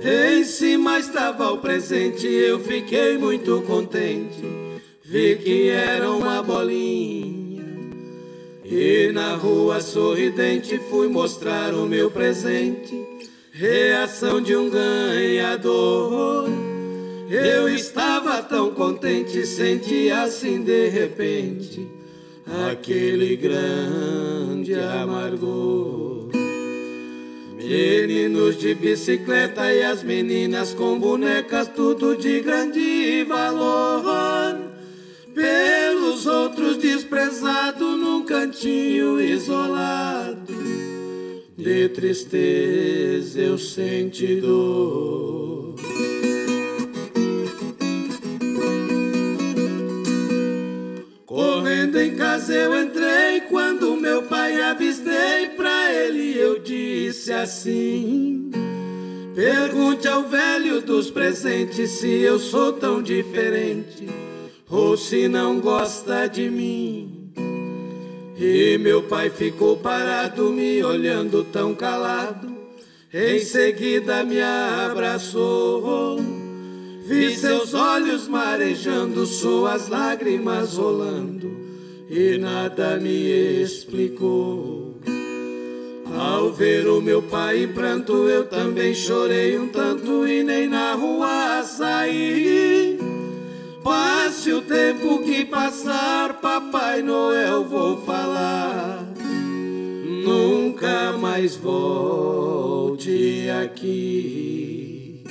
Em 0.03 0.43
cima 0.43 0.99
estava 0.99 1.51
o 1.51 1.57
presente, 1.59 2.27
eu 2.27 2.59
fiquei 2.59 3.17
muito 3.17 3.61
contente. 3.61 4.43
Vi 5.07 5.35
que 5.35 5.69
era 5.69 6.09
uma 6.09 6.41
bolinha. 6.41 7.63
E 8.63 9.11
na 9.13 9.35
rua 9.35 9.79
sorridente 9.79 10.79
fui 10.89 11.07
mostrar 11.07 11.75
o 11.75 11.85
meu 11.85 12.09
presente. 12.09 13.05
Reação 13.51 14.41
de 14.41 14.55
um 14.55 14.67
ganhador. 14.67 16.49
Eu 17.29 17.69
estava 17.69 18.41
tão 18.41 18.71
contente, 18.71 19.45
senti 19.45 20.09
assim 20.09 20.63
de 20.63 20.87
repente 20.89 21.87
aquele 22.71 23.35
grande 23.35 24.73
amargor. 24.73 26.29
Meninos 27.55 28.57
de 28.57 28.73
bicicleta 28.73 29.71
e 29.71 29.83
as 29.83 30.01
meninas 30.01 30.73
com 30.73 30.99
bonecas, 30.99 31.67
tudo 31.67 32.15
de 32.15 32.39
grande 32.41 33.23
valor. 33.23 34.64
Pelos 35.35 36.25
outros 36.25 36.77
desprezado 36.77 37.97
num 37.97 38.23
cantinho 38.23 39.19
isolado. 39.19 40.55
De 41.57 41.89
tristeza 41.89 43.41
eu 43.41 43.57
senti 43.57 44.37
dor. 44.37 45.75
Correndo 51.25 51.99
em 51.99 52.15
casa 52.15 52.53
eu 52.53 52.81
entrei 52.81 53.41
quando 53.49 53.97
meu 53.97 54.23
pai 54.23 54.61
avistei 54.61 55.49
pra 55.57 55.93
ele 55.93 56.39
eu 56.39 56.59
disse 56.59 57.33
assim: 57.33 58.51
Pergunte 59.35 60.07
ao 60.07 60.23
velho 60.29 60.79
dos 60.79 61.11
presentes 61.11 61.89
se 61.91 62.07
eu 62.07 62.39
sou 62.39 62.71
tão 62.71 63.03
diferente 63.03 64.24
ou 64.75 64.97
se 64.97 65.29
não 65.29 65.61
gosta 65.61 66.27
de 66.27 66.49
mim. 66.49 67.31
E 68.37 68.77
meu 68.77 69.03
pai 69.03 69.29
ficou 69.29 69.77
parado 69.77 70.49
me 70.49 70.83
olhando 70.83 71.45
tão 71.45 71.73
calado. 71.73 72.53
Em 73.13 73.39
seguida 73.39 74.25
me 74.25 74.41
abraçou. 74.41 76.19
Vi 77.07 77.37
seus 77.37 77.73
olhos 77.73 78.27
marejando, 78.27 79.25
suas 79.25 79.87
lágrimas 79.87 80.75
rolando, 80.75 81.49
e 82.09 82.37
nada 82.37 82.97
me 82.97 83.61
explicou. 83.61 84.99
Ao 86.17 86.51
ver 86.51 86.87
o 86.87 87.01
meu 87.01 87.21
pai 87.21 87.63
em 87.63 87.67
pranto, 87.67 88.27
eu 88.27 88.45
também 88.45 88.93
chorei 88.93 89.57
um 89.57 89.69
tanto 89.69 90.27
e 90.27 90.43
nem 90.43 90.67
na 90.67 90.93
rua 90.95 91.63
saí. 91.63 92.74
Passe 93.85 94.51
o 94.51 94.63
tempo 94.63 95.21
que 95.21 95.45
passar, 95.45 96.41
Papai 96.41 97.03
Noel, 97.03 97.63
vou 97.65 98.01
falar. 98.01 99.05
Nunca 100.25 101.13
mais 101.19 101.55
volte 101.55 103.47
aqui. 103.63 105.23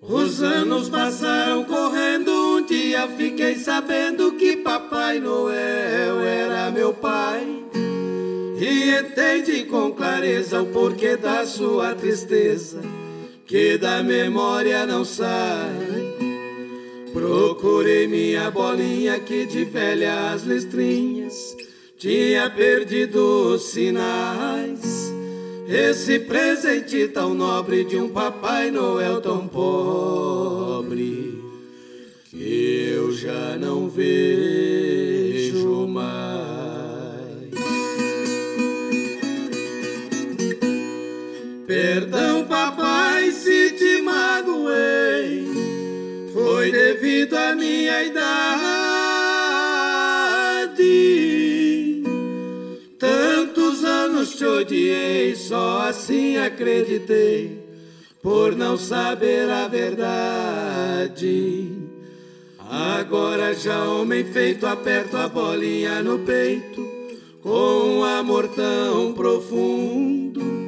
Os 0.00 0.40
anos 0.40 0.88
passaram 0.88 1.64
correndo, 1.64 2.30
um 2.30 2.64
dia 2.64 3.08
fiquei 3.08 3.56
sabendo 3.56 4.34
que 4.34 4.58
Papai 4.58 5.18
Noel 5.18 6.20
era 6.20 6.70
meu 6.70 6.94
pai. 6.94 7.44
E 8.56 8.90
entendi 8.90 9.64
com 9.64 9.90
clareza 9.90 10.62
o 10.62 10.66
porquê 10.66 11.16
da 11.16 11.44
sua 11.44 11.92
tristeza, 11.92 12.80
que 13.46 13.78
da 13.78 14.02
memória 14.02 14.84
não 14.86 15.04
sai. 15.04 16.16
Procurei 17.12 18.06
minha 18.06 18.50
bolinha 18.50 19.18
que 19.20 19.46
de 19.46 19.64
velhas 19.64 20.42
listrinhas 20.42 21.56
tinha 21.98 22.50
perdido 22.50 23.54
os 23.54 23.62
sinais. 23.70 25.12
Esse 25.68 26.18
presente 26.20 27.08
tão 27.08 27.34
nobre 27.34 27.84
de 27.84 27.96
um 27.96 28.08
Papai 28.08 28.70
Noel 28.70 29.20
tão 29.20 29.48
pobre 29.48 31.42
que 32.30 32.92
eu 32.94 33.12
já 33.12 33.56
não 33.56 33.88
vejo 33.88 35.86
mais. 35.88 36.46
Perdão, 41.66 42.44
papai, 42.44 43.25
magoei, 44.06 45.44
foi 46.32 46.70
devido 46.70 47.34
à 47.34 47.54
minha 47.54 48.04
idade. 48.04 48.22
Tantos 52.98 53.84
anos 53.84 54.36
te 54.36 54.44
odiei, 54.44 55.34
só 55.34 55.88
assim 55.88 56.38
acreditei, 56.38 57.60
por 58.22 58.54
não 58.54 58.78
saber 58.78 59.50
a 59.50 59.66
verdade. 59.66 61.72
Agora 62.70 63.52
já 63.54 63.84
homem 63.84 64.24
feito, 64.24 64.66
aperto 64.66 65.16
a 65.16 65.28
bolinha 65.28 66.02
no 66.02 66.20
peito, 66.20 66.86
com 67.42 67.98
um 67.98 68.04
amor 68.04 68.48
tão 68.48 69.12
profundo. 69.12 70.65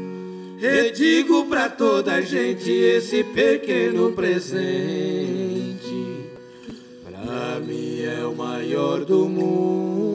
E 0.60 0.90
digo 0.90 1.46
pra 1.46 1.68
toda 1.68 2.14
a 2.14 2.20
gente 2.20 2.68
esse 2.68 3.22
pequeno 3.22 4.10
presente, 4.10 4.66
pra 7.04 7.60
mim 7.60 8.02
é 8.02 8.24
o 8.26 8.34
maior 8.34 9.04
do 9.04 9.28
mundo. 9.28 10.07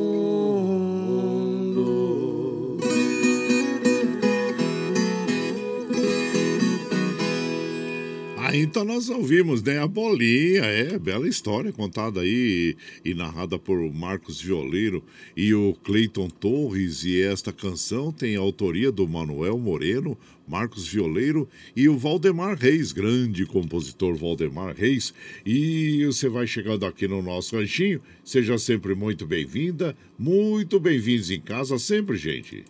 Então 8.54 8.86
nós 8.86 9.10
ouvimos, 9.10 9.64
né? 9.64 9.80
A 9.80 9.88
bolinha, 9.88 10.64
é, 10.64 11.00
bela 11.00 11.28
história 11.28 11.72
contada 11.72 12.22
aí 12.22 12.76
e 13.04 13.16
narrada 13.16 13.58
por 13.58 13.78
Marcos 13.92 14.40
Violeiro 14.40 15.04
e 15.36 15.54
o 15.56 15.74
Cleiton 15.84 16.30
Torres. 16.30 17.04
E 17.04 17.20
esta 17.20 17.52
canção 17.52 18.12
tem 18.12 18.36
a 18.36 18.40
autoria 18.40 18.92
do 18.92 19.08
Manuel 19.08 19.58
Moreno, 19.58 20.16
Marcos 20.48 20.88
Violeiro 20.88 21.50
e 21.76 21.90
o 21.90 21.98
Valdemar 21.98 22.56
Reis, 22.56 22.92
grande 22.92 23.44
compositor 23.46 24.16
Valdemar 24.16 24.76
Reis. 24.76 25.16
E 25.44 26.06
você 26.06 26.30
vai 26.30 26.46
chegando 26.46 26.86
aqui 26.86 27.08
no 27.08 27.24
nosso 27.24 27.56
ranchinho, 27.56 28.02
seja 28.24 28.58
sempre 28.60 28.94
muito 28.94 29.26
bem-vinda, 29.26 29.98
muito 30.18 30.80
bem-vindos 30.80 31.32
em 31.32 31.42
casa 31.42 31.80
sempre, 31.80 32.18
gente. 32.18 32.66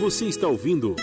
Você 0.00 0.24
está 0.24 0.48
ouvindo 0.48 0.96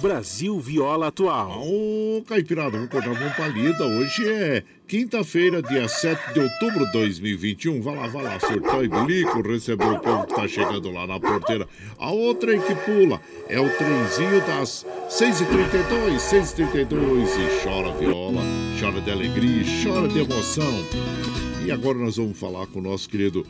Brasil 0.00 0.58
Viola 0.60 1.08
Atual. 1.08 1.62
Ô, 1.62 2.22
Caipirada, 2.26 2.70
vamos 2.70 2.86
acordar 2.86 3.10
uma 3.10 3.30
palida. 3.30 3.84
Hoje 3.84 4.28
é 4.28 4.62
quinta-feira, 4.86 5.60
dia 5.60 5.88
7 5.88 6.32
de 6.32 6.40
outubro 6.40 6.86
de 6.86 6.92
2021. 6.92 7.82
Vai 7.82 7.96
lá, 7.96 8.06
vai 8.06 8.22
lá, 8.22 8.40
surtou 8.40 8.84
e 8.84 8.88
bilico, 8.88 9.42
recebeu 9.42 9.94
o 9.94 9.98
povo 9.98 10.26
que 10.26 10.34
tá 10.34 10.46
chegando 10.46 10.90
lá 10.90 11.06
na 11.06 11.18
porteira. 11.18 11.68
A 11.98 12.10
outra 12.10 12.52
aí 12.52 12.60
que 12.60 12.74
pula 12.74 13.20
é 13.48 13.60
o 13.60 13.68
trenzinho 13.70 14.40
das 14.46 14.86
6h32, 15.10 16.16
6h32 16.16 17.28
e 17.36 17.64
chora 17.64 17.92
viola, 17.92 18.42
chora 18.80 19.00
de 19.00 19.10
alegria, 19.10 19.64
chora 19.82 20.08
de 20.08 20.20
emoção. 20.20 21.47
E 21.68 21.70
agora 21.70 21.98
nós 21.98 22.16
vamos 22.16 22.38
falar 22.38 22.66
com 22.68 22.78
o 22.78 22.82
nosso 22.82 23.06
querido 23.06 23.46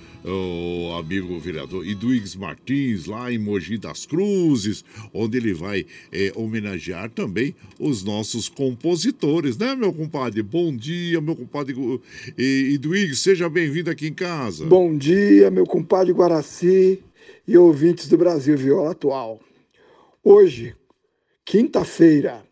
amigo 0.99 1.39
vereador 1.39 1.87
Iduígues 1.87 2.35
Martins, 2.35 3.07
lá 3.07 3.31
em 3.31 3.39
Mogi 3.39 3.79
das 3.79 4.07
Cruzes, 4.07 4.85
onde 5.15 5.37
ele 5.37 5.55
vai 5.55 5.87
eh, 6.11 6.33
homenagear 6.35 7.11
também 7.11 7.55
os 7.79 8.03
nossos 8.03 8.49
compositores, 8.49 9.57
né, 9.57 9.77
meu 9.77 9.93
compadre? 9.93 10.43
Bom 10.43 10.75
dia, 10.75 11.21
meu 11.21 11.37
compadre 11.37 11.77
Iduígues, 12.37 13.21
seja 13.21 13.49
bem-vindo 13.49 13.89
aqui 13.89 14.09
em 14.09 14.15
casa. 14.15 14.67
Bom 14.67 14.97
dia, 14.97 15.49
meu 15.49 15.65
compadre 15.65 16.13
Guaraci 16.13 17.01
e 17.47 17.57
ouvintes 17.57 18.09
do 18.09 18.19
Brasil 18.19 18.59
Viola 18.59 18.91
Atual. 18.91 19.39
Hoje, 20.25 20.75
quinta-feira, 21.45 22.43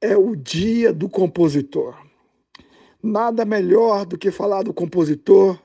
é 0.00 0.16
o 0.16 0.34
dia 0.34 0.92
do 0.92 1.08
compositor. 1.08 2.05
Nada 3.06 3.44
melhor 3.44 4.04
do 4.04 4.18
que 4.18 4.32
falar 4.32 4.64
do 4.64 4.74
compositor 4.74 5.56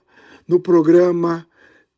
no 0.47 0.59
programa 0.59 1.47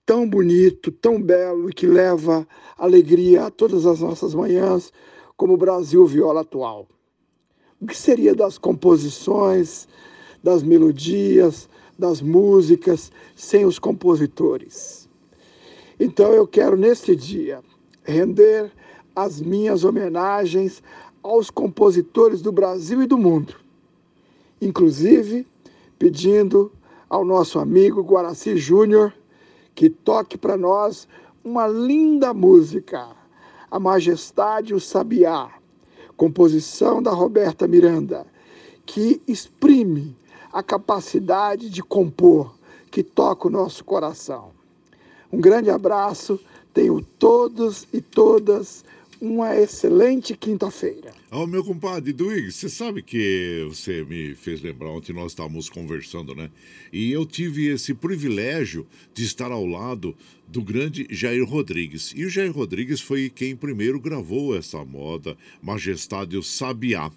tão 0.05 0.27
bonito, 0.27 0.89
tão 0.89 1.21
belo 1.21 1.69
e 1.69 1.73
que 1.73 1.85
leva 1.85 2.47
alegria 2.77 3.47
a 3.47 3.51
todas 3.51 3.85
as 3.85 3.99
nossas 3.99 4.33
manhãs, 4.33 4.93
como 5.35 5.55
o 5.55 5.57
Brasil 5.57 6.07
Viola 6.07 6.41
Atual. 6.41 6.87
O 7.81 7.85
que 7.85 7.97
seria 7.97 8.33
das 8.33 8.57
composições, 8.57 9.85
das 10.41 10.63
melodias, 10.63 11.67
das 11.99 12.21
músicas 12.21 13.11
sem 13.35 13.65
os 13.65 13.77
compositores? 13.77 15.09
Então 15.99 16.31
eu 16.31 16.47
quero 16.47 16.77
neste 16.77 17.17
dia 17.17 17.61
render 18.05 18.71
as 19.13 19.41
minhas 19.41 19.83
homenagens 19.83 20.81
aos 21.21 21.49
compositores 21.49 22.41
do 22.41 22.53
Brasil 22.53 23.03
e 23.03 23.05
do 23.05 23.17
mundo, 23.17 23.55
inclusive 24.65 25.47
pedindo 25.97 26.71
ao 27.09 27.23
nosso 27.23 27.59
amigo 27.59 28.01
Guaraci 28.01 28.57
Júnior 28.57 29.13
que 29.75 29.89
toque 29.89 30.37
para 30.37 30.57
nós 30.57 31.07
uma 31.43 31.67
linda 31.67 32.33
música, 32.33 33.07
A 33.69 33.79
Majestade 33.79 34.73
o 34.73 34.79
Sabiá, 34.79 35.51
composição 36.15 37.01
da 37.01 37.11
Roberta 37.11 37.67
Miranda, 37.67 38.25
que 38.85 39.21
exprime 39.27 40.15
a 40.51 40.61
capacidade 40.61 41.69
de 41.69 41.81
compor 41.81 42.53
que 42.91 43.03
toca 43.03 43.47
o 43.47 43.51
nosso 43.51 43.83
coração. 43.83 44.51
Um 45.31 45.41
grande 45.41 45.69
abraço, 45.71 46.39
tenho 46.73 47.01
todos 47.17 47.87
e 47.91 47.99
todas 47.99 48.85
uma 49.23 49.55
excelente 49.55 50.35
quinta-feira. 50.35 51.13
Ó, 51.31 51.43
oh, 51.43 51.47
meu 51.47 51.63
compadre 51.63 52.11
Duígue, 52.11 52.51
você 52.51 52.67
sabe 52.67 53.01
que 53.01 53.65
você 53.69 54.03
me 54.03 54.35
fez 54.35 54.61
lembrar 54.61 54.89
ontem 54.89 55.13
nós 55.13 55.31
estávamos 55.31 55.69
conversando, 55.69 56.35
né? 56.35 56.51
E 56.91 57.09
eu 57.09 57.25
tive 57.25 57.67
esse 57.67 57.93
privilégio 57.93 58.85
de 59.13 59.23
estar 59.23 59.49
ao 59.49 59.65
lado 59.65 60.13
do 60.45 60.61
grande 60.61 61.07
Jair 61.09 61.45
Rodrigues. 61.45 62.13
E 62.13 62.25
o 62.25 62.29
Jair 62.29 62.51
Rodrigues 62.51 62.99
foi 62.99 63.29
quem 63.29 63.55
primeiro 63.55 63.97
gravou 63.97 64.57
essa 64.57 64.83
moda, 64.83 65.37
Majestade 65.61 66.35
o 66.35 66.43
Sabiá. 66.43 67.09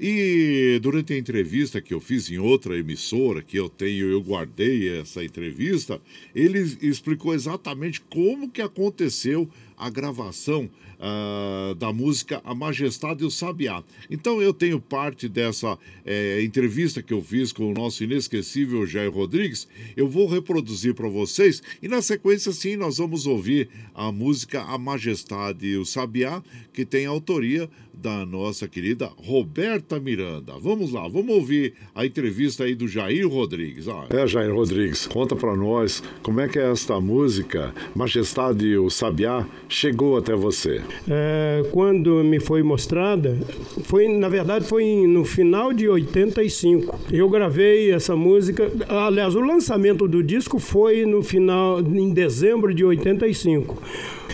E 0.00 0.80
durante 0.82 1.12
a 1.12 1.16
entrevista 1.16 1.80
que 1.80 1.94
eu 1.94 2.00
fiz 2.00 2.28
em 2.28 2.38
outra 2.38 2.76
emissora, 2.76 3.40
que 3.40 3.56
eu 3.56 3.68
tenho, 3.68 4.10
eu 4.10 4.20
guardei 4.20 4.98
essa 4.98 5.24
entrevista, 5.24 6.00
ele 6.34 6.58
explicou 6.82 7.32
exatamente 7.32 8.00
como 8.00 8.50
que 8.50 8.60
aconteceu 8.60 9.48
a 9.76 9.88
gravação 9.88 10.68
uh, 11.02 11.74
da 11.74 11.92
música 11.92 12.40
A 12.44 12.54
Majestade 12.54 13.24
e 13.24 13.26
o 13.26 13.30
Sabiá. 13.30 13.82
Então 14.08 14.40
eu 14.40 14.54
tenho 14.54 14.80
parte 14.80 15.28
dessa 15.28 15.76
é, 16.06 16.42
entrevista 16.42 17.02
que 17.02 17.12
eu 17.12 17.20
fiz 17.20 17.52
com 17.52 17.70
o 17.70 17.74
nosso 17.74 18.04
inesquecível 18.04 18.86
Jair 18.86 19.10
Rodrigues. 19.10 19.66
Eu 19.96 20.08
vou 20.08 20.28
reproduzir 20.28 20.94
para 20.94 21.08
vocês 21.08 21.62
e 21.82 21.88
na 21.88 22.00
sequência, 22.00 22.52
sim, 22.52 22.76
nós 22.76 22.98
vamos 22.98 23.26
ouvir 23.26 23.68
a 23.94 24.12
música 24.12 24.62
A 24.62 24.78
Majestade 24.78 25.66
e 25.66 25.76
o 25.76 25.84
Sabiá, 25.84 26.42
que 26.72 26.84
tem 26.84 27.06
autoria 27.06 27.68
da 27.92 28.24
nossa 28.24 28.66
querida 28.66 29.10
Roberta 29.16 30.00
Miranda. 30.00 30.54
Vamos 30.58 30.92
lá, 30.92 31.06
vamos 31.08 31.34
ouvir 31.34 31.74
a 31.94 32.04
entrevista 32.04 32.64
aí 32.64 32.74
do 32.74 32.88
Jair 32.88 33.28
Rodrigues. 33.28 33.86
É, 34.10 34.26
Jair 34.26 34.52
Rodrigues, 34.54 35.06
conta 35.06 35.36
para 35.36 35.54
nós 35.56 36.02
como 36.22 36.40
é 36.40 36.48
que 36.48 36.58
esta 36.58 37.00
música, 37.00 37.74
Majestade 37.94 38.66
e 38.66 38.78
o 38.78 38.90
Sabiá, 38.90 39.46
chegou 39.68 40.16
até 40.16 40.34
você. 40.34 40.82
É, 41.08 41.64
quando 41.70 42.22
me 42.22 42.38
foi 42.38 42.62
mostrada, 42.62 43.36
foi 43.84 44.08
na 44.08 44.28
verdade 44.28 44.64
foi 44.64 45.06
no 45.06 45.24
final 45.24 45.72
de 45.72 45.88
85. 45.88 46.98
Eu 47.10 47.28
gravei 47.28 47.92
essa 47.92 48.14
música, 48.14 48.70
aliás, 48.88 49.34
o 49.34 49.40
lançamento 49.40 50.06
do 50.06 50.22
disco 50.22 50.58
foi 50.58 51.04
no 51.04 51.22
final, 51.22 51.80
em 51.80 52.12
dezembro 52.12 52.72
de 52.74 52.84
85. 52.84 53.76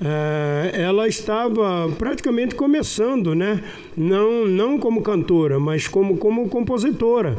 é, 0.00 0.82
ela 0.82 1.08
estava 1.08 1.90
praticamente 1.98 2.54
começando, 2.54 3.34
né? 3.34 3.60
Não, 3.96 4.46
não 4.46 4.78
como 4.78 5.02
cantora, 5.02 5.58
mas 5.58 5.88
como, 5.88 6.16
como 6.16 6.48
compositora 6.48 7.36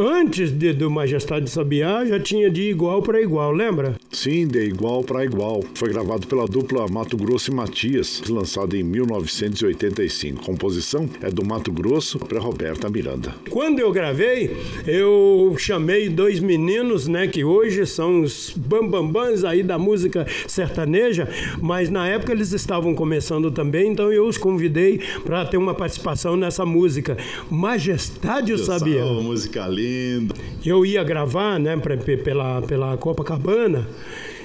antes 0.00 0.50
de, 0.50 0.72
do 0.72 0.90
Majestade 0.90 1.50
Sabiá, 1.50 2.06
já 2.06 2.18
tinha 2.18 2.50
de 2.50 2.62
igual 2.62 3.02
para 3.02 3.20
igual, 3.20 3.52
lembra? 3.52 3.96
Sim, 4.10 4.46
de 4.46 4.64
igual 4.64 5.04
para 5.04 5.24
igual. 5.24 5.62
Foi 5.74 5.90
gravado 5.90 6.26
pela 6.26 6.46
dupla 6.46 6.88
Mato 6.88 7.18
Grosso 7.18 7.50
e 7.50 7.54
Matias, 7.54 8.22
lançado 8.28 8.74
em 8.74 8.82
1985. 8.82 10.42
composição 10.42 11.08
é 11.20 11.30
do 11.30 11.44
Mato 11.44 11.70
Grosso 11.70 12.18
para 12.18 12.40
Roberta 12.40 12.88
Miranda. 12.88 13.34
Quando 13.50 13.80
eu 13.80 13.92
gravei, 13.92 14.56
eu 14.86 15.54
chamei 15.58 16.08
dois 16.08 16.40
meninos, 16.40 17.06
né, 17.06 17.26
que 17.26 17.44
hoje 17.44 17.84
são 17.84 18.22
os 18.22 18.54
bambambãs 18.56 19.44
aí 19.44 19.62
da 19.62 19.78
música 19.78 20.26
sertaneja, 20.46 21.28
mas 21.60 21.90
na 21.90 22.08
época 22.08 22.32
eles 22.32 22.52
estavam 22.52 22.94
começando 22.94 23.50
também, 23.50 23.92
então 23.92 24.10
eu 24.10 24.26
os 24.26 24.38
convidei 24.38 25.00
para 25.24 25.44
ter 25.44 25.58
uma 25.58 25.74
participação 25.74 26.36
nessa 26.36 26.64
música. 26.64 27.18
Majestade 27.50 28.54
o 28.54 28.58
Sabiá. 28.58 29.04
música 29.04 29.66
linda 29.66 29.89
lindo. 29.90 30.34
Eu 30.64 30.84
ia 30.84 31.02
gravar, 31.02 31.58
né, 31.58 31.76
pra, 31.76 31.96
pela, 31.96 32.62
pela 32.62 32.96
Copacabana. 32.96 33.86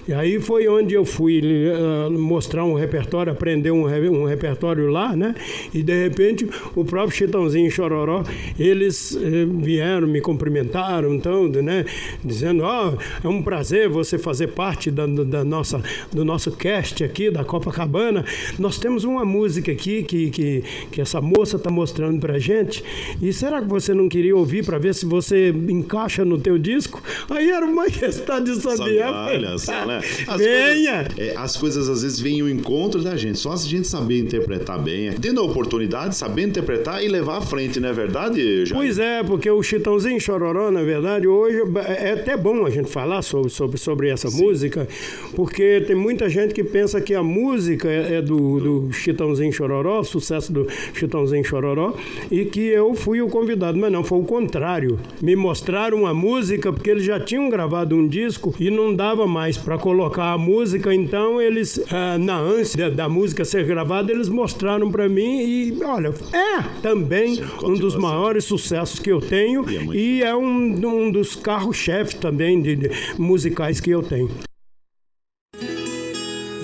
E 0.07 0.13
aí 0.13 0.39
foi 0.39 0.67
onde 0.67 0.93
eu 0.93 1.03
fui 1.03 1.41
uh, 1.41 2.11
mostrar 2.11 2.63
um 2.63 2.73
repertório, 2.73 3.31
aprender 3.31 3.71
um, 3.71 3.85
um, 3.85 4.25
repertório 4.25 4.87
lá, 4.87 5.15
né? 5.15 5.33
E 5.73 5.81
de 5.81 6.03
repente 6.03 6.47
o 6.75 6.85
próprio 6.85 7.15
Chitãozinho 7.15 7.67
e 7.67 7.71
Chororó, 7.71 8.23
eles 8.59 9.11
uh, 9.11 9.47
vieram, 9.61 10.07
me 10.07 10.21
cumprimentaram, 10.21 11.13
então, 11.13 11.47
né? 11.47 11.85
Dizendo, 12.23 12.63
ó, 12.63 12.93
oh, 12.93 13.27
é 13.27 13.29
um 13.29 13.41
prazer 13.41 13.89
você 13.89 14.17
fazer 14.17 14.47
parte 14.47 14.91
da, 14.91 15.07
da, 15.07 15.43
nossa, 15.43 15.81
do 16.11 16.23
nosso 16.23 16.51
cast 16.51 17.03
aqui 17.03 17.31
da 17.31 17.43
Copacabana. 17.43 18.23
Nós 18.59 18.77
temos 18.77 19.03
uma 19.03 19.25
música 19.25 19.71
aqui 19.71 20.03
que, 20.03 20.29
que, 20.29 20.63
que 20.91 21.01
essa 21.01 21.19
moça 21.19 21.57
está 21.57 21.71
mostrando 21.71 22.19
pra 22.19 22.37
gente. 22.37 22.83
E 23.21 23.33
será 23.33 23.61
que 23.61 23.67
você 23.67 23.93
não 23.93 24.07
queria 24.07 24.35
ouvir 24.35 24.63
para 24.63 24.77
ver 24.77 24.93
se 24.93 25.05
você 25.05 25.49
encaixa 25.49 26.23
no 26.23 26.37
teu 26.37 26.57
disco? 26.59 27.01
Aí 27.29 27.49
era 27.49 27.65
uma 27.65 27.85
Majestade 27.95 28.55
Sabiá. 28.55 29.27
Olha 29.27 29.57
só? 29.57 29.73
Né? 29.99 30.25
As 30.27 30.37
Venha! 30.37 31.05
Coisas, 31.05 31.17
é, 31.17 31.37
as 31.37 31.57
coisas 31.57 31.89
às 31.89 32.01
vezes 32.01 32.19
vêm 32.19 32.41
ao 32.41 32.49
encontro 32.49 33.01
da 33.01 33.15
gente. 33.15 33.37
Só 33.37 33.55
se 33.55 33.67
a 33.67 33.69
gente 33.69 33.87
saber 33.87 34.19
interpretar 34.19 34.81
bem, 34.81 35.11
tendo 35.13 35.41
a 35.41 35.43
oportunidade, 35.43 36.15
saber 36.15 36.43
interpretar 36.43 37.03
e 37.03 37.07
levar 37.07 37.37
à 37.37 37.41
frente, 37.41 37.79
não 37.79 37.89
é 37.89 37.93
verdade, 37.93 38.65
Jair? 38.65 38.75
Pois 38.75 38.99
é, 38.99 39.23
porque 39.23 39.49
o 39.49 39.61
Chitãozinho 39.61 40.19
Chororó, 40.19 40.71
na 40.71 40.83
verdade, 40.83 41.27
hoje 41.27 41.57
é 41.97 42.11
até 42.11 42.35
bom 42.37 42.65
a 42.65 42.69
gente 42.69 42.89
falar 42.89 43.21
sobre, 43.21 43.49
sobre, 43.49 43.77
sobre 43.77 44.09
essa 44.09 44.29
Sim. 44.29 44.43
música, 44.43 44.87
porque 45.35 45.81
tem 45.81 45.95
muita 45.95 46.29
gente 46.29 46.53
que 46.53 46.63
pensa 46.63 47.01
que 47.01 47.13
a 47.13 47.23
música 47.23 47.89
é, 47.89 48.15
é 48.15 48.21
do, 48.21 48.59
do 48.59 48.93
Chitãozinho 48.93 49.51
Chororó, 49.51 50.03
sucesso 50.03 50.51
do 50.51 50.67
Chitãozinho 50.93 51.43
Chororó, 51.43 51.93
e 52.29 52.45
que 52.45 52.61
eu 52.67 52.93
fui 52.93 53.21
o 53.21 53.27
convidado, 53.27 53.77
mas 53.77 53.91
não, 53.91 54.03
foi 54.03 54.19
o 54.19 54.23
contrário. 54.23 54.99
Me 55.21 55.35
mostraram 55.35 55.99
uma 55.99 56.13
música 56.13 56.71
porque 56.71 56.89
eles 56.89 57.03
já 57.03 57.19
tinham 57.19 57.49
gravado 57.49 57.95
um 57.95 58.07
disco 58.07 58.53
e 58.59 58.69
não 58.69 58.95
dava 58.95 59.27
mais 59.27 59.57
para 59.57 59.77
colocar 59.85 60.33
a 60.33 60.37
música, 60.37 60.91
então 60.91 61.39
eles, 61.39 61.79
ah, 61.91 62.17
na 62.17 62.39
ânsia 62.39 62.89
da 62.89 63.07
música 63.07 63.45
ser 63.45 63.67
gravada, 63.67 64.11
eles 64.11 64.27
mostraram 64.27 64.89
para 64.91 65.07
mim 65.07 65.43
e, 65.43 65.83
olha, 65.83 66.11
é 66.33 66.81
também 66.81 67.35
Sim, 67.35 67.43
um 67.63 67.75
dos 67.75 67.95
maiores 67.95 68.45
sucessos 68.45 68.97
que 68.97 69.11
eu 69.11 69.21
tenho 69.21 69.63
e 69.69 69.77
é, 69.77 69.83
e 69.83 70.23
é 70.23 70.35
um, 70.35 70.73
um 70.87 71.11
dos 71.11 71.35
carros-chefe 71.35 72.15
também 72.15 72.59
de, 72.63 72.75
de 72.75 72.89
musicais 73.19 73.79
que 73.79 73.91
eu 73.91 74.01
tenho. 74.01 74.31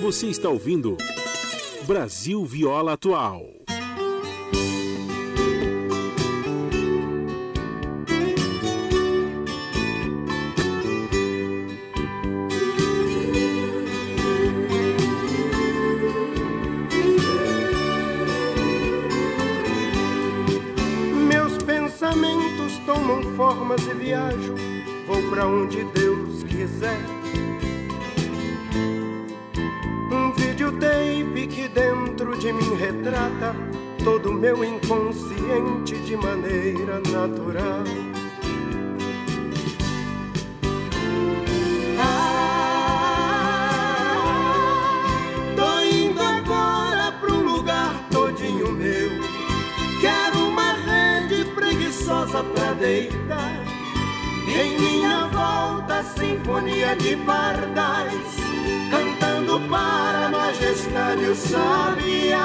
Você 0.00 0.26
está 0.26 0.48
ouvindo 0.48 0.96
Brasil 1.86 2.44
Viola 2.44 2.94
Atual. 2.94 3.61
Formas 23.62 23.86
e 23.86 23.94
viajo, 23.94 24.56
vou 25.06 25.22
para 25.30 25.46
onde 25.46 25.84
Deus 25.84 26.42
quiser. 26.42 26.98
Um 30.10 30.32
videotape 30.32 31.46
que 31.46 31.68
dentro 31.68 32.36
de 32.38 32.52
mim 32.52 32.74
retrata 32.74 33.54
todo 34.02 34.30
o 34.30 34.34
meu 34.34 34.64
inconsciente 34.64 35.96
de 36.04 36.16
maneira 36.16 37.00
natural. 37.12 37.84
Ah, 42.00 43.12
tô 45.54 45.80
indo 45.84 46.20
agora 46.20 47.12
pra 47.12 47.32
um 47.32 47.44
lugar 47.44 47.94
todinho 48.10 48.72
meu. 48.72 49.10
Quero 50.00 50.48
uma 50.48 50.72
rede 50.72 51.44
preguiçosa 51.54 52.42
pra 52.42 52.72
deitar 52.72 53.31
Em 54.54 54.78
minha 54.78 55.26
volta, 55.28 56.02
sinfonia 56.16 56.94
de 56.96 57.16
pardais, 57.16 58.36
cantando 58.90 59.60
para 59.68 60.26
a 60.26 60.30
majestade 60.30 61.24
o 61.24 61.34
sabiá. 61.34 62.38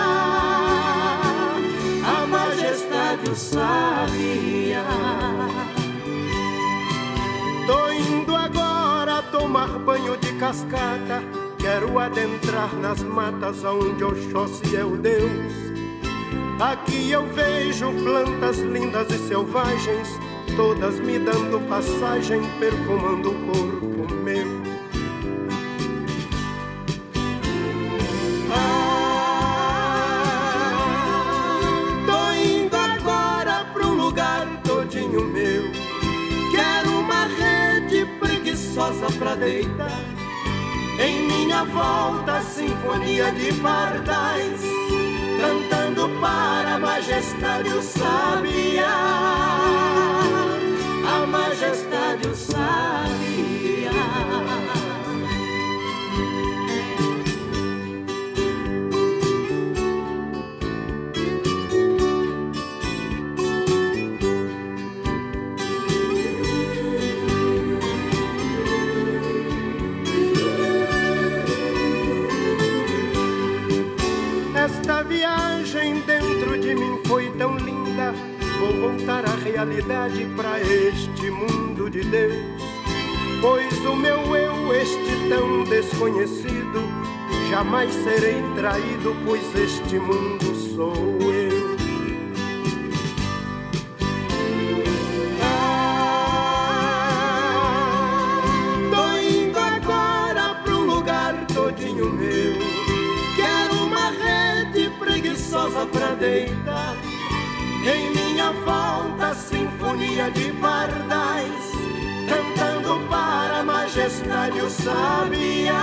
A 2.06 2.26
majestade 2.28 3.30
o 3.30 3.36
sabiá. 3.36 4.86
Tô 7.68 7.92
indo 7.92 8.36
agora 8.36 9.22
tomar 9.24 9.68
banho 9.80 10.16
de 10.18 10.32
cascata. 10.34 11.22
Quero 11.60 12.00
adentrar 12.00 12.74
nas 12.76 13.04
matas 13.04 13.64
onde 13.66 14.04
Oxóssi 14.04 14.78
é 14.78 14.86
o 14.86 14.96
Deus. 14.96 15.68
Aqui 16.60 17.12
eu 17.12 17.26
vejo 17.34 17.92
plantas 18.04 18.58
lindas 18.60 19.12
e 19.12 19.18
selvagens, 19.28 20.08
todas 20.58 21.00
me 21.00 21.20
dando 21.20 21.60
passagem, 21.70 22.42
perfumando 22.60 23.30
o 23.30 23.36
corpo 23.46 24.12
meu. 24.24 24.48
Ah, 28.52 29.54
tô 32.08 32.32
indo 32.34 32.76
agora 32.76 33.66
pro 33.72 33.88
lugar 33.88 34.48
todinho 34.64 35.26
meu. 35.26 35.72
Quero 36.52 36.90
uma 37.02 37.26
rede 37.26 38.08
preguiçosa 38.20 39.12
pra 39.20 39.36
deitar. 39.36 40.02
Em 41.00 41.28
minha 41.28 41.64
volta, 41.66 42.42
sinfonia 42.42 43.32
de 43.32 43.54
pardais, 43.62 44.60
cantando 45.40 46.10
para 46.20 46.74
a 46.74 46.80
majestade 46.80 47.70
o 47.70 47.82
sabiá. 47.84 49.28
Majestade 51.60 52.28
o 52.28 52.36
sabiá. 52.36 53.27
Voltar 79.08 79.24
à 79.26 79.36
realidade 79.38 80.26
para 80.36 80.60
este 80.60 81.32
mundo 81.32 81.90
de 81.90 82.02
Deus. 82.02 82.62
Pois 83.40 83.74
o 83.86 83.96
meu 83.96 84.36
eu, 84.36 84.74
este 84.74 85.30
tão 85.30 85.64
desconhecido, 85.64 86.84
jamais 87.50 87.94
serei 87.94 88.44
traído, 88.58 89.16
pois 89.26 89.56
este 89.56 89.98
mundo 89.98 90.54
sou 90.76 90.94
eu. 91.32 91.78
Preguiçosa 105.00 105.86
pra 105.88 106.14
deitar. 106.16 106.96
Em 107.86 108.10
minha 108.12 108.52
volta, 108.52 108.77
sinfonia 109.48 110.30
de 110.32 110.52
pardais, 110.54 111.72
cantando 112.28 113.08
para 113.10 113.60
a 113.60 113.64
majestade 113.64 114.60
o 114.62 114.70
sabiá. 114.70 115.74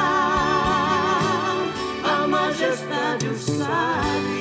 A 2.05 2.27
majestade 2.27 3.27
o 3.28 3.36
sabiá. 3.36 4.34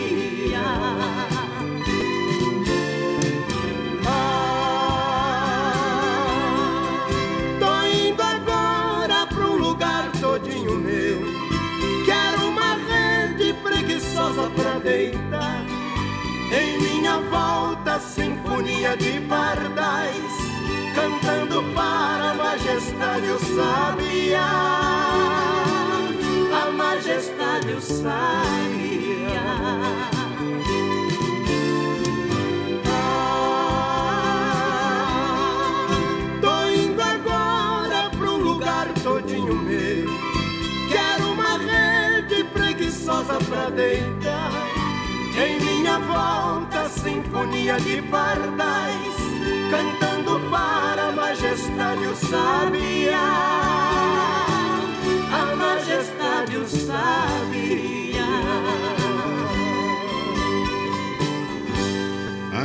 Sinfonia 18.03 18.95
de 18.97 19.19
pardais, 19.21 20.33
cantando 20.95 21.63
para 21.73 22.31
a 22.31 22.33
majestade 22.35 23.27
o 23.27 23.39
sabiá. 23.39 24.49
A 26.61 26.71
majestade 26.71 27.71
o 27.73 27.81
sabiá. 27.81 28.13
Ah, 34.65 35.87
Tô 36.41 36.67
indo 36.69 37.01
agora 37.01 38.09
pro 38.17 38.37
lugar 38.37 38.87
todinho 39.03 39.55
meu. 39.55 40.07
Quero 40.91 41.31
uma 41.33 41.57
rede 41.57 42.43
preguiçosa 42.45 43.37
pra 43.49 43.69
deitar. 43.69 44.22
Minha 45.93 46.07
volta, 46.07 46.89
sinfonia 46.89 47.79
de 47.79 48.01
pardais, 48.01 49.13
cantando 49.69 50.39
para 50.49 51.09
a 51.09 51.11
majestade 51.11 52.07
o 52.07 52.15
sabiá. 52.15 53.19
A 55.31 55.55
majestade 55.55 56.57
o 56.57 56.67
sabiá. 56.67 58.02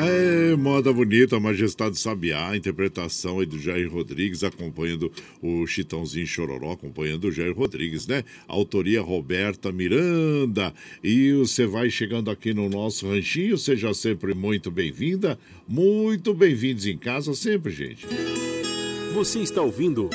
Aê, 0.01 0.55
moda 0.55 0.93
bonita, 0.93 1.41
Majestade 1.41 1.99
Sabiá, 1.99 2.57
interpretação 2.57 3.41
aí 3.41 3.47
do 3.47 3.59
Jair 3.59 3.93
Rodrigues, 3.93 4.45
acompanhando 4.45 5.11
o 5.43 5.67
Chitãozinho 5.67 6.25
Chororó, 6.25 6.71
acompanhando 6.71 7.25
o 7.25 7.33
Jair 7.33 7.53
Rodrigues, 7.53 8.07
né? 8.07 8.23
Autoria 8.47 9.03
Roberta 9.03 9.73
Miranda. 9.73 10.73
E 11.03 11.33
você 11.33 11.67
vai 11.67 11.91
chegando 11.91 12.31
aqui 12.31 12.55
no 12.55 12.69
nosso 12.69 13.09
ranchinho, 13.09 13.59
seja 13.59 13.93
sempre 13.93 14.35
muito 14.35 14.71
bem-vinda, 14.71 15.37
muito 15.67 16.33
bem-vindos 16.33 16.87
em 16.87 16.97
casa 16.97 17.35
sempre, 17.35 17.73
gente. 17.73 18.07
Você 19.15 19.41
está 19.41 19.63
ouvindo 19.63 20.09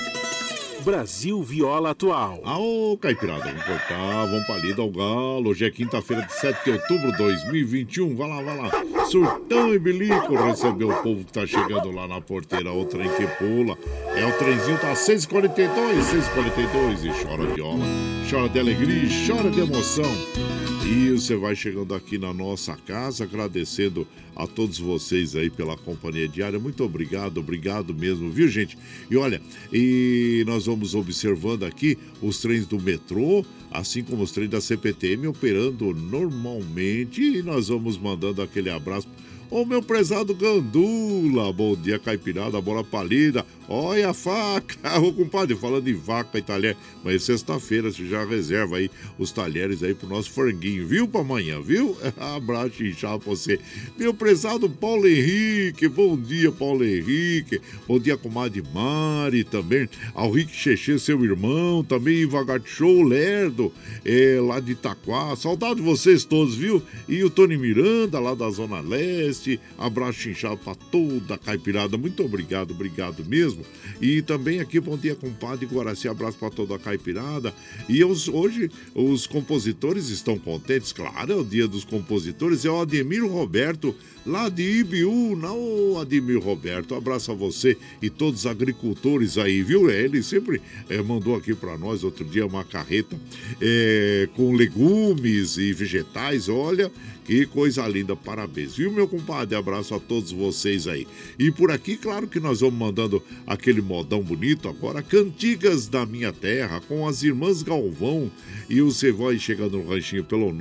Brasil 0.84 1.41
Viola 1.41 1.91
Atual. 1.91 2.41
Aô, 2.43 2.97
Caipirada, 2.99 3.45
vamos 3.45 3.64
cortar, 3.64 4.26
vamos 4.26 4.45
pra 4.45 4.57
lida 4.57 4.81
ao 4.81 4.91
galo. 4.91 5.49
Hoje 5.49 5.65
é 5.65 5.72
quinta-feira 5.72 6.23
de 6.23 6.34
7 6.34 6.65
de 6.65 6.72
outubro 6.72 7.11
de 7.11 7.18
2021. 7.18 8.15
Vai 8.15 8.30
lá, 8.30 8.41
vai 8.41 8.57
lá. 8.57 9.05
Surtão 9.05 9.73
e 9.73 9.80
bilico 9.80 10.35
recebeu 10.35 10.89
o 10.89 11.01
povo 11.01 11.23
que 11.23 11.31
tá 11.31 11.47
chegando 11.47 11.89
lá 11.89 12.05
na 12.05 12.19
porteira. 12.19 12.73
O 12.73 12.85
trem 12.85 13.10
que 13.10 13.26
pula. 13.38 13.77
É 14.15 14.26
o 14.26 14.34
trenzinho, 14.38 14.77
tá 14.77 14.93
642, 14.93 16.05
642. 16.05 17.05
E 17.05 17.23
chora 17.23 17.45
viola, 17.45 17.85
chora 18.30 18.49
de 18.49 18.60
alegria, 18.60 19.03
e 19.03 19.27
chora 19.27 19.49
de 19.49 19.61
emoção. 19.61 20.52
E 20.85 21.11
você 21.11 21.38
vai 21.38 21.55
chegando 21.55 21.95
aqui 21.95 22.18
na 22.18 22.34
nossa 22.34 22.76
casa, 22.76 23.23
agradecendo 23.23 24.05
a 24.35 24.45
todos 24.45 24.77
vocês 24.80 25.34
aí 25.34 25.49
pela 25.49 25.77
companhia 25.77 26.27
diária. 26.27 26.60
Muito 26.60 26.84
obrigado, 26.84 27.38
obrigado 27.38 27.93
mesmo, 27.93 28.30
viu, 28.30 28.49
gente? 28.49 28.77
E 29.10 29.15
olha, 29.15 29.41
e 29.72 30.43
nós 30.45 30.65
vamos 30.65 30.93
observando 30.93 31.64
aqui 31.64 31.97
os 32.22 32.39
trens 32.39 32.68
do 32.68 32.80
metrô, 32.81 33.45
assim 33.72 34.03
como 34.03 34.23
os 34.23 34.31
trens 34.31 34.49
da 34.49 34.60
CPTM 34.60 35.27
operando 35.27 35.93
normalmente. 35.93 37.22
E 37.22 37.41
nós 37.41 37.69
vamos 37.69 37.97
mandando 37.97 38.41
aquele 38.41 38.69
abraço. 38.69 39.07
Ô 39.49 39.64
meu 39.65 39.84
prezado 39.84 40.34
Gandula, 40.34 41.53
bom 41.53 41.76
dia 41.76 41.99
caipirada, 41.99 42.60
bola 42.60 42.84
palida, 42.84 43.45
olha 43.68 44.10
a 44.10 44.14
faca, 44.14 44.99
ô 44.99 45.14
compadre, 45.14 45.56
falando 45.56 45.88
em 45.88 45.94
vaca 45.94 46.38
e 46.38 46.41
talher, 46.41 46.76
mas 47.03 47.23
sexta-feira 47.23 47.91
você 47.91 48.06
já 48.06 48.26
reserva 48.26 48.77
aí 48.77 48.90
os 49.18 49.31
talheres 49.31 49.84
aí 49.84 49.94
pro 49.94 50.07
nosso 50.07 50.31
franguinho, 50.31 50.88
viu 50.88 51.07
pra 51.07 51.22
amanhã, 51.22 51.61
viu? 51.61 51.98
Abraço 52.18 52.84
inchado 52.84 53.19
pra 53.19 53.30
você. 53.30 53.60
Meu 53.98 54.14
prezado 54.14 54.69
Paulo 54.69 55.07
Henrique, 55.07 55.88
bom 55.88 56.18
dia 56.18 56.52
Paulo 56.52 56.84
Henrique, 56.84 57.61
bom 57.88 57.99
dia 57.99 58.18
comadre 58.18 58.64
Mari 58.73 59.44
também, 59.44 59.90
ao 60.14 60.31
Rick 60.31 60.53
Cheche, 60.56 60.99
seu 60.99 61.23
irmão, 61.23 61.84
também 61.84 62.22
Ivagat 62.22 62.68
Show 62.68 63.03
Lerdo, 63.03 63.72
é, 64.06 64.40
lá 64.41 64.60
de 64.60 64.73
Itaquá, 64.73 65.35
saudade 65.35 65.76
de 65.76 65.81
vocês 65.81 66.23
todos, 66.26 66.56
viu? 66.56 66.81
E 67.07 67.23
o 67.23 67.30
Tony 67.30 67.57
Miranda, 67.57 68.19
lá 68.19 68.34
da 68.34 68.49
Zona 68.49 68.80
Leste. 68.80 69.60
Abraço 69.77 70.30
inchado 70.30 70.57
para 70.57 70.76
toda 70.76 71.35
a 71.35 71.38
caipirada. 71.38 71.98
Muito 71.98 72.23
obrigado, 72.23 72.72
obrigado 72.72 73.23
mesmo. 73.26 73.52
E 74.01 74.21
também 74.21 74.59
aqui, 74.59 74.80
bom 74.80 74.97
dia, 74.97 75.15
compadre 75.15 75.65
Guaraci. 75.65 76.07
Abraço 76.07 76.38
para 76.38 76.49
toda 76.49 76.75
a 76.75 76.80
caipirada. 76.80 77.53
E 77.88 78.03
os, 78.03 78.27
hoje 78.27 78.69
os 78.93 79.27
compositores 79.27 80.09
estão 80.09 80.38
contentes, 80.38 80.91
claro, 80.91 81.31
é 81.31 81.35
o 81.35 81.43
dia 81.43 81.67
dos 81.67 81.84
compositores. 81.84 82.65
É 82.65 82.69
o 82.69 82.81
Ademir 82.81 83.25
Roberto, 83.25 83.95
lá 84.25 84.49
de 84.49 84.63
Ibiú, 84.80 85.35
não, 85.35 85.99
Ademir 85.99 86.39
Roberto. 86.39 86.95
abraço 86.95 87.31
a 87.31 87.35
você 87.35 87.77
e 88.01 88.09
todos 88.09 88.41
os 88.41 88.45
agricultores 88.45 89.38
aí, 89.38 89.61
viu? 89.61 89.89
Ele 89.89 90.21
sempre 90.23 90.61
é, 90.89 91.01
mandou 91.01 91.35
aqui 91.35 91.53
para 91.53 91.77
nós 91.77 92.03
outro 92.03 92.25
dia 92.25 92.45
uma 92.45 92.63
carreta 92.63 93.15
é, 93.61 94.27
com 94.35 94.53
legumes 94.53 95.57
e 95.57 95.73
vegetais. 95.73 96.49
Olha, 96.49 96.91
que 97.25 97.45
coisa 97.45 97.87
linda, 97.87 98.15
parabéns. 98.15 98.75
Viu, 98.75 98.91
meu 98.91 99.07
compadre? 99.07 99.55
Abraço 99.55 99.93
a 99.95 99.99
todos 99.99 100.31
vocês 100.31 100.87
aí. 100.87 101.07
E 101.39 101.49
por 101.51 101.71
aqui, 101.71 101.97
claro 101.97 102.27
que 102.27 102.39
nós 102.39 102.59
vamos 102.59 102.75
mandando 102.75 103.23
aquele 103.47 103.81
modão 103.81 104.21
bonito 104.21 104.67
agora, 104.67 105.01
Cantigas 105.01 105.87
da 105.87 106.05
Minha 106.05 106.31
Terra, 106.33 106.81
com 106.81 107.07
as 107.07 107.23
irmãs 107.23 107.63
Galvão. 107.63 108.29
E 108.69 108.81
você 108.81 109.11
vai 109.11 109.39
chegando 109.39 109.77
no 109.77 109.87
ranchinho 109.87 110.23
pelo 110.23 110.53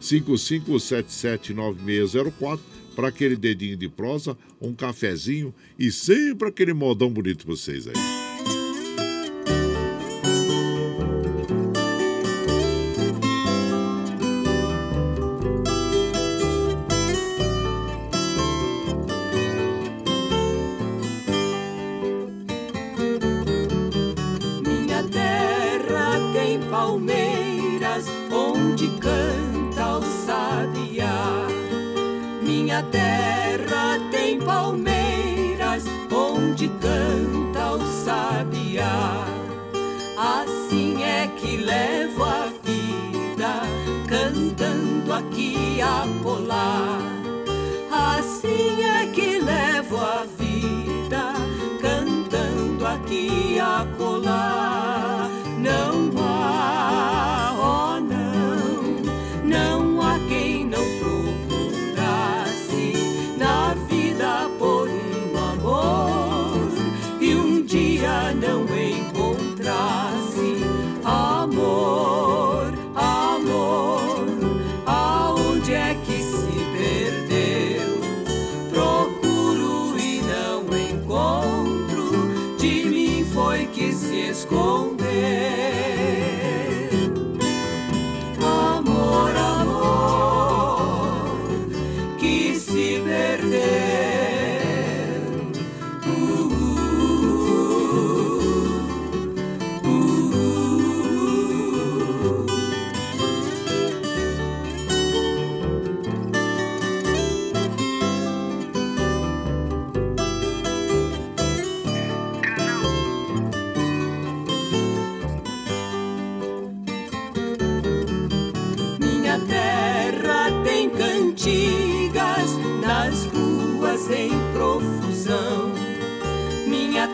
955779604 0.00 2.60
para 2.94 3.08
aquele 3.08 3.36
dedinho 3.36 3.76
de 3.76 3.88
prosa, 3.88 4.38
um 4.60 4.74
cafezinho 4.74 5.54
e 5.78 5.92
sempre 5.92 6.48
aquele 6.48 6.72
modão 6.72 7.10
bonito 7.10 7.44
pra 7.44 7.54
vocês 7.54 7.86
aí. 7.86 7.92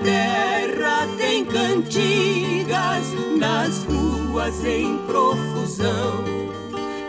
Terra 0.02 1.06
tem 1.16 1.44
cantigas 1.44 3.06
nas 3.38 3.84
ruas 3.84 4.64
em 4.64 4.98
profusão. 5.06 6.24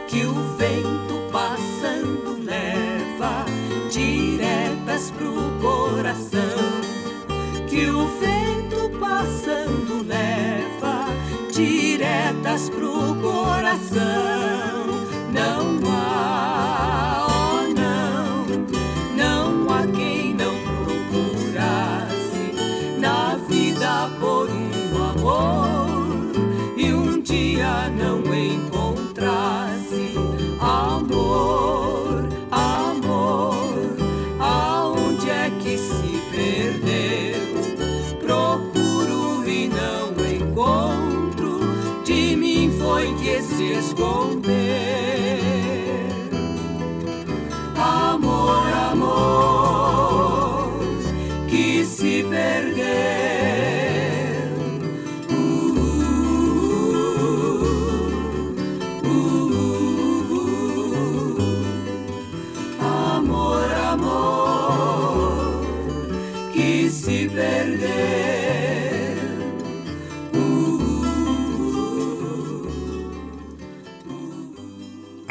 Que 0.07 0.25
o 0.25 0.33
vento 0.57 1.31
passando 1.31 2.43
leva 2.43 3.45
diretas 3.89 5.11
pro 5.11 5.33
coração. 5.61 6.39
Que 7.67 7.87
o 7.87 8.07
vento 8.19 8.89
passando 8.99 10.05
leva 10.07 11.05
diretas 11.51 12.69
pro 12.69 13.15
coração. 13.21 14.42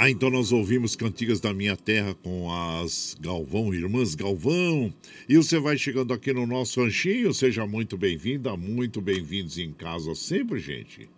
Ah, 0.03 0.11
então 0.11 0.31
nós 0.31 0.51
ouvimos 0.51 0.97
Cantigas 0.97 1.39
da 1.39 1.55
Minha 1.55 1.77
Terra 1.77 2.13
com 2.25 2.53
as 2.53 3.17
Galvão, 3.21 3.73
Irmãs 3.73 4.17
Galvão. 4.17 4.93
E 5.29 5.37
você 5.37 5.61
vai 5.61 5.79
chegando 5.79 6.13
aqui 6.13 6.33
no 6.33 6.45
nosso 6.45 6.83
ranchinho, 6.83 7.33
seja 7.33 7.65
muito 7.69 7.97
bem-vinda, 7.97 8.57
muito 8.57 9.01
bem-vindos 9.01 9.59
em 9.59 9.73
casa 9.73 10.13
sempre, 10.17 10.59
gente. 10.59 11.09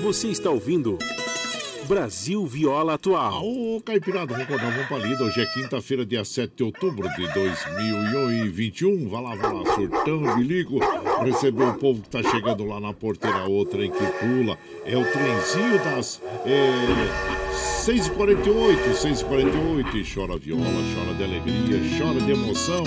Você 0.00 0.28
está 0.28 0.48
ouvindo 0.48 0.96
Brasil 1.90 2.46
Viola 2.46 2.94
Atual. 2.94 3.44
Ô, 3.44 3.80
Caipirada, 3.80 4.32
vamos 4.32 4.44
acordar, 4.44 4.70
vamos 4.70 4.86
pra 4.86 4.98
lida. 4.98 5.24
Hoje 5.24 5.40
é 5.40 5.46
quinta-feira, 5.46 6.06
dia 6.06 6.24
7 6.24 6.52
de 6.54 6.62
outubro 6.62 7.08
de 7.16 7.26
2021. 7.34 9.08
Vai 9.08 9.22
lá, 9.24 9.34
vai 9.34 9.52
lá, 9.52 9.74
surtão, 9.74 10.36
bilico. 10.36 10.78
Receber 11.24 11.64
o 11.64 11.74
povo 11.74 12.00
que 12.00 12.10
tá 12.10 12.22
chegando 12.22 12.64
lá 12.64 12.78
na 12.78 12.92
porteira, 12.92 13.42
outra 13.42 13.84
em 13.84 13.90
que 13.90 14.06
pula. 14.20 14.56
É 14.84 14.96
o 14.96 15.02
trenzinho 15.02 15.78
das 15.82 16.22
é, 16.46 17.39
6h48, 17.80 18.92
6h48, 18.92 19.94
e 19.94 20.14
chora 20.14 20.36
viola, 20.36 20.64
chora 20.94 21.14
de 21.14 21.24
alegria, 21.24 21.80
chora 21.98 22.20
de 22.20 22.30
emoção. 22.30 22.84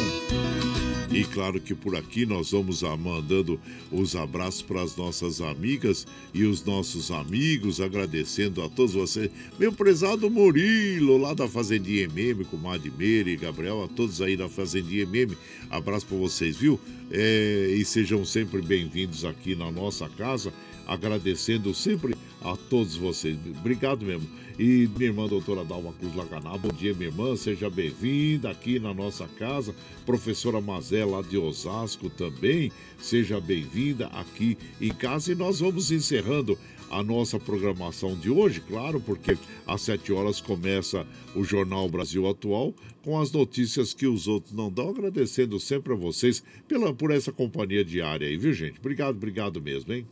E 1.11 1.23
claro 1.23 1.59
que 1.59 1.73
por 1.73 1.95
aqui 1.95 2.27
nós 2.27 2.51
vamos 2.51 2.83
mandando 2.99 3.59
os 3.91 4.15
abraços 4.15 4.61
para 4.61 4.83
as 4.83 4.95
nossas 4.95 5.41
amigas 5.41 6.05
e 6.31 6.43
os 6.43 6.63
nossos 6.63 7.09
amigos, 7.09 7.81
agradecendo 7.81 8.61
a 8.61 8.69
todos 8.69 8.93
vocês. 8.93 9.31
Meu 9.57 9.73
prezado 9.73 10.29
Murilo, 10.29 11.17
lá 11.17 11.33
da 11.33 11.47
Fazendinha 11.47 12.03
MM, 12.03 12.45
com 12.45 12.57
Madmeire 12.57 13.31
e 13.31 13.35
Gabriel, 13.35 13.83
a 13.83 13.87
todos 13.87 14.21
aí 14.21 14.37
da 14.37 14.47
Fazendinha 14.47 15.03
MM. 15.03 15.35
Abraço 15.71 16.05
para 16.05 16.17
vocês, 16.17 16.57
viu? 16.57 16.79
É, 17.09 17.73
e 17.75 17.83
sejam 17.83 18.23
sempre 18.23 18.61
bem-vindos 18.61 19.25
aqui 19.25 19.55
na 19.55 19.71
nossa 19.71 20.07
casa, 20.09 20.53
agradecendo 20.87 21.73
sempre 21.73 22.15
a 22.41 22.55
todos 22.55 22.95
vocês. 22.95 23.37
Obrigado 23.59 24.05
mesmo. 24.05 24.27
E 24.59 24.87
minha 24.95 25.09
irmã 25.09 25.27
doutora 25.27 25.65
Dalma 25.65 25.93
Cruz 25.93 26.13
Laganá, 26.15 26.55
bom 26.55 26.69
dia, 26.69 26.93
minha 26.93 27.09
irmã, 27.09 27.35
seja 27.35 27.71
bem-vinda 27.71 28.51
aqui 28.51 28.79
na 28.79 28.93
nossa 28.93 29.27
casa. 29.39 29.73
Professora 30.05 30.61
Mazé, 30.61 31.03
lá 31.03 31.23
de 31.23 31.37
Osasco 31.37 32.07
também, 32.09 32.71
seja 32.99 33.39
bem-vinda 33.39 34.07
aqui 34.07 34.55
em 34.79 34.93
casa. 34.93 35.31
E 35.31 35.35
nós 35.35 35.59
vamos 35.59 35.91
encerrando 35.91 36.55
a 36.91 37.01
nossa 37.01 37.39
programação 37.39 38.15
de 38.15 38.29
hoje, 38.29 38.61
claro, 38.61 38.99
porque 38.99 39.35
às 39.65 39.81
7 39.81 40.13
horas 40.13 40.39
começa 40.39 41.07
o 41.35 41.43
Jornal 41.43 41.89
Brasil 41.89 42.27
Atual 42.29 42.75
com 43.03 43.19
as 43.19 43.31
notícias 43.31 43.91
que 43.91 44.05
os 44.05 44.27
outros 44.27 44.53
não 44.53 44.71
dão. 44.71 44.89
Agradecendo 44.89 45.59
sempre 45.59 45.93
a 45.93 45.95
vocês 45.95 46.43
pela, 46.67 46.93
por 46.93 47.09
essa 47.09 47.31
companhia 47.31 47.83
diária 47.83 48.27
aí, 48.27 48.37
viu, 48.37 48.53
gente? 48.53 48.79
Obrigado, 48.79 49.15
obrigado 49.15 49.59
mesmo, 49.59 49.91
hein? 49.91 50.05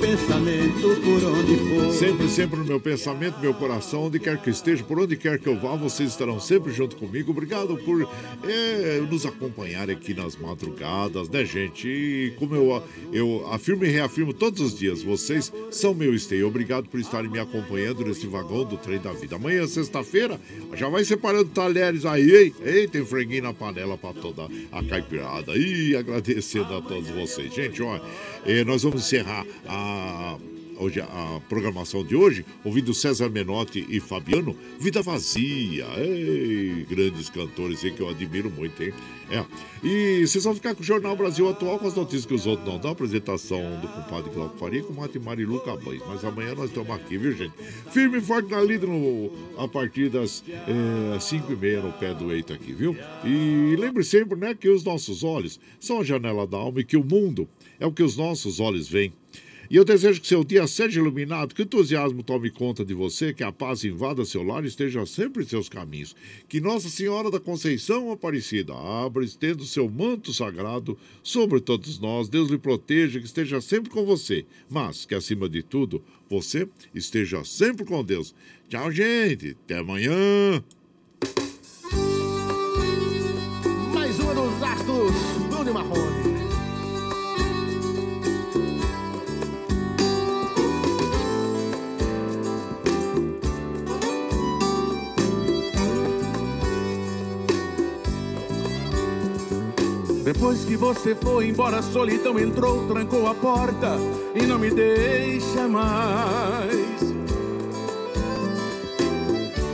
Pensamento 0.00 1.01
por 1.02 1.22
onde 1.24 1.56
for. 1.56 1.92
Sempre, 1.92 2.28
sempre 2.28 2.58
no 2.58 2.64
meu 2.64 2.80
pensamento, 2.80 3.38
meu 3.40 3.52
coração, 3.52 4.04
onde 4.04 4.18
quer 4.18 4.40
que 4.40 4.50
esteja, 4.50 4.84
por 4.84 4.98
onde 5.00 5.16
quer 5.16 5.38
que 5.38 5.48
eu 5.48 5.58
vá, 5.58 5.74
vocês 5.74 6.10
estarão 6.10 6.38
sempre 6.38 6.72
junto 6.72 6.96
comigo. 6.96 7.32
Obrigado 7.32 7.76
por 7.78 8.08
é, 8.44 9.00
nos 9.00 9.26
acompanhar 9.26 9.90
aqui 9.90 10.14
nas 10.14 10.36
madrugadas, 10.36 11.28
né, 11.28 11.44
gente? 11.44 11.88
E 11.88 12.34
como 12.38 12.54
eu, 12.54 12.82
eu 13.12 13.46
afirmo 13.50 13.84
e 13.84 13.88
reafirmo 13.88 14.32
todos 14.32 14.60
os 14.60 14.78
dias, 14.78 15.02
vocês 15.02 15.52
são 15.70 15.92
meu 15.92 16.14
esteio. 16.14 16.46
Obrigado 16.46 16.88
por 16.88 17.00
estarem 17.00 17.30
me 17.30 17.38
acompanhando 17.38 18.04
nesse 18.04 18.26
vagão 18.26 18.64
do 18.64 18.76
trem 18.76 19.00
da 19.00 19.12
vida. 19.12 19.36
Amanhã, 19.36 19.66
sexta-feira, 19.66 20.40
já 20.74 20.88
vai 20.88 21.04
separando 21.04 21.46
talheres 21.46 22.04
aí, 22.04 22.44
hein? 22.44 22.54
Ei, 22.64 22.86
tem 22.86 23.04
franguinho 23.04 23.42
na 23.42 23.52
panela 23.52 23.98
para 23.98 24.14
toda 24.14 24.48
a 24.70 24.82
caipirada. 24.84 25.56
E 25.56 25.96
agradecendo 25.96 26.74
a 26.74 26.80
todos 26.80 27.08
vocês. 27.10 27.52
Gente, 27.52 27.82
ó, 27.82 27.98
eh, 28.46 28.64
nós 28.64 28.82
vamos 28.82 29.02
encerrar 29.02 29.44
a 29.66 30.38
hoje 30.82 31.00
a 31.00 31.40
programação 31.48 32.04
de 32.04 32.16
hoje, 32.16 32.44
ouvindo 32.64 32.92
César 32.92 33.28
Menotti 33.28 33.86
e 33.88 34.00
Fabiano, 34.00 34.56
Vida 34.80 35.00
Vazia. 35.00 35.86
Ei, 35.96 36.84
grandes 36.88 37.30
cantores 37.30 37.84
aí 37.84 37.92
que 37.92 38.00
eu 38.00 38.08
admiro 38.08 38.50
muito, 38.50 38.82
hein? 38.82 38.92
É. 39.30 39.44
E 39.82 40.26
vocês 40.26 40.44
vão 40.44 40.54
ficar 40.54 40.74
com 40.74 40.82
o 40.82 40.84
Jornal 40.84 41.16
Brasil 41.16 41.48
Atual 41.48 41.78
com 41.78 41.86
as 41.86 41.94
notícias 41.94 42.26
que 42.26 42.34
os 42.34 42.46
outros 42.46 42.68
não 42.68 42.78
dão. 42.78 42.90
Apresentação 42.90 43.80
do 43.80 43.88
compadre 43.88 44.30
Glauco 44.30 44.58
Faria 44.58 44.82
com 44.82 44.92
Mate 44.92 45.18
Marilu 45.18 45.60
Cabães. 45.60 46.02
Mas 46.06 46.24
amanhã 46.24 46.54
nós 46.54 46.68
estamos 46.68 46.90
aqui, 46.90 47.16
viu, 47.16 47.32
gente? 47.32 47.54
Firme 47.90 48.18
e 48.18 48.20
forte 48.20 48.50
na 48.50 48.60
lida 48.60 48.86
no, 48.86 49.32
a 49.56 49.66
partir 49.66 50.10
das 50.10 50.44
5 51.20 51.52
e 51.52 51.56
meia 51.56 51.80
no 51.80 51.92
pé 51.92 52.12
do 52.12 52.30
eito 52.32 52.52
aqui, 52.52 52.72
viu? 52.72 52.94
E 53.24 53.74
lembre 53.76 54.04
sempre, 54.04 54.38
né, 54.38 54.54
que 54.54 54.68
os 54.68 54.84
nossos 54.84 55.24
olhos 55.24 55.58
são 55.80 56.00
a 56.00 56.04
janela 56.04 56.46
da 56.46 56.58
alma 56.58 56.80
e 56.80 56.84
que 56.84 56.96
o 56.96 57.04
mundo 57.04 57.48
é 57.80 57.86
o 57.86 57.92
que 57.92 58.02
os 58.02 58.16
nossos 58.16 58.60
olhos 58.60 58.88
veem. 58.88 59.12
E 59.72 59.76
eu 59.76 59.86
desejo 59.86 60.20
que 60.20 60.26
seu 60.26 60.44
dia 60.44 60.66
seja 60.66 61.00
iluminado, 61.00 61.54
que 61.54 61.62
o 61.62 61.64
entusiasmo 61.64 62.22
tome 62.22 62.50
conta 62.50 62.84
de 62.84 62.92
você, 62.92 63.32
que 63.32 63.42
a 63.42 63.50
paz 63.50 63.82
invada 63.84 64.22
seu 64.22 64.42
lar 64.42 64.62
e 64.62 64.68
esteja 64.68 65.06
sempre 65.06 65.42
em 65.42 65.46
seus 65.46 65.66
caminhos. 65.66 66.14
Que 66.46 66.60
Nossa 66.60 66.90
Senhora 66.90 67.30
da 67.30 67.40
Conceição 67.40 68.12
Aparecida 68.12 68.74
abra, 68.74 69.24
estenda 69.24 69.62
o 69.62 69.66
seu 69.66 69.88
manto 69.88 70.30
sagrado 70.30 70.98
sobre 71.22 71.58
todos 71.58 71.98
nós. 71.98 72.28
Deus 72.28 72.50
lhe 72.50 72.58
proteja, 72.58 73.18
que 73.18 73.24
esteja 73.24 73.62
sempre 73.62 73.90
com 73.90 74.04
você. 74.04 74.44
Mas 74.68 75.06
que, 75.06 75.14
acima 75.14 75.48
de 75.48 75.62
tudo, 75.62 76.04
você 76.28 76.68
esteja 76.94 77.42
sempre 77.42 77.86
com 77.86 78.04
Deus. 78.04 78.34
Tchau, 78.68 78.92
gente. 78.92 79.56
Até 79.64 79.78
amanhã. 79.78 80.62
Mais 83.94 84.18
uma 84.18 84.34
dos 84.34 84.62
astros 84.62 85.64
do 85.64 85.72
Marrone. 85.72 86.21
Depois 100.24 100.64
que 100.64 100.76
você 100.76 101.16
foi 101.16 101.48
embora, 101.48 101.78
a 101.78 101.82
solidão 101.82 102.38
entrou, 102.38 102.86
trancou 102.86 103.26
a 103.26 103.34
porta 103.34 103.96
e 104.34 104.46
não 104.46 104.56
me 104.56 104.70
deixa 104.70 105.66
mais. 105.66 106.72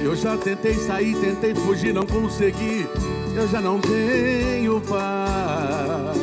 Eu 0.01 0.17
já 0.17 0.39
tentei 0.39 0.73
sair, 0.75 1.15
tentei 1.17 1.55
fugir, 1.55 1.93
não 1.93 2.07
consegui. 2.07 2.87
Eu 3.37 3.47
já 3.47 3.61
não 3.61 3.79
tenho 3.79 4.81
paz. 4.81 6.17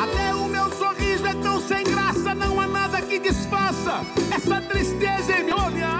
Até 0.00 0.34
o 0.36 0.48
meu 0.48 0.70
sorriso 0.70 1.26
é 1.26 1.34
tão 1.34 1.60
sem 1.60 1.82
graça, 1.82 2.36
não 2.36 2.60
há 2.60 2.68
nada 2.68 3.02
que 3.02 3.18
desfaça 3.18 4.06
essa 4.32 4.60
tristeza 4.60 5.40
em 5.40 5.44
meu 5.44 5.56
olhar. 5.56 5.97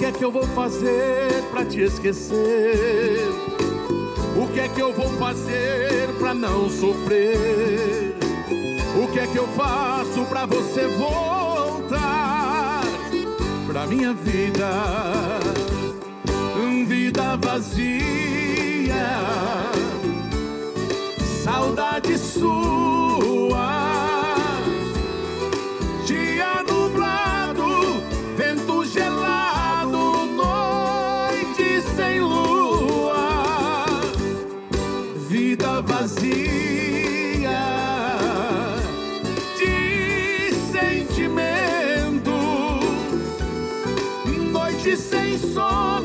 Que 0.00 0.06
é 0.06 0.12
que 0.12 0.24
eu 0.24 0.32
vou 0.32 0.44
fazer 0.44 1.42
pra 1.50 1.62
te 1.62 1.82
esquecer? 1.82 3.28
O 4.34 4.46
que 4.50 4.60
é 4.60 4.66
que 4.66 4.80
eu 4.80 4.94
vou 4.94 5.10
fazer 5.18 6.08
pra 6.18 6.32
não 6.32 6.70
sofrer? 6.70 8.16
O 8.96 9.06
que 9.12 9.20
é 9.20 9.26
que 9.26 9.36
eu 9.36 9.46
faço 9.48 10.24
pra 10.24 10.46
você 10.46 10.86
voltar 10.86 12.80
pra 13.66 13.86
minha 13.86 14.14
vida? 14.14 14.70
Vida 16.86 17.36
vazia, 17.36 18.94
saudade 21.44 22.16
sua. 22.16 23.79
Sem 45.10 45.38
sono, 45.38 45.99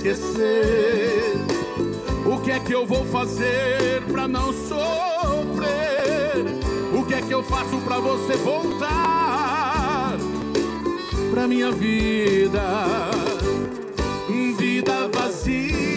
esquecer? 0.00 1.34
O 2.24 2.38
que 2.40 2.50
é 2.50 2.58
que 2.58 2.72
eu 2.72 2.86
vou 2.86 3.04
fazer 3.06 4.02
pra 4.10 4.26
não 4.26 4.52
sofrer? 4.52 5.68
O 6.98 7.04
que 7.04 7.14
é 7.14 7.20
que 7.20 7.32
eu 7.32 7.42
faço 7.42 7.76
pra 7.84 7.98
você 7.98 8.34
voltar 8.36 10.16
pra 11.30 11.46
minha 11.46 11.70
vida? 11.70 12.62
Vida 14.58 15.08
vazia 15.12 15.89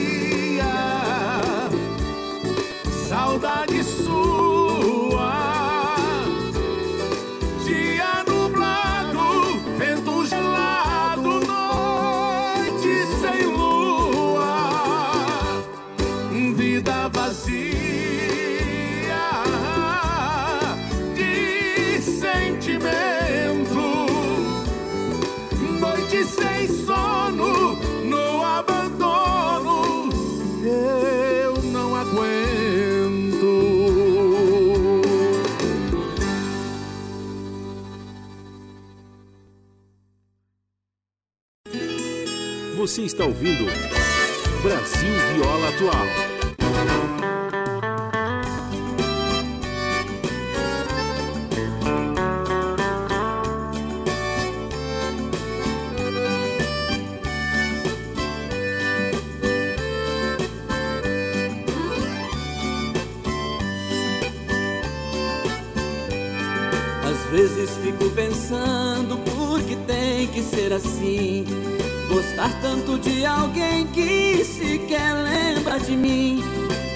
Você 42.94 43.02
está 43.02 43.26
ouvindo 43.26 43.66
Brasil 44.62 45.14
Viola 45.34 45.70
Atual. 45.70 46.06
Às 67.04 67.32
vezes 67.32 67.72
fico 67.78 68.08
pensando 68.12 69.18
por 69.18 69.64
que 69.64 69.76
tem 69.78 70.28
que 70.28 70.44
ser 70.44 70.72
assim. 70.72 71.73
Tanto 72.64 72.98
de 72.98 73.26
alguém 73.26 73.86
que 73.88 74.44
sequer 74.44 75.14
lembra 75.14 75.80
de 75.80 75.96
mim. 75.96 76.42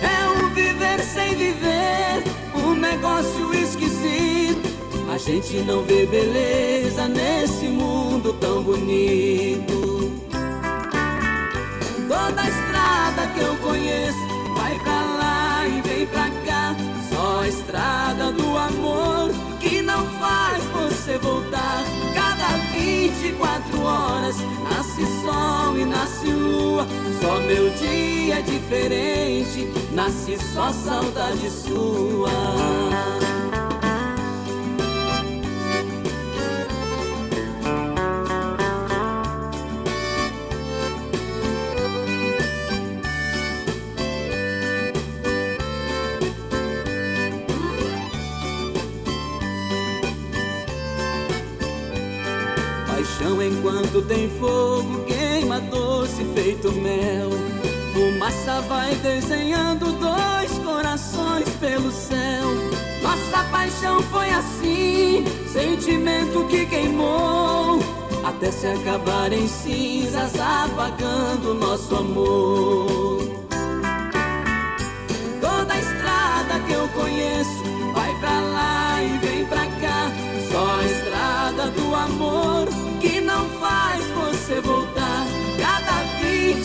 É 0.02 0.28
um 0.30 0.54
viver 0.54 1.02
sem 1.02 1.36
viver, 1.36 2.24
um 2.56 2.74
negócio 2.74 3.54
esquisito. 3.54 4.68
A 5.14 5.18
gente 5.18 5.58
não 5.60 5.84
vê 5.84 6.06
beleza 6.06 7.08
nesse 7.10 7.68
mundo 7.68 8.32
tão 8.40 8.64
bonito. 8.64 10.12
Toda 12.08 12.48
estrada 12.48 13.28
que 13.34 13.40
eu 13.42 13.56
conheço 13.58 14.18
vai 14.56 14.80
pra 14.80 15.02
lá 15.02 15.68
e 15.68 15.82
vem 15.82 16.08
pra 16.08 16.30
cá. 16.46 16.76
Só 17.10 17.42
a 17.42 17.48
estrada 17.48 18.32
do 18.32 18.58
amor 18.58 18.97
e 25.78 25.86
nasce 25.86 26.28
lua. 26.28 26.88
Só 27.22 27.40
meu 27.40 27.70
dia 27.70 28.40
é 28.40 28.42
diferente, 28.42 29.68
nasce 29.94 30.38
só 30.54 30.72
saudade 30.72 31.50
sua. 31.50 32.30
Paixão 52.88 53.42
enquanto 53.44 54.02
tem 54.08 54.30
fogo, 54.40 54.97
mel. 56.66 57.30
Fumaça 57.94 58.62
vai 58.62 58.96
desenhando 58.96 59.92
dois 59.94 60.52
corações 60.60 61.50
pelo 61.60 61.92
céu. 61.92 62.48
Nossa 63.02 63.44
paixão 63.50 64.02
foi 64.04 64.30
assim, 64.30 65.26
sentimento 65.52 66.46
que 66.48 66.66
queimou. 66.66 67.80
Até 68.24 68.52
se 68.52 68.68
acabar 68.68 69.32
em 69.32 69.48
cinzas, 69.48 70.34
apagando 70.40 71.54
nosso 71.54 71.96
amor. 71.96 73.20
Toda 75.40 75.78
estrada 75.78 76.60
que 76.68 76.74
eu 76.74 76.88
conheço 76.90 77.64
vai 77.94 78.14
pra 78.20 78.40
lá 78.42 79.02
e 79.02 79.18
vem 79.26 79.46
pra 79.46 79.66
cá. 79.66 80.12
Só 80.52 80.80
a 80.80 80.84
estrada 80.86 81.72
do 81.72 81.96
amor 81.96 82.68
que 83.00 83.22
não 83.22 83.48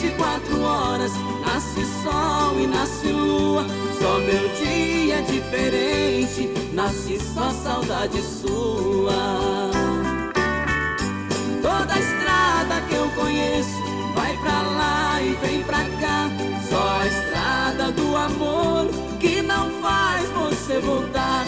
24 0.03 0.61
horas 0.63 1.13
nasce 1.47 1.85
sol 2.03 2.61
e 2.61 2.67
nasce 2.67 3.07
lua. 3.07 3.65
Só 4.01 4.19
meu 4.19 4.49
dia 4.57 5.19
é 5.19 5.23
diferente, 5.23 6.51
nasce 6.73 7.21
só 7.21 7.51
saudade 7.51 8.21
sua. 8.21 9.13
Toda 11.63 11.99
estrada 11.99 12.81
que 12.89 12.95
eu 12.97 13.09
conheço 13.11 13.81
vai 14.15 14.37
pra 14.39 14.63
lá 14.63 15.23
e 15.23 15.35
vem 15.35 15.63
pra 15.63 15.85
cá. 16.01 16.29
Só 16.69 17.01
a 17.01 17.07
estrada 17.07 17.93
do 17.93 18.17
amor 18.17 18.89
que 19.21 19.41
não 19.41 19.71
faz 19.81 20.29
você 20.31 20.81
voltar. 20.81 21.47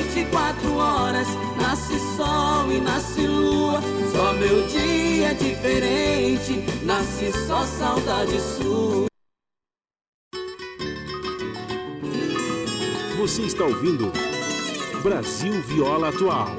Cada 0.00 0.12
24 0.14 0.76
horas 0.76 1.28
nasce 1.60 1.98
sol 2.16 2.72
e 2.72 2.80
nasce 2.80 3.26
lua. 3.26 3.80
Só 4.12 4.32
meu 4.34 4.66
dia 4.66 5.28
é 5.28 5.34
diferente, 5.34 6.64
nasce 6.84 7.30
só 7.46 7.64
saudade 7.64 8.40
sua. 8.40 9.06
Você 13.18 13.42
está 13.42 13.64
ouvindo 13.64 14.10
Brasil 15.02 15.60
Viola 15.62 16.08
Atual. 16.08 16.56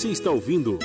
Você 0.00 0.08
está 0.08 0.30
ouvindo 0.30 0.78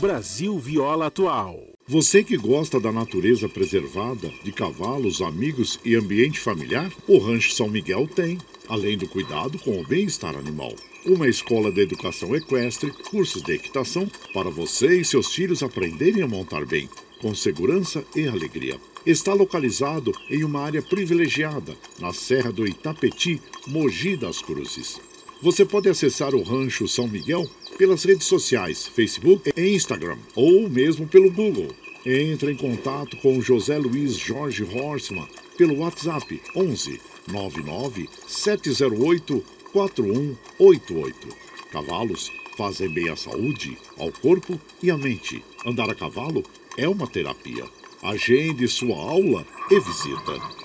Brasil 0.00 0.58
Viola 0.58 1.08
Atual. 1.08 1.60
Você 1.86 2.24
que 2.24 2.34
gosta 2.38 2.80
da 2.80 2.90
natureza 2.90 3.46
preservada, 3.46 4.32
de 4.42 4.50
cavalos, 4.50 5.20
amigos 5.20 5.78
e 5.84 5.94
ambiente 5.94 6.40
familiar, 6.40 6.90
o 7.06 7.18
Rancho 7.18 7.52
São 7.52 7.68
Miguel 7.68 8.08
tem, 8.08 8.38
além 8.70 8.96
do 8.96 9.06
cuidado 9.06 9.58
com 9.58 9.78
o 9.78 9.86
bem-estar 9.86 10.34
animal. 10.34 10.74
Uma 11.04 11.28
escola 11.28 11.70
de 11.70 11.82
educação 11.82 12.34
equestre, 12.34 12.90
cursos 12.90 13.42
de 13.42 13.52
equitação, 13.52 14.10
para 14.32 14.48
você 14.48 14.98
e 14.98 15.04
seus 15.04 15.34
filhos 15.34 15.62
aprenderem 15.62 16.22
a 16.22 16.26
montar 16.26 16.64
bem, 16.64 16.88
com 17.20 17.34
segurança 17.34 18.02
e 18.16 18.26
alegria. 18.26 18.80
Está 19.04 19.34
localizado 19.34 20.10
em 20.30 20.42
uma 20.42 20.62
área 20.62 20.80
privilegiada, 20.80 21.76
na 21.98 22.14
Serra 22.14 22.50
do 22.50 22.66
Itapetí, 22.66 23.42
Mogi 23.66 24.16
das 24.16 24.40
Cruzes. 24.40 24.98
Você 25.42 25.64
pode 25.66 25.88
acessar 25.88 26.34
o 26.34 26.42
Rancho 26.42 26.88
São 26.88 27.06
Miguel 27.08 27.46
pelas 27.82 28.04
redes 28.04 28.28
sociais, 28.28 28.86
Facebook 28.86 29.52
e 29.56 29.74
Instagram, 29.74 30.16
ou 30.36 30.70
mesmo 30.70 31.04
pelo 31.04 31.32
Google. 31.32 31.66
Entre 32.06 32.52
em 32.52 32.56
contato 32.56 33.16
com 33.16 33.42
José 33.42 33.76
Luiz 33.76 34.14
Jorge 34.14 34.62
Horstmann 34.62 35.26
pelo 35.58 35.78
WhatsApp 35.80 36.40
11 36.54 37.00
99 37.26 38.08
708 38.24 39.44
4188. 39.72 41.28
Cavalos 41.72 42.30
fazem 42.56 42.88
bem 42.88 43.08
à 43.08 43.16
saúde, 43.16 43.76
ao 43.98 44.12
corpo 44.12 44.60
e 44.80 44.88
à 44.88 44.96
mente. 44.96 45.42
Andar 45.66 45.90
a 45.90 45.94
cavalo 45.96 46.44
é 46.76 46.88
uma 46.88 47.08
terapia. 47.08 47.64
Agende 48.00 48.68
sua 48.68 48.96
aula 48.96 49.44
e 49.68 49.80
visita. 49.80 50.61